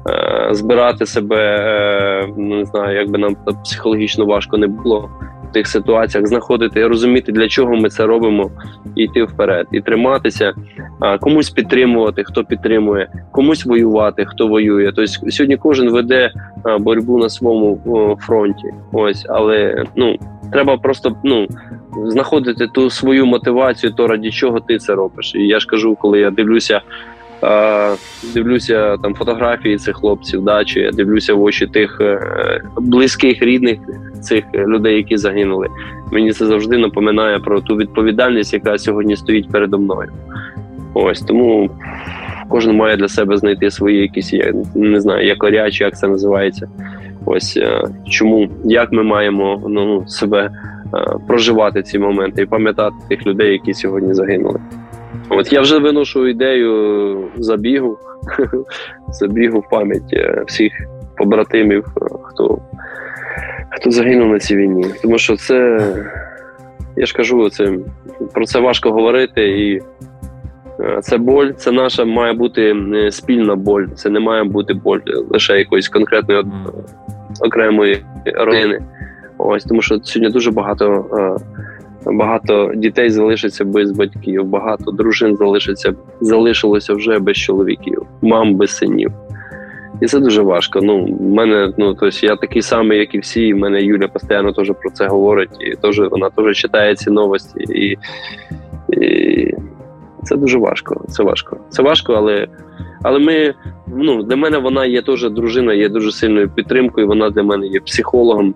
е, 0.10 0.50
збирати 0.52 1.06
себе. 1.06 1.38
Е, 1.38 2.34
ну 2.38 2.56
не 2.56 2.66
знаю, 2.66 2.98
як 2.98 3.10
би 3.10 3.18
нам 3.18 3.36
психологічно 3.64 4.26
важко 4.26 4.58
не 4.58 4.68
було 4.68 5.10
тих 5.52 5.68
ситуаціях 5.68 6.28
знаходити 6.28 6.88
розуміти, 6.88 7.32
для 7.32 7.48
чого 7.48 7.76
ми 7.76 7.90
це 7.90 8.06
робимо, 8.06 8.52
і 8.96 9.04
йти 9.04 9.24
вперед, 9.24 9.68
і 9.72 9.82
триматися, 9.82 10.54
комусь 11.20 11.50
підтримувати, 11.50 12.24
хто 12.24 12.44
підтримує, 12.44 13.10
комусь 13.32 13.66
воювати, 13.66 14.26
хто 14.26 14.48
воює. 14.48 14.92
Тобто 14.96 15.32
сьогодні 15.32 15.58
кожен 15.58 15.90
веде 15.90 16.32
боротьбу 16.80 17.18
на 17.18 17.30
своєму 17.30 18.18
фронті. 18.22 18.74
Ось, 18.92 19.26
але 19.30 19.84
ну 19.96 20.18
треба 20.52 20.78
просто 20.78 21.16
ну 21.24 21.48
знаходити 22.06 22.68
ту 22.68 22.90
свою 22.90 23.26
мотивацію, 23.26 23.94
то 23.94 24.08
раді 24.08 24.32
чого 24.32 24.60
ти 24.60 24.78
це 24.78 24.96
робиш. 24.96 25.36
І 25.36 25.48
я 25.48 25.60
ж 25.60 25.68
кажу, 25.68 25.96
коли 25.96 26.20
я 26.20 26.32
дивлюся. 26.32 26.82
Дивлюся 28.34 28.98
там 28.98 29.16
фотографії 29.16 29.78
цих 29.78 29.96
хлопців, 29.96 30.42
да, 30.42 30.66
чи 30.66 30.80
я 30.80 30.92
дивлюся 30.92 31.34
в 31.34 31.42
очі 31.42 31.68
тих 31.68 31.98
е, 32.02 32.20
близьких 32.78 33.44
рідних 33.44 33.80
цих 34.22 34.44
людей, 34.54 34.96
які 34.96 35.18
загинули. 35.18 35.68
Мені 36.12 36.32
це 36.32 36.46
завжди 36.46 36.78
напоминає 36.78 37.40
про 37.40 37.62
ту 37.62 37.76
відповідальність, 37.76 38.54
яка 38.54 38.78
сьогодні 38.78 39.16
стоїть 39.16 39.50
передо 39.50 39.80
мною. 39.80 40.12
Ось 40.94 41.22
тому 41.22 41.70
кожен 42.50 42.76
має 42.76 42.98
для 42.98 43.08
себе 43.08 43.38
знайти 43.38 43.72
свої 43.72 44.02
якісь, 44.02 44.34
я 44.34 44.54
не 44.76 45.02
знаю, 45.02 45.28
якоря, 45.28 45.72
чи 45.72 45.84
як 45.84 45.98
це 45.98 46.08
називається. 46.08 46.68
Ось 47.26 47.58
е, 47.58 47.84
чому 48.10 48.50
як 48.64 48.92
ми 48.92 49.04
маємо 49.04 49.64
ну, 49.70 50.08
себе 50.08 50.52
е, 50.94 51.16
проживати 51.28 51.84
ці 51.84 52.00
моменти 52.00 52.42
і 52.42 52.46
пам'ятати 52.46 52.96
тих 53.10 53.28
людей, 53.28 53.52
які 53.52 53.74
сьогодні 53.74 54.14
загинули. 54.14 54.60
От 55.30 55.54
я 55.54 55.62
вже 55.62 55.80
виношу 55.80 56.28
ідею 56.28 57.18
забігу, 57.36 57.98
забігу 59.10 59.60
в 59.60 59.70
пам'ять 59.70 60.14
е, 60.14 60.44
всіх 60.48 60.74
побратимів, 61.18 61.86
хто 62.24 62.60
хто 63.72 63.92
загинув 63.92 64.30
на 64.30 64.40
цій 64.40 64.56
війні. 64.56 64.86
Тому 65.02 65.18
що 65.18 65.36
це, 65.36 65.88
я 66.96 67.06
ж 67.06 67.14
кажу, 67.14 67.50
це 67.50 67.78
про 68.34 68.46
це 68.46 68.60
важко 68.60 68.92
говорити, 68.92 69.48
і 69.48 69.82
це 71.02 71.18
боль, 71.18 71.52
це 71.52 71.72
наша 71.72 72.06
має 72.06 72.34
бути 72.34 72.76
спільна 73.12 73.56
боль. 73.56 73.86
Це 73.96 74.10
не 74.10 74.20
має 74.20 74.44
бути 74.44 74.74
боль 74.74 75.00
лише 75.30 75.58
якоїсь 75.58 75.90
конкретної 75.90 76.44
окремої 77.42 78.06
родини. 78.26 78.80
Ось 79.38 79.64
тому, 79.64 79.82
що 79.82 80.00
сьогодні 80.04 80.34
дуже 80.34 80.52
багато 80.52 81.06
е, 81.14 81.46
багато 82.06 82.72
дітей 82.76 83.10
залишиться 83.10 83.66
без 83.66 83.92
батьків, 83.92 84.46
багато 84.46 84.92
дружин 84.92 85.36
залишиться, 85.36 85.94
залишилося 86.22 86.94
вже 86.94 87.20
без 87.20 87.38
чоловіків, 87.38 88.06
мам 88.22 88.56
без 88.56 88.78
синів. 88.78 89.12
І 90.02 90.06
це 90.06 90.20
дуже 90.20 90.42
важко. 90.42 90.80
Ну, 90.82 91.06
в 91.06 91.22
мене, 91.22 91.74
ну 91.78 91.94
тобто 91.94 92.26
я 92.26 92.36
такий 92.36 92.62
самий, 92.62 93.00
як 93.00 93.16
і 93.16 93.20
всі. 93.20 93.48
і 93.48 93.54
мене 93.54 93.82
Юля 93.82 94.08
постійно 94.08 94.54
теж 94.54 94.72
про 94.82 94.90
це 94.92 95.08
говорить, 95.08 95.50
і 95.60 95.76
теж 95.76 96.00
вона 96.00 96.30
теж 96.30 96.58
читає 96.58 96.96
ці 96.96 97.10
новості. 97.10 97.60
І, 97.60 97.98
і 99.02 99.54
це 100.24 100.36
дуже 100.36 100.58
важко. 100.58 101.06
Це 101.10 101.24
важко. 101.24 101.58
Це 101.70 101.84
важко, 101.84 102.14
але 102.14 102.48
але 103.04 103.20
ми 103.20 103.54
ну 103.88 104.24
для 104.24 104.36
мене 104.36 104.58
вона 104.58 104.86
є 104.86 105.02
теж 105.02 105.30
дружина, 105.30 105.74
є 105.74 105.90
дуже 105.90 106.12
сильною 106.12 106.50
підтримкою. 106.50 107.08
Вона 107.08 107.30
для 107.30 107.44
мене 107.44 107.68
є 107.68 107.80
психологом, 107.80 108.56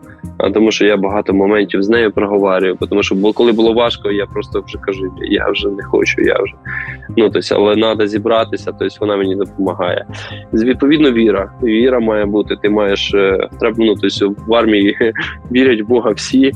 тому 0.54 0.72
що 0.72 0.86
я 0.86 0.98
багато 0.98 1.34
моментів 1.34 1.84
з 1.84 1.90
нею 1.90 2.12
проговорюю. 2.12 2.78
Тому 2.90 3.04
що 3.04 3.34
коли 3.34 3.52
було 3.52 3.74
важко, 3.74 4.12
я 4.12 4.26
просто 4.26 4.64
вже 4.68 4.78
кажу, 4.78 5.14
я 5.22 5.50
вже 5.50 5.70
не 5.70 5.84
хочу, 5.84 6.22
я 6.22 6.38
вже 6.44 6.54
ну 7.18 7.30
тобто, 7.30 7.56
але 7.56 7.76
треба 7.76 8.08
зібратися. 8.08 8.72
Тобто 8.80 8.96
вона 9.02 9.18
мені 9.18 9.36
допомагає. 9.36 10.06
Відповідно, 10.54 11.12
віра. 11.12 11.52
Віра 11.64 12.00
має 12.00 12.26
бути. 12.26 12.56
Ти 12.62 12.70
маєш 12.70 13.14
е, 13.14 13.50
треба 13.60 13.76
ну, 13.80 13.96
тобто, 13.96 14.36
в 14.48 14.54
армії 14.56 14.98
вірять 15.52 15.82
в 15.82 15.88
Бога 15.88 16.12
всі, 16.12 16.52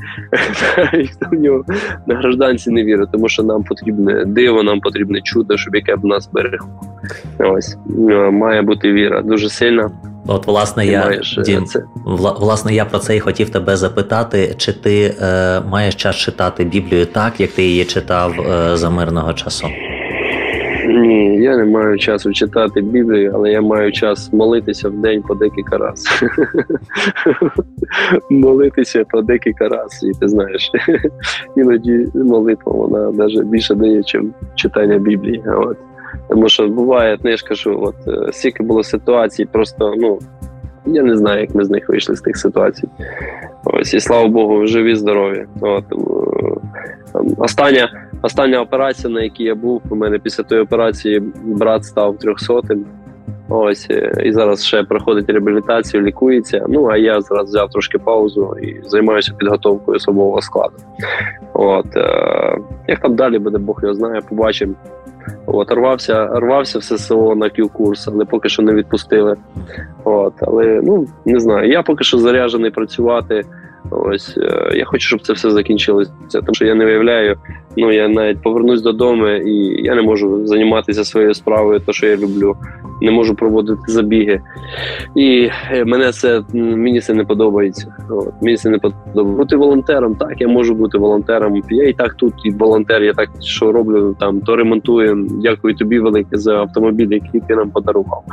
ніхто 0.94 1.26
в 1.32 1.34
нього 1.34 1.66
на 2.08 2.16
гражданці 2.16 2.72
не 2.72 2.84
вірить, 2.84 3.10
тому 3.12 3.30
що 3.30 3.44
нам 3.44 3.64
потрібне 3.64 4.26
диво, 4.26 4.64
нам 4.64 4.80
потрібне 4.80 5.22
чудо, 5.22 5.58
щоб 5.58 5.76
яке 5.76 5.96
б 5.96 6.06
нас 6.06 6.30
берегло. 6.34 6.70
Ось 7.40 7.78
має 8.32 8.62
бути 8.62 8.92
віра 8.92 9.22
дуже 9.22 9.50
сильна. 9.50 9.92
От, 10.28 10.48
власне, 10.48 10.86
я 10.86 11.06
маєш, 11.06 11.38
е, 11.38 11.42
Дім, 11.42 11.66
це. 11.66 11.84
власне, 12.40 12.74
я 12.74 12.86
про 12.86 13.00
це 13.00 13.16
і 13.16 13.20
хотів 13.20 13.50
тебе 13.50 13.76
запитати, 13.76 14.54
чи 14.58 14.74
ти 14.74 15.16
е, 15.22 15.62
маєш 15.62 15.96
час 15.96 16.16
читати 16.16 16.64
Біблію 16.64 17.06
так, 17.06 17.40
як 17.40 17.52
ти 17.52 17.64
її 17.64 17.86
читав 17.86 18.42
е, 18.42 18.78
за 18.78 18.90
мирного 18.90 19.34
часу? 19.34 19.68
Ні, 20.88 21.42
я 21.42 21.58
не 21.58 21.66
маю 21.66 21.98
часу 21.98 22.34
читати 22.34 22.82
Біблію, 22.82 23.32
але 23.36 23.52
я 23.52 23.62
маю 23.62 23.92
час 23.92 24.34
молитися 24.34 24.90
в 24.90 24.94
день 24.94 25.22
по 25.22 25.36
декілька 25.36 25.78
разів. 25.78 26.30
молитися 28.30 29.06
по 29.10 29.22
декілька 29.22 29.68
разів, 29.68 30.10
і 30.10 30.20
ти 30.20 30.28
знаєш, 30.28 30.72
іноді 31.58 32.08
молитва 32.16 32.72
вона 32.72 33.12
навіть 33.12 33.44
більше 33.44 33.76
дає, 33.76 33.96
ніж 33.96 34.18
читання 34.56 34.98
Біблії. 34.98 35.44
От. 35.48 35.78
Тому 36.30 36.50
що 36.50 36.68
буває, 36.68 37.18
я 37.24 37.38
ж 37.38 37.46
кажу, 37.46 37.80
от 37.82 37.96
е, 38.08 38.32
скільки 38.32 38.64
було 38.64 38.84
ситуацій, 38.84 39.46
просто 39.46 39.94
ну 39.98 40.20
я 40.86 41.04
не 41.04 41.18
знаю, 41.18 41.42
як 41.42 41.56
ми 41.56 41.66
з 41.66 41.70
них 41.70 41.90
вийшли 41.90 42.16
з 42.16 42.22
тих 42.22 42.38
ситуацій. 42.38 42.88
Ось 43.64 43.94
і 43.94 44.00
слава 44.00 44.28
Богу, 44.28 44.68
живі, 44.68 44.96
здорові. 44.96 45.46
От, 45.62 45.84
е, 45.92 45.96
Остання 47.38 47.90
остання 48.22 48.62
операція, 48.62 49.14
на 49.14 49.22
якій 49.22 49.44
я 49.44 49.56
був, 49.56 49.82
у 49.90 49.96
мене 49.96 50.20
після 50.20 50.44
тої 50.44 50.62
операції 50.62 51.20
брат 51.44 51.86
став 51.86 52.18
трьохсотим. 52.18 52.86
Ось 53.50 53.88
е, 53.92 54.14
і 54.24 54.32
зараз 54.32 54.66
ще 54.66 54.84
проходить 54.84 55.30
реабілітацію, 55.30 56.04
лікується. 56.04 56.66
Ну 56.70 56.88
а 56.88 56.98
я 56.98 57.22
зараз 57.22 57.50
взяв 57.50 57.70
трошки 57.70 57.98
паузу 57.98 58.56
і 58.62 58.82
займаюся 58.84 59.34
підготовкою 59.38 59.96
особового 59.96 60.42
складу. 60.42 60.76
От 61.54 61.86
як 62.88 63.00
там 63.00 63.16
далі 63.16 63.40
буде, 63.40 63.58
Бог 63.58 63.80
його 63.84 63.94
знає, 63.94 64.22
побачимо. 64.30 64.74
От, 65.46 65.72
рвався, 65.72 66.26
рвався 66.26 66.80
в 66.80 66.84
ССО 66.84 67.36
на 67.36 67.50
Q-курс, 67.50 68.08
але 68.08 68.26
поки 68.26 68.50
що 68.50 68.62
не 68.62 68.74
відпустили. 68.74 69.36
От, 70.04 70.34
Але 70.42 70.82
ну 70.84 71.08
не 71.26 71.40
знаю. 71.40 71.70
Я 71.70 71.84
поки 71.84 72.04
що 72.04 72.18
заряджений 72.18 72.72
працювати. 72.72 73.44
Ось 73.92 74.38
е, 74.38 74.72
я 74.78 74.86
хочу, 74.86 75.08
щоб 75.08 75.22
це 75.22 75.34
все 75.34 75.52
закінчилося. 75.52 76.12
Тому 76.32 76.54
що 76.54 76.66
я 76.66 76.76
не 76.76 76.86
виявляю. 76.86 77.38
Ну 77.78 77.92
я 77.92 78.08
навіть 78.08 78.42
повернусь 78.42 78.82
додому, 78.82 79.28
і 79.28 79.84
я 79.84 79.96
не 79.96 80.02
можу 80.02 80.48
займатися 80.48 81.04
своєю 81.04 81.34
справою, 81.34 81.80
то 81.80 81.94
що 81.94 82.08
я 82.08 82.18
люблю 82.18 82.58
не 83.04 83.12
можу 83.12 83.36
проводити 83.36 83.82
забіги. 83.88 84.42
І 85.16 85.50
е, 85.72 85.86
мене 85.86 86.12
це 86.12 86.42
мені 86.54 87.02
це 87.02 87.14
не 87.14 87.24
подобається. 87.24 87.96
От, 88.10 88.34
Мені 88.42 88.58
це 88.58 88.70
не 88.70 88.78
подобається. 88.78 89.24
Бути 89.24 89.56
волонтером, 89.56 90.16
так, 90.16 90.42
я 90.42 90.48
можу 90.48 90.76
бути 90.76 90.98
волонтером. 90.98 91.62
Я 91.70 91.88
і 91.88 91.94
так 91.94 92.14
тут 92.14 92.34
і 92.46 92.52
волонтер, 92.52 93.04
я 93.04 93.14
так 93.14 93.30
що 93.42 93.72
роблю, 93.72 94.16
там 94.20 94.42
то 94.42 94.56
ремонтую. 94.56 95.28
Дякую 95.32 95.76
тобі 95.76 96.00
велике 96.00 96.38
за 96.38 96.56
автомобіль, 96.56 97.08
який 97.12 97.42
ти 97.42 97.56
нам 97.56 97.70
подарував. 97.70 98.24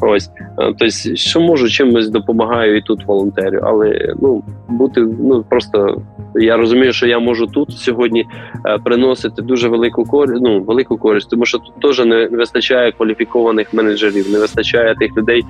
Ось 0.00 0.30
тобто, 0.56 0.88
що 1.14 1.40
можу, 1.40 1.68
чимось 1.68 2.10
допомагаю 2.10 2.76
і 2.76 2.82
тут 2.82 3.06
волонтерю, 3.06 3.60
але 3.62 4.14
ну 4.22 4.42
бути 4.68 5.06
ну 5.18 5.42
просто. 5.42 6.02
Я 6.34 6.56
розумію, 6.56 6.92
що 6.92 7.06
я 7.06 7.18
можу 7.18 7.46
тут 7.46 7.72
сьогодні 7.72 8.26
е, 8.66 8.78
приносити 8.78 9.42
дуже 9.42 9.68
велику 9.68 10.04
користь, 10.04 10.42
ну 10.42 10.62
велику 10.62 10.96
користь, 10.96 11.30
тому 11.30 11.46
що 11.46 11.58
тут 11.58 11.80
теж 11.80 12.06
не 12.06 12.26
вистачає 12.26 12.92
кваліфікованих 12.92 13.74
менеджерів, 13.74 14.30
не 14.30 14.38
вистачає 14.38 14.94
тих 14.94 15.16
людей, 15.16 15.44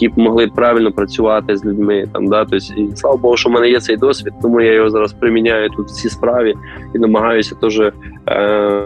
які 0.00 0.08
б 0.08 0.18
могли 0.18 0.46
правильно 0.46 0.92
працювати 0.92 1.56
з 1.56 1.64
людьми. 1.64 2.04
Там 2.12 2.26
да, 2.26 2.44
тобто, 2.44 2.74
і 2.76 2.96
слава 2.96 3.16
Богу, 3.16 3.36
що 3.36 3.48
в 3.48 3.52
мене 3.52 3.68
є 3.68 3.80
цей 3.80 3.96
досвід, 3.96 4.32
тому 4.42 4.60
я 4.60 4.72
його 4.72 4.90
зараз 4.90 5.12
приміняю 5.12 5.70
тут 5.70 5.88
в 5.88 5.90
цій 5.90 6.08
справі 6.08 6.54
і 6.94 6.98
намагаюся 6.98 7.54
теж 7.54 7.80
е, 7.80 7.92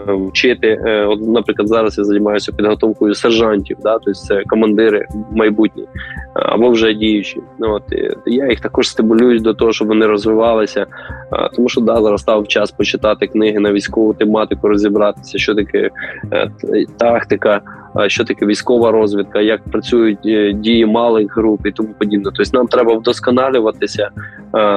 вчити. 0.07 0.67
Е, 0.67 1.05
от, 1.05 1.21
наприклад, 1.21 1.67
зараз 1.67 1.97
я 1.97 2.03
займаюся 2.03 2.51
підготовкою 2.51 3.15
сержантів, 3.15 3.77
да, 3.83 3.93
тобто 3.93 4.13
це 4.13 4.43
командири 4.47 5.05
майбутні 5.31 5.87
або 6.33 6.69
вже 6.69 6.93
діючі. 6.93 7.41
Ну 7.59 7.73
от 7.73 7.83
і, 7.91 8.09
я 8.25 8.49
їх 8.49 8.59
також 8.59 8.89
стимулюю 8.89 9.39
до 9.39 9.53
того, 9.53 9.73
щоб 9.73 9.87
вони 9.87 10.05
розвивалися. 10.05 10.85
А, 11.31 11.49
тому 11.49 11.69
що 11.69 11.81
да, 11.81 12.01
зараз 12.01 12.21
став 12.21 12.47
час 12.47 12.71
почитати 12.71 13.27
книги 13.27 13.59
на 13.59 13.71
військову 13.73 14.13
тематику, 14.13 14.67
розібратися, 14.67 15.37
що 15.37 15.55
таке 15.55 15.89
е, 16.33 16.51
тактика 16.97 17.61
що 18.07 18.23
таке 18.23 18.45
військова 18.45 18.91
розвідка, 18.91 19.41
як 19.41 19.63
працюють 19.63 20.25
е, 20.25 20.53
дії 20.53 20.85
малих 20.85 21.37
груп 21.37 21.65
і 21.65 21.71
тому 21.71 21.89
подібне. 21.99 22.31
Тобто 22.35 22.57
нам 22.57 22.67
треба 22.67 22.93
вдосконалюватися, 22.93 24.09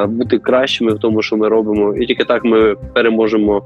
бути 0.09 0.39
кращими 0.39 0.93
в 0.93 0.99
тому, 0.99 1.23
що 1.23 1.37
ми 1.37 1.49
робимо, 1.49 1.95
і 1.97 2.07
тільки 2.07 2.25
так 2.25 2.45
ми 2.45 2.77
переможемо 2.95 3.63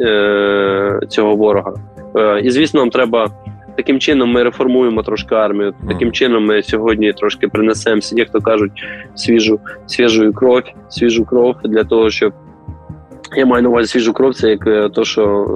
е, 0.00 1.00
цього 1.08 1.36
ворога. 1.36 1.74
Е, 2.16 2.40
і 2.40 2.50
звісно, 2.50 2.80
нам 2.80 2.90
треба. 2.90 3.30
Таким 3.76 4.00
чином 4.00 4.32
ми 4.32 4.42
реформуємо 4.42 5.02
трошки 5.02 5.34
армію. 5.34 5.74
Таким 5.88 6.12
чином 6.12 6.46
ми 6.46 6.62
сьогодні 6.62 7.12
трошки 7.12 7.48
принесемо, 7.48 8.00
як 8.12 8.30
то 8.30 8.40
кажуть, 8.40 8.72
свіжу 9.14 9.60
свіжу 9.86 10.32
кров, 10.32 10.62
свіжу 10.88 11.24
кров 11.24 11.56
для 11.64 11.84
того, 11.84 12.10
щоб 12.10 12.32
я 13.36 13.46
маю 13.46 13.62
на 13.62 13.68
увазі 13.68 13.88
свіжу 13.88 14.12
кров, 14.12 14.34
це 14.34 14.50
як 14.50 14.66
е, 14.66 14.88
то, 14.88 15.04
що 15.04 15.46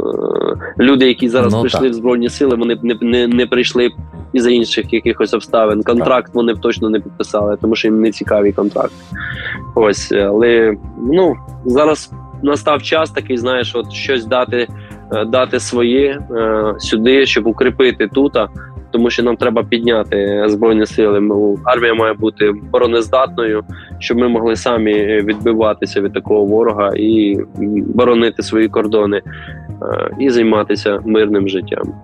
е, 0.79 0.83
люди, 0.83 1.09
які 1.09 1.29
зараз 1.29 1.53
ну, 1.53 1.61
прийшли 1.61 1.81
так. 1.81 1.91
в 1.91 1.95
збройні 1.95 2.29
сили, 2.29 2.57
вони 2.57 2.75
б 2.75 2.85
не 2.85 2.97
не, 3.01 3.27
не 3.27 3.47
прийшли 3.47 3.91
із 4.33 4.43
за 4.43 4.51
інших 4.51 4.93
якихось 4.93 5.35
обставин. 5.35 5.83
Контракт 5.83 6.27
так. 6.27 6.35
вони 6.35 6.55
б 6.55 6.61
точно 6.61 6.91
не 6.91 7.01
підписали, 7.01 7.57
тому 7.61 7.77
що 7.77 7.89
їм 7.89 8.01
не 8.01 8.11
цікавий 8.11 8.53
контракт. 8.53 8.93
Ось, 9.75 10.13
але 10.13 10.77
ну 11.13 11.35
зараз 11.65 12.11
настав 12.43 12.83
час 12.83 13.11
такий, 13.11 13.37
знаєш, 13.37 13.75
от 13.75 13.93
щось 13.93 14.25
дати, 14.25 14.69
е, 15.13 15.25
дати 15.25 15.61
своє 15.61 16.21
е, 16.31 16.75
сюди, 16.79 17.27
щоб 17.27 17.47
укріпити 17.47 18.09
тут. 18.09 18.33
Тому 18.91 19.11
що 19.11 19.23
нам 19.23 19.37
треба 19.37 19.63
підняти 19.63 20.45
збройні 20.47 20.87
сили. 20.87 21.23
Армія 21.65 21.95
має 21.95 22.13
бути 22.15 22.49
обороноздатною, 22.49 23.65
щоб 23.99 24.19
ми 24.19 24.29
могли 24.29 24.57
самі 24.57 24.95
відбиватися 25.05 26.01
від 26.01 26.13
такого 26.13 26.45
ворога 26.45 26.93
і 26.97 27.37
боронити 27.95 28.43
свої 28.43 28.69
кордони 28.69 29.17
е, 29.83 30.11
і 30.19 30.31
займатися 30.31 31.01
мирним 31.05 31.49
життям. 31.49 31.95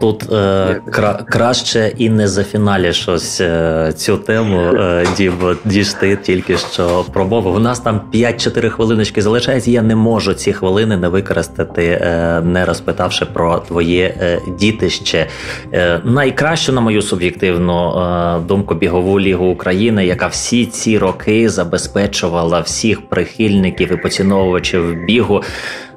Тут 0.00 0.32
е, 0.32 0.80
кра- 0.86 1.24
краще 1.24 1.92
і 1.96 2.10
не 2.10 2.28
зафіналі 2.28 2.92
щось 2.92 3.40
е, 3.40 3.92
цю 3.96 4.16
тему, 4.16 4.60
е, 4.60 5.06
Дім, 5.16 5.32
діж 5.64 5.92
ти 5.92 6.16
тільки 6.16 6.58
що 6.58 7.04
промовив. 7.12 7.54
У 7.54 7.58
нас 7.58 7.80
там 7.80 8.00
5-4 8.14 8.68
хвилиночки 8.68 9.22
залишається. 9.22 9.70
Я 9.70 9.82
не 9.82 9.96
можу 9.96 10.34
ці 10.34 10.52
хвилини 10.52 10.96
не 10.96 11.08
використати, 11.08 11.84
е, 12.02 12.40
не 12.44 12.64
розпитавши 12.64 13.24
про 13.24 13.58
твоє 13.58 14.14
е, 14.20 14.40
дітище. 14.58 15.26
Е, 15.72 16.00
найкращу, 16.04 16.72
на 16.72 16.80
мою 16.80 17.02
суб'єктивну 17.02 17.98
е, 17.98 18.38
думку, 18.48 18.74
бігову 18.74 19.20
лігу 19.20 19.46
України, 19.46 20.06
яка 20.06 20.26
всі 20.26 20.66
ці 20.66 20.98
роки 20.98 21.48
забезпечувала 21.48 22.60
всіх 22.60 23.08
прихильників 23.08 23.92
і 23.92 23.96
поціновувачів 23.96 24.94
бігу 25.06 25.42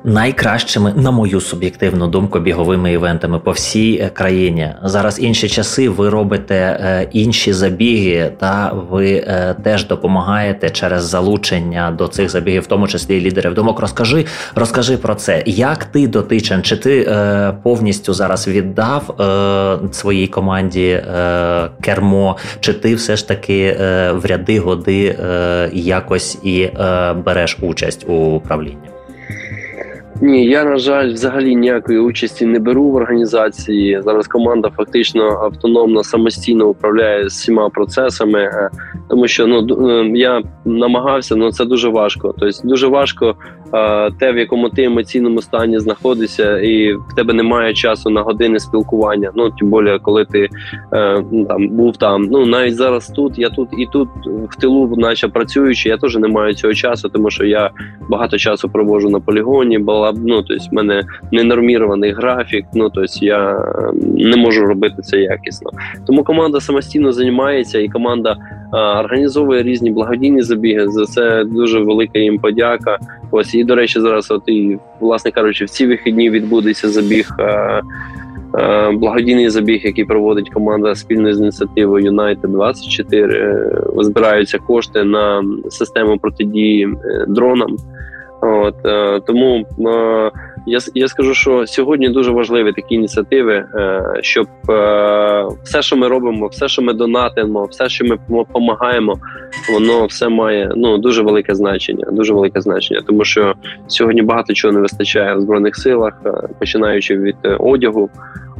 найкращими, 0.03 0.93
на 0.95 1.11
мою 1.11 1.41
суб'єктивну 1.41 2.07
думку, 2.07 2.39
біговими 2.39 2.93
івентами 2.93 3.39
по 3.39 3.51
всій 3.51 3.99
е, 4.03 4.09
країні. 4.09 4.73
Зараз 4.83 5.19
інші 5.19 5.49
часи. 5.49 5.89
Ви 5.89 6.09
робите 6.09 6.55
е, 6.55 7.07
інші 7.11 7.53
забіги, 7.53 8.31
та 8.39 8.73
ви 8.89 9.11
е, 9.11 9.55
теж 9.63 9.87
допомагаєте 9.87 10.69
через 10.69 11.03
залучення 11.03 11.91
до 11.91 12.07
цих 12.07 12.29
забігів, 12.29 12.61
в 12.61 12.65
тому 12.65 12.87
числі 12.87 13.21
лідерів 13.21 13.53
думок. 13.53 13.79
Розкажи, 13.79 14.25
розкажи 14.55 14.97
про 14.97 15.15
це. 15.15 15.43
Як 15.45 15.85
ти 15.85 16.07
дотичен? 16.07 16.63
Чи 16.63 16.77
ти 16.77 17.07
повністю 17.63 18.13
зараз 18.13 18.47
віддав 18.47 19.15
своїй 19.91 20.27
команді 20.27 21.03
кермо? 21.81 22.37
Чи 22.59 22.73
ти 22.73 22.95
все 22.95 23.15
ж 23.15 23.27
таки 23.27 23.75
в 24.13 24.21
ряди 24.23 24.59
годи 24.59 25.15
якось 25.73 26.37
і 26.43 26.69
береш 27.25 27.57
участь 27.61 28.05
у 28.09 28.13
управлінні? 28.13 28.90
Ні, 30.21 30.45
я 30.45 30.63
на 30.63 30.77
жаль, 30.77 31.13
взагалі 31.13 31.55
ніякої 31.55 31.99
участі 31.99 32.45
не 32.45 32.59
беру 32.59 32.83
в 32.83 32.95
організації. 32.95 34.01
Зараз 34.05 34.27
команда 34.27 34.69
фактично 34.77 35.23
автономно 35.23 36.03
самостійно 36.03 36.67
управляє 36.67 37.25
всіма 37.25 37.69
процесами, 37.69 38.39
е, 38.39 38.69
тому 39.09 39.27
що 39.27 39.47
ну 39.47 39.89
е, 39.89 40.11
я 40.15 40.41
намагався, 40.65 41.35
але 41.35 41.43
ну, 41.43 41.51
це 41.51 41.65
дуже 41.65 41.89
важко. 41.89 42.35
Тобто 42.39 42.67
дуже 42.67 42.87
важко 42.87 43.35
те, 44.19 44.31
в 44.31 44.37
якому 44.37 44.69
ти 44.69 44.83
емоційному 44.83 45.41
стані 45.41 45.79
знаходишся, 45.79 46.59
і 46.59 46.93
в 46.93 47.15
тебе 47.15 47.33
немає 47.33 47.73
часу 47.73 48.09
на 48.09 48.21
години 48.21 48.59
спілкування. 48.59 49.31
Ну 49.35 49.49
тим 49.49 49.71
більше, 49.71 49.99
коли 50.01 50.25
ти 50.25 50.49
е, 50.93 51.23
ну, 51.31 51.45
там 51.45 51.67
був 51.67 51.97
там. 51.97 52.21
Ну 52.23 52.45
навіть 52.45 52.75
зараз 52.75 53.07
тут, 53.07 53.39
я 53.39 53.49
тут 53.49 53.69
і 53.77 53.87
тут 53.91 54.09
в 54.49 54.59
тилу, 54.59 54.95
наче 54.97 55.27
працюючи, 55.27 55.89
я 55.89 55.97
теж 55.97 56.15
не 56.15 56.27
маю 56.27 56.53
цього 56.53 56.73
часу, 56.73 57.09
тому 57.09 57.29
що 57.29 57.45
я 57.45 57.69
багато 58.09 58.37
часу 58.37 58.69
провожу 58.69 59.09
на 59.09 59.19
полігоні. 59.19 59.79
Була 59.79 60.13
ну 60.25 60.41
тобто 60.41 60.65
в 60.71 60.73
мене 60.73 61.03
ненормірований 61.31 62.11
графік. 62.11 62.65
Ну 62.73 62.89
тобто 62.89 63.25
я 63.25 63.65
не 64.03 64.37
можу 64.37 64.65
робити 64.65 65.01
це 65.01 65.17
якісно. 65.17 65.71
Тому 66.07 66.23
команда 66.23 66.59
самостійно 66.59 67.11
займається, 67.11 67.79
і 67.79 67.89
команда 67.89 68.37
організовує 68.73 69.63
різні 69.63 69.91
благодійні 69.91 70.41
забіги. 70.41 70.87
За 70.87 71.05
це 71.05 71.43
дуже 71.43 71.79
велика 71.79 72.19
їм 72.19 72.39
подяка. 72.39 72.97
Ось 73.31 73.55
і 73.55 73.63
до 73.63 73.75
речі, 73.75 73.99
зараз 73.99 74.31
от 74.31 74.43
і 74.47 74.79
власне 74.99 75.31
кажучи, 75.31 75.65
в 75.65 75.69
ці 75.69 75.87
вихідні 75.87 76.29
відбудеться 76.29 76.89
забіг. 76.89 77.29
Благодійний 78.93 79.49
забіг, 79.49 79.81
який 79.83 80.05
проводить 80.05 80.49
команда 80.49 80.95
спільно 80.95 81.33
з 81.33 81.39
ініціативою 81.39 82.11
United 82.11 82.47
24 82.47 83.67
збираються 83.97 84.57
кошти 84.57 85.03
на 85.03 85.43
систему 85.69 86.17
протидії 86.17 86.85
е, 86.85 87.25
дронам. 87.27 87.77
От 88.41 88.75
е, 88.85 89.19
тому 89.19 89.65
е, 89.79 90.31
я 90.67 90.79
я 90.93 91.07
скажу, 91.07 91.33
що 91.33 91.67
сьогодні 91.67 92.09
дуже 92.09 92.31
важливі 92.31 92.73
такі 92.73 92.95
ініціативи, 92.95 93.53
е, 93.53 94.03
щоб 94.21 94.47
все, 95.63 95.81
що 95.81 95.95
ми 95.97 96.07
робимо, 96.07 96.47
все, 96.47 96.67
що 96.67 96.81
ми 96.81 96.93
донатимо, 96.93 97.65
все, 97.65 97.89
що 97.89 98.05
ми 98.05 98.17
допомагаємо, 98.29 99.19
воно 99.73 100.05
все 100.05 100.29
має 100.29 100.71
ну 100.75 100.97
дуже 100.97 101.23
велике 101.23 101.55
значення. 101.55 102.05
Дуже 102.11 102.33
велике 102.33 102.61
значення, 102.61 103.01
тому 103.07 103.23
що 103.23 103.53
сьогодні 103.87 104.21
багато 104.21 104.53
чого 104.53 104.73
не 104.73 104.79
вистачає 104.79 105.35
в 105.35 105.41
збройних 105.41 105.75
силах, 105.75 106.13
починаючи 106.59 107.17
від 107.17 107.35
одягу. 107.59 108.09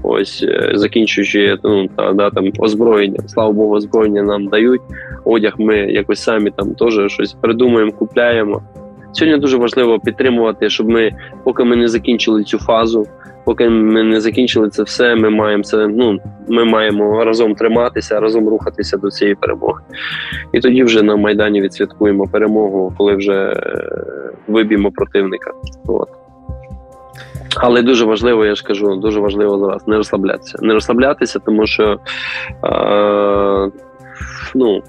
Ось 0.04 0.46
закінчуючи 0.74 1.58
ну 1.64 1.88
та 1.88 2.14
да 2.14 2.30
там 2.30 2.52
озброєння, 2.60 3.20
слава 3.28 3.52
Богу, 3.52 3.76
озброєння 3.76 4.24
нам 4.24 4.48
дають. 4.48 4.82
Одяг 5.26 5.54
ми 5.58 5.78
якось 5.78 6.24
самі 6.24 6.52
там 6.52 6.74
теж 6.76 7.12
щось 7.12 7.34
придумуємо, 7.34 7.92
купляємо. 7.92 8.62
Сьогодні 9.14 9.40
дуже 9.40 9.58
важливо 9.58 10.00
підтримувати, 10.00 10.70
щоб 10.70 10.90
ми, 10.90 11.12
поки 11.44 11.64
ми 11.64 11.76
не 11.76 11.88
закінчили 11.88 12.44
цю 12.44 12.58
фазу, 12.58 13.08
поки 13.46 13.70
ми 13.70 14.04
не 14.04 14.22
закінчили 14.22 14.70
це 14.70 14.84
все, 14.84 15.16
ми 15.16 15.30
маємо 15.30 15.64
це. 15.64 15.88
Ну 15.88 16.20
ми 16.48 16.66
маємо 16.66 17.26
разом 17.26 17.56
триматися, 17.56 18.20
разом 18.20 18.50
рухатися 18.50 18.98
до 18.98 19.12
цієї 19.12 19.36
перемоги. 19.36 19.82
І 20.54 20.60
тоді 20.60 20.84
вже 20.84 21.04
на 21.04 21.16
майдані 21.16 21.62
відсвяткуємо 21.62 22.28
перемогу, 22.28 22.94
коли 22.98 23.16
вже 23.16 23.34
е, 23.34 23.90
виб'ємо 24.48 24.92
противника. 24.92 25.52
От. 25.88 26.10
Але 27.56 27.82
дуже 27.82 28.06
важливо, 28.06 28.46
я 28.46 28.56
ж 28.56 28.64
кажу, 28.64 28.96
дуже 28.96 29.20
важливо 29.20 29.60
зараз 29.60 29.88
не 29.88 29.98
розслаблятися. 29.98 30.58
Не 30.62 30.74
розслаблятися, 30.74 31.40
тому 31.40 31.68
що 31.68 32.00
е, 32.66 33.72
ну, 34.56 34.84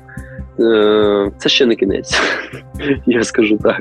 е, 0.60 1.30
це 1.38 1.48
ще 1.48 1.66
не 1.66 1.76
кінець. 1.76 2.20
Я 3.06 3.22
скажу 3.22 3.58
так. 3.58 3.80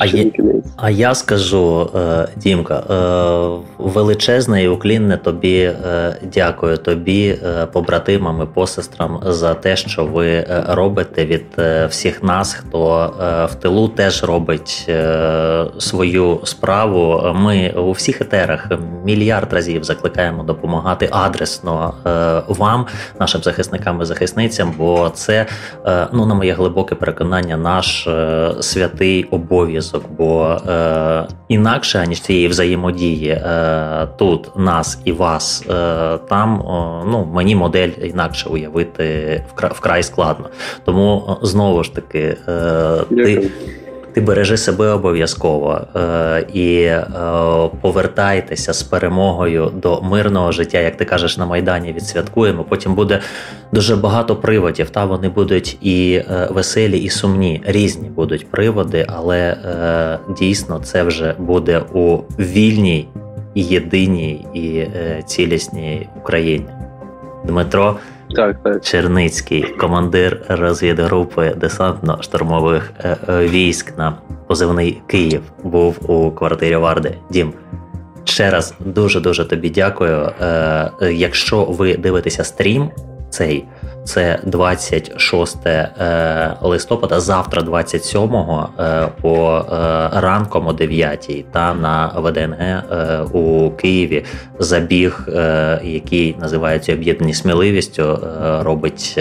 А 0.00 0.06
я, 0.06 0.30
а 0.76 0.90
я 0.90 1.14
скажу, 1.14 1.90
е, 1.94 2.28
Дімка, 2.36 2.74
е, 2.74 3.62
величезне 3.78 4.62
і 4.62 4.68
уклінне 4.68 5.16
тобі 5.16 5.58
е, 5.58 6.16
дякую 6.34 6.76
тобі, 6.76 7.38
побратимам 7.72 8.42
і 8.42 8.54
посестрам, 8.54 9.20
за 9.26 9.54
те, 9.54 9.76
що 9.76 10.04
ви 10.04 10.46
робите 10.68 11.24
від 11.24 11.44
всіх 11.90 12.22
нас, 12.22 12.54
хто 12.54 13.12
в 13.52 13.54
тилу 13.54 13.88
теж 13.88 14.24
робить 14.24 14.90
свою 15.78 16.40
справу. 16.44 17.32
Ми 17.34 17.70
у 17.76 17.92
всіх 17.92 18.20
етерах 18.20 18.68
мільярд 19.04 19.52
разів 19.52 19.84
закликаємо 19.84 20.42
допомагати 20.42 21.08
адресно 21.12 21.94
вам, 22.48 22.86
нашим 23.20 23.42
захисникам 23.42 24.02
і 24.02 24.04
захисницям, 24.04 24.74
бо 24.78 25.10
це, 25.14 25.46
ну 26.12 26.26
на 26.26 26.34
моє 26.34 26.52
глибоке 26.52 26.94
переконання, 26.94 27.56
наш 27.56 28.08
святий 28.60 29.24
обов'язок, 29.34 30.04
бо 30.18 30.58
е, 30.68 31.26
інакше 31.48 31.98
аніж 31.98 32.20
цієї 32.20 32.48
взаємодії 32.48 33.28
е, 33.28 34.08
тут 34.18 34.56
нас 34.56 34.98
і 35.04 35.12
вас, 35.12 35.64
е, 35.70 36.18
там 36.28 36.62
ну 37.06 37.30
мені 37.34 37.56
модель 37.56 37.90
інакше 38.02 38.48
уявити 38.48 39.42
вкрай 39.56 40.02
складно. 40.02 40.48
Тому 40.84 41.36
знову 41.42 41.84
ж 41.84 41.94
таки, 41.94 42.36
е, 42.48 42.96
ти 43.10 43.50
ти 44.14 44.20
бережи 44.20 44.56
себе 44.56 44.88
обов'язково 44.88 45.80
е, 45.96 46.46
і 46.52 46.82
е, 46.82 47.04
повертайтеся 47.80 48.72
з 48.72 48.82
перемогою 48.82 49.72
до 49.74 50.02
мирного 50.02 50.52
життя, 50.52 50.78
як 50.78 50.96
ти 50.96 51.04
кажеш, 51.04 51.38
на 51.38 51.46
Майдані 51.46 51.92
відсвяткуємо. 51.92 52.64
Потім 52.64 52.94
буде 52.94 53.20
дуже 53.72 53.96
багато 53.96 54.36
приводів. 54.36 54.90
Та 54.90 55.04
вони 55.04 55.28
будуть 55.28 55.78
і 55.80 56.14
е, 56.14 56.48
веселі, 56.50 56.98
і 56.98 57.08
сумні. 57.08 57.62
Різні 57.66 58.08
будуть 58.08 58.50
приводи, 58.50 59.06
але 59.08 59.56
дійсно 60.38 60.78
це 60.78 61.02
вже 61.02 61.34
буде 61.38 61.82
у 61.92 62.18
вільній, 62.38 63.08
єдиній 63.54 64.46
і 64.54 64.86
цілісній 65.26 66.08
Україні. 66.16 66.66
Дмитро. 67.44 67.96
Так, 68.34 68.62
так. 68.62 68.84
Черницький, 68.84 69.62
командир 69.62 70.40
розвідгрупи 70.48 71.54
десантно-штурмових 71.60 72.82
е, 73.04 73.16
е, 73.28 73.48
військ 73.48 73.98
на 73.98 74.18
позивний 74.46 75.02
Київ, 75.06 75.42
був 75.62 76.10
у 76.10 76.30
квартирі 76.30 76.76
Варди. 76.76 77.14
Дім. 77.30 77.52
Ще 78.24 78.50
раз 78.50 78.74
дуже 78.80 79.20
дуже 79.20 79.44
тобі 79.44 79.70
дякую. 79.70 80.32
Е, 80.40 80.90
якщо 81.12 81.64
ви 81.64 81.96
дивитеся 81.96 82.44
стрім 82.44 82.90
цей, 83.30 83.64
Це 84.04 84.38
26 84.44 85.56
листопада, 86.62 87.20
завтра, 87.20 87.62
27-го, 87.62 88.68
по 89.22 89.64
ранком 90.12 90.66
о 90.66 90.72
9 90.72 91.44
та 91.52 91.74
на 91.74 92.12
ВДНГ 92.16 92.82
у 93.32 93.70
Києві 93.70 94.24
забіг, 94.58 95.28
який 95.82 96.36
називається 96.40 96.92
об'єднані 96.92 97.34
сміливістю, 97.34 98.18
робить 98.60 99.20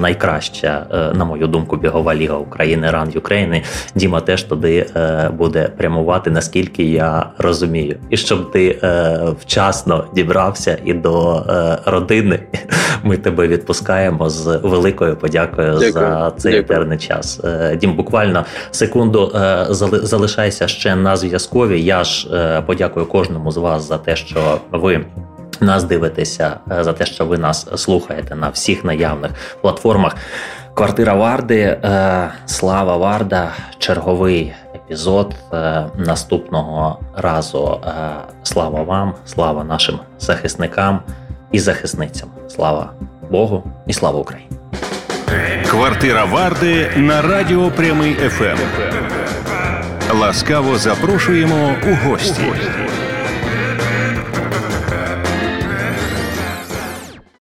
найкраща, 0.00 0.86
на 1.14 1.24
мою 1.24 1.46
думку, 1.46 1.76
бігова 1.76 2.14
ліга 2.14 2.36
України 2.36 2.90
Ран 2.90 3.12
України. 3.16 3.62
Діма 3.94 4.20
теж 4.20 4.42
туди 4.42 4.86
буде 5.32 5.68
прямувати, 5.76 6.30
наскільки 6.30 6.84
я 6.84 7.26
розумію, 7.38 7.96
і 8.10 8.16
щоб 8.16 8.52
ти 8.52 8.78
вчасно 9.40 10.04
дібрався 10.14 10.78
і 10.84 10.94
до 10.94 11.42
родини. 11.84 12.38
Ми 13.02 13.16
тебе 13.16 13.48
відпускаємо 13.48 13.91
з 14.30 14.60
великою 14.62 15.16
подякою 15.16 15.72
Дякую. 15.72 15.92
за 15.92 16.32
цей 16.36 16.56
етерний 16.56 16.98
час. 16.98 17.40
Е, 17.44 17.76
Дім, 17.76 17.96
буквально 17.96 18.44
секунду 18.70 19.32
е, 19.34 19.66
залишайся 20.02 20.68
ще 20.68 20.96
на 20.96 21.16
зв'язкові. 21.16 21.82
Я 21.82 22.04
ж 22.04 22.28
е, 22.32 22.62
подякую 22.62 23.06
кожному 23.06 23.52
з 23.52 23.56
вас 23.56 23.88
за 23.88 23.98
те, 23.98 24.16
що 24.16 24.58
ви. 24.70 25.04
Нас 25.60 25.84
дивитеся 25.84 26.56
за 26.80 26.92
те, 26.92 27.06
що 27.06 27.26
ви 27.26 27.38
нас 27.38 27.66
слухаєте 27.76 28.34
на 28.34 28.48
всіх 28.48 28.84
наявних 28.84 29.30
платформах. 29.60 30.16
Квартира 30.74 31.14
Варди, 31.14 31.78
слава 32.46 32.96
Варда, 32.96 33.52
черговий 33.78 34.52
епізод 34.74 35.34
наступного 35.96 36.98
разу. 37.16 37.80
Слава 38.42 38.82
вам, 38.82 39.14
слава 39.26 39.64
нашим 39.64 39.98
захисникам 40.18 41.00
і 41.52 41.58
захисницям. 41.58 42.28
Слава 42.48 42.92
Богу 43.32 43.62
і 43.86 43.92
слава 43.92 44.18
Україні! 44.18 44.48
Квартира 45.70 46.24
Варди 46.24 46.90
на 46.96 47.22
радіо 47.22 47.70
Прямий 47.70 48.14
ФМ. 48.14 48.58
Ласкаво 50.20 50.78
запрошуємо 50.78 51.74
у 51.86 52.08
гості. 52.08 52.42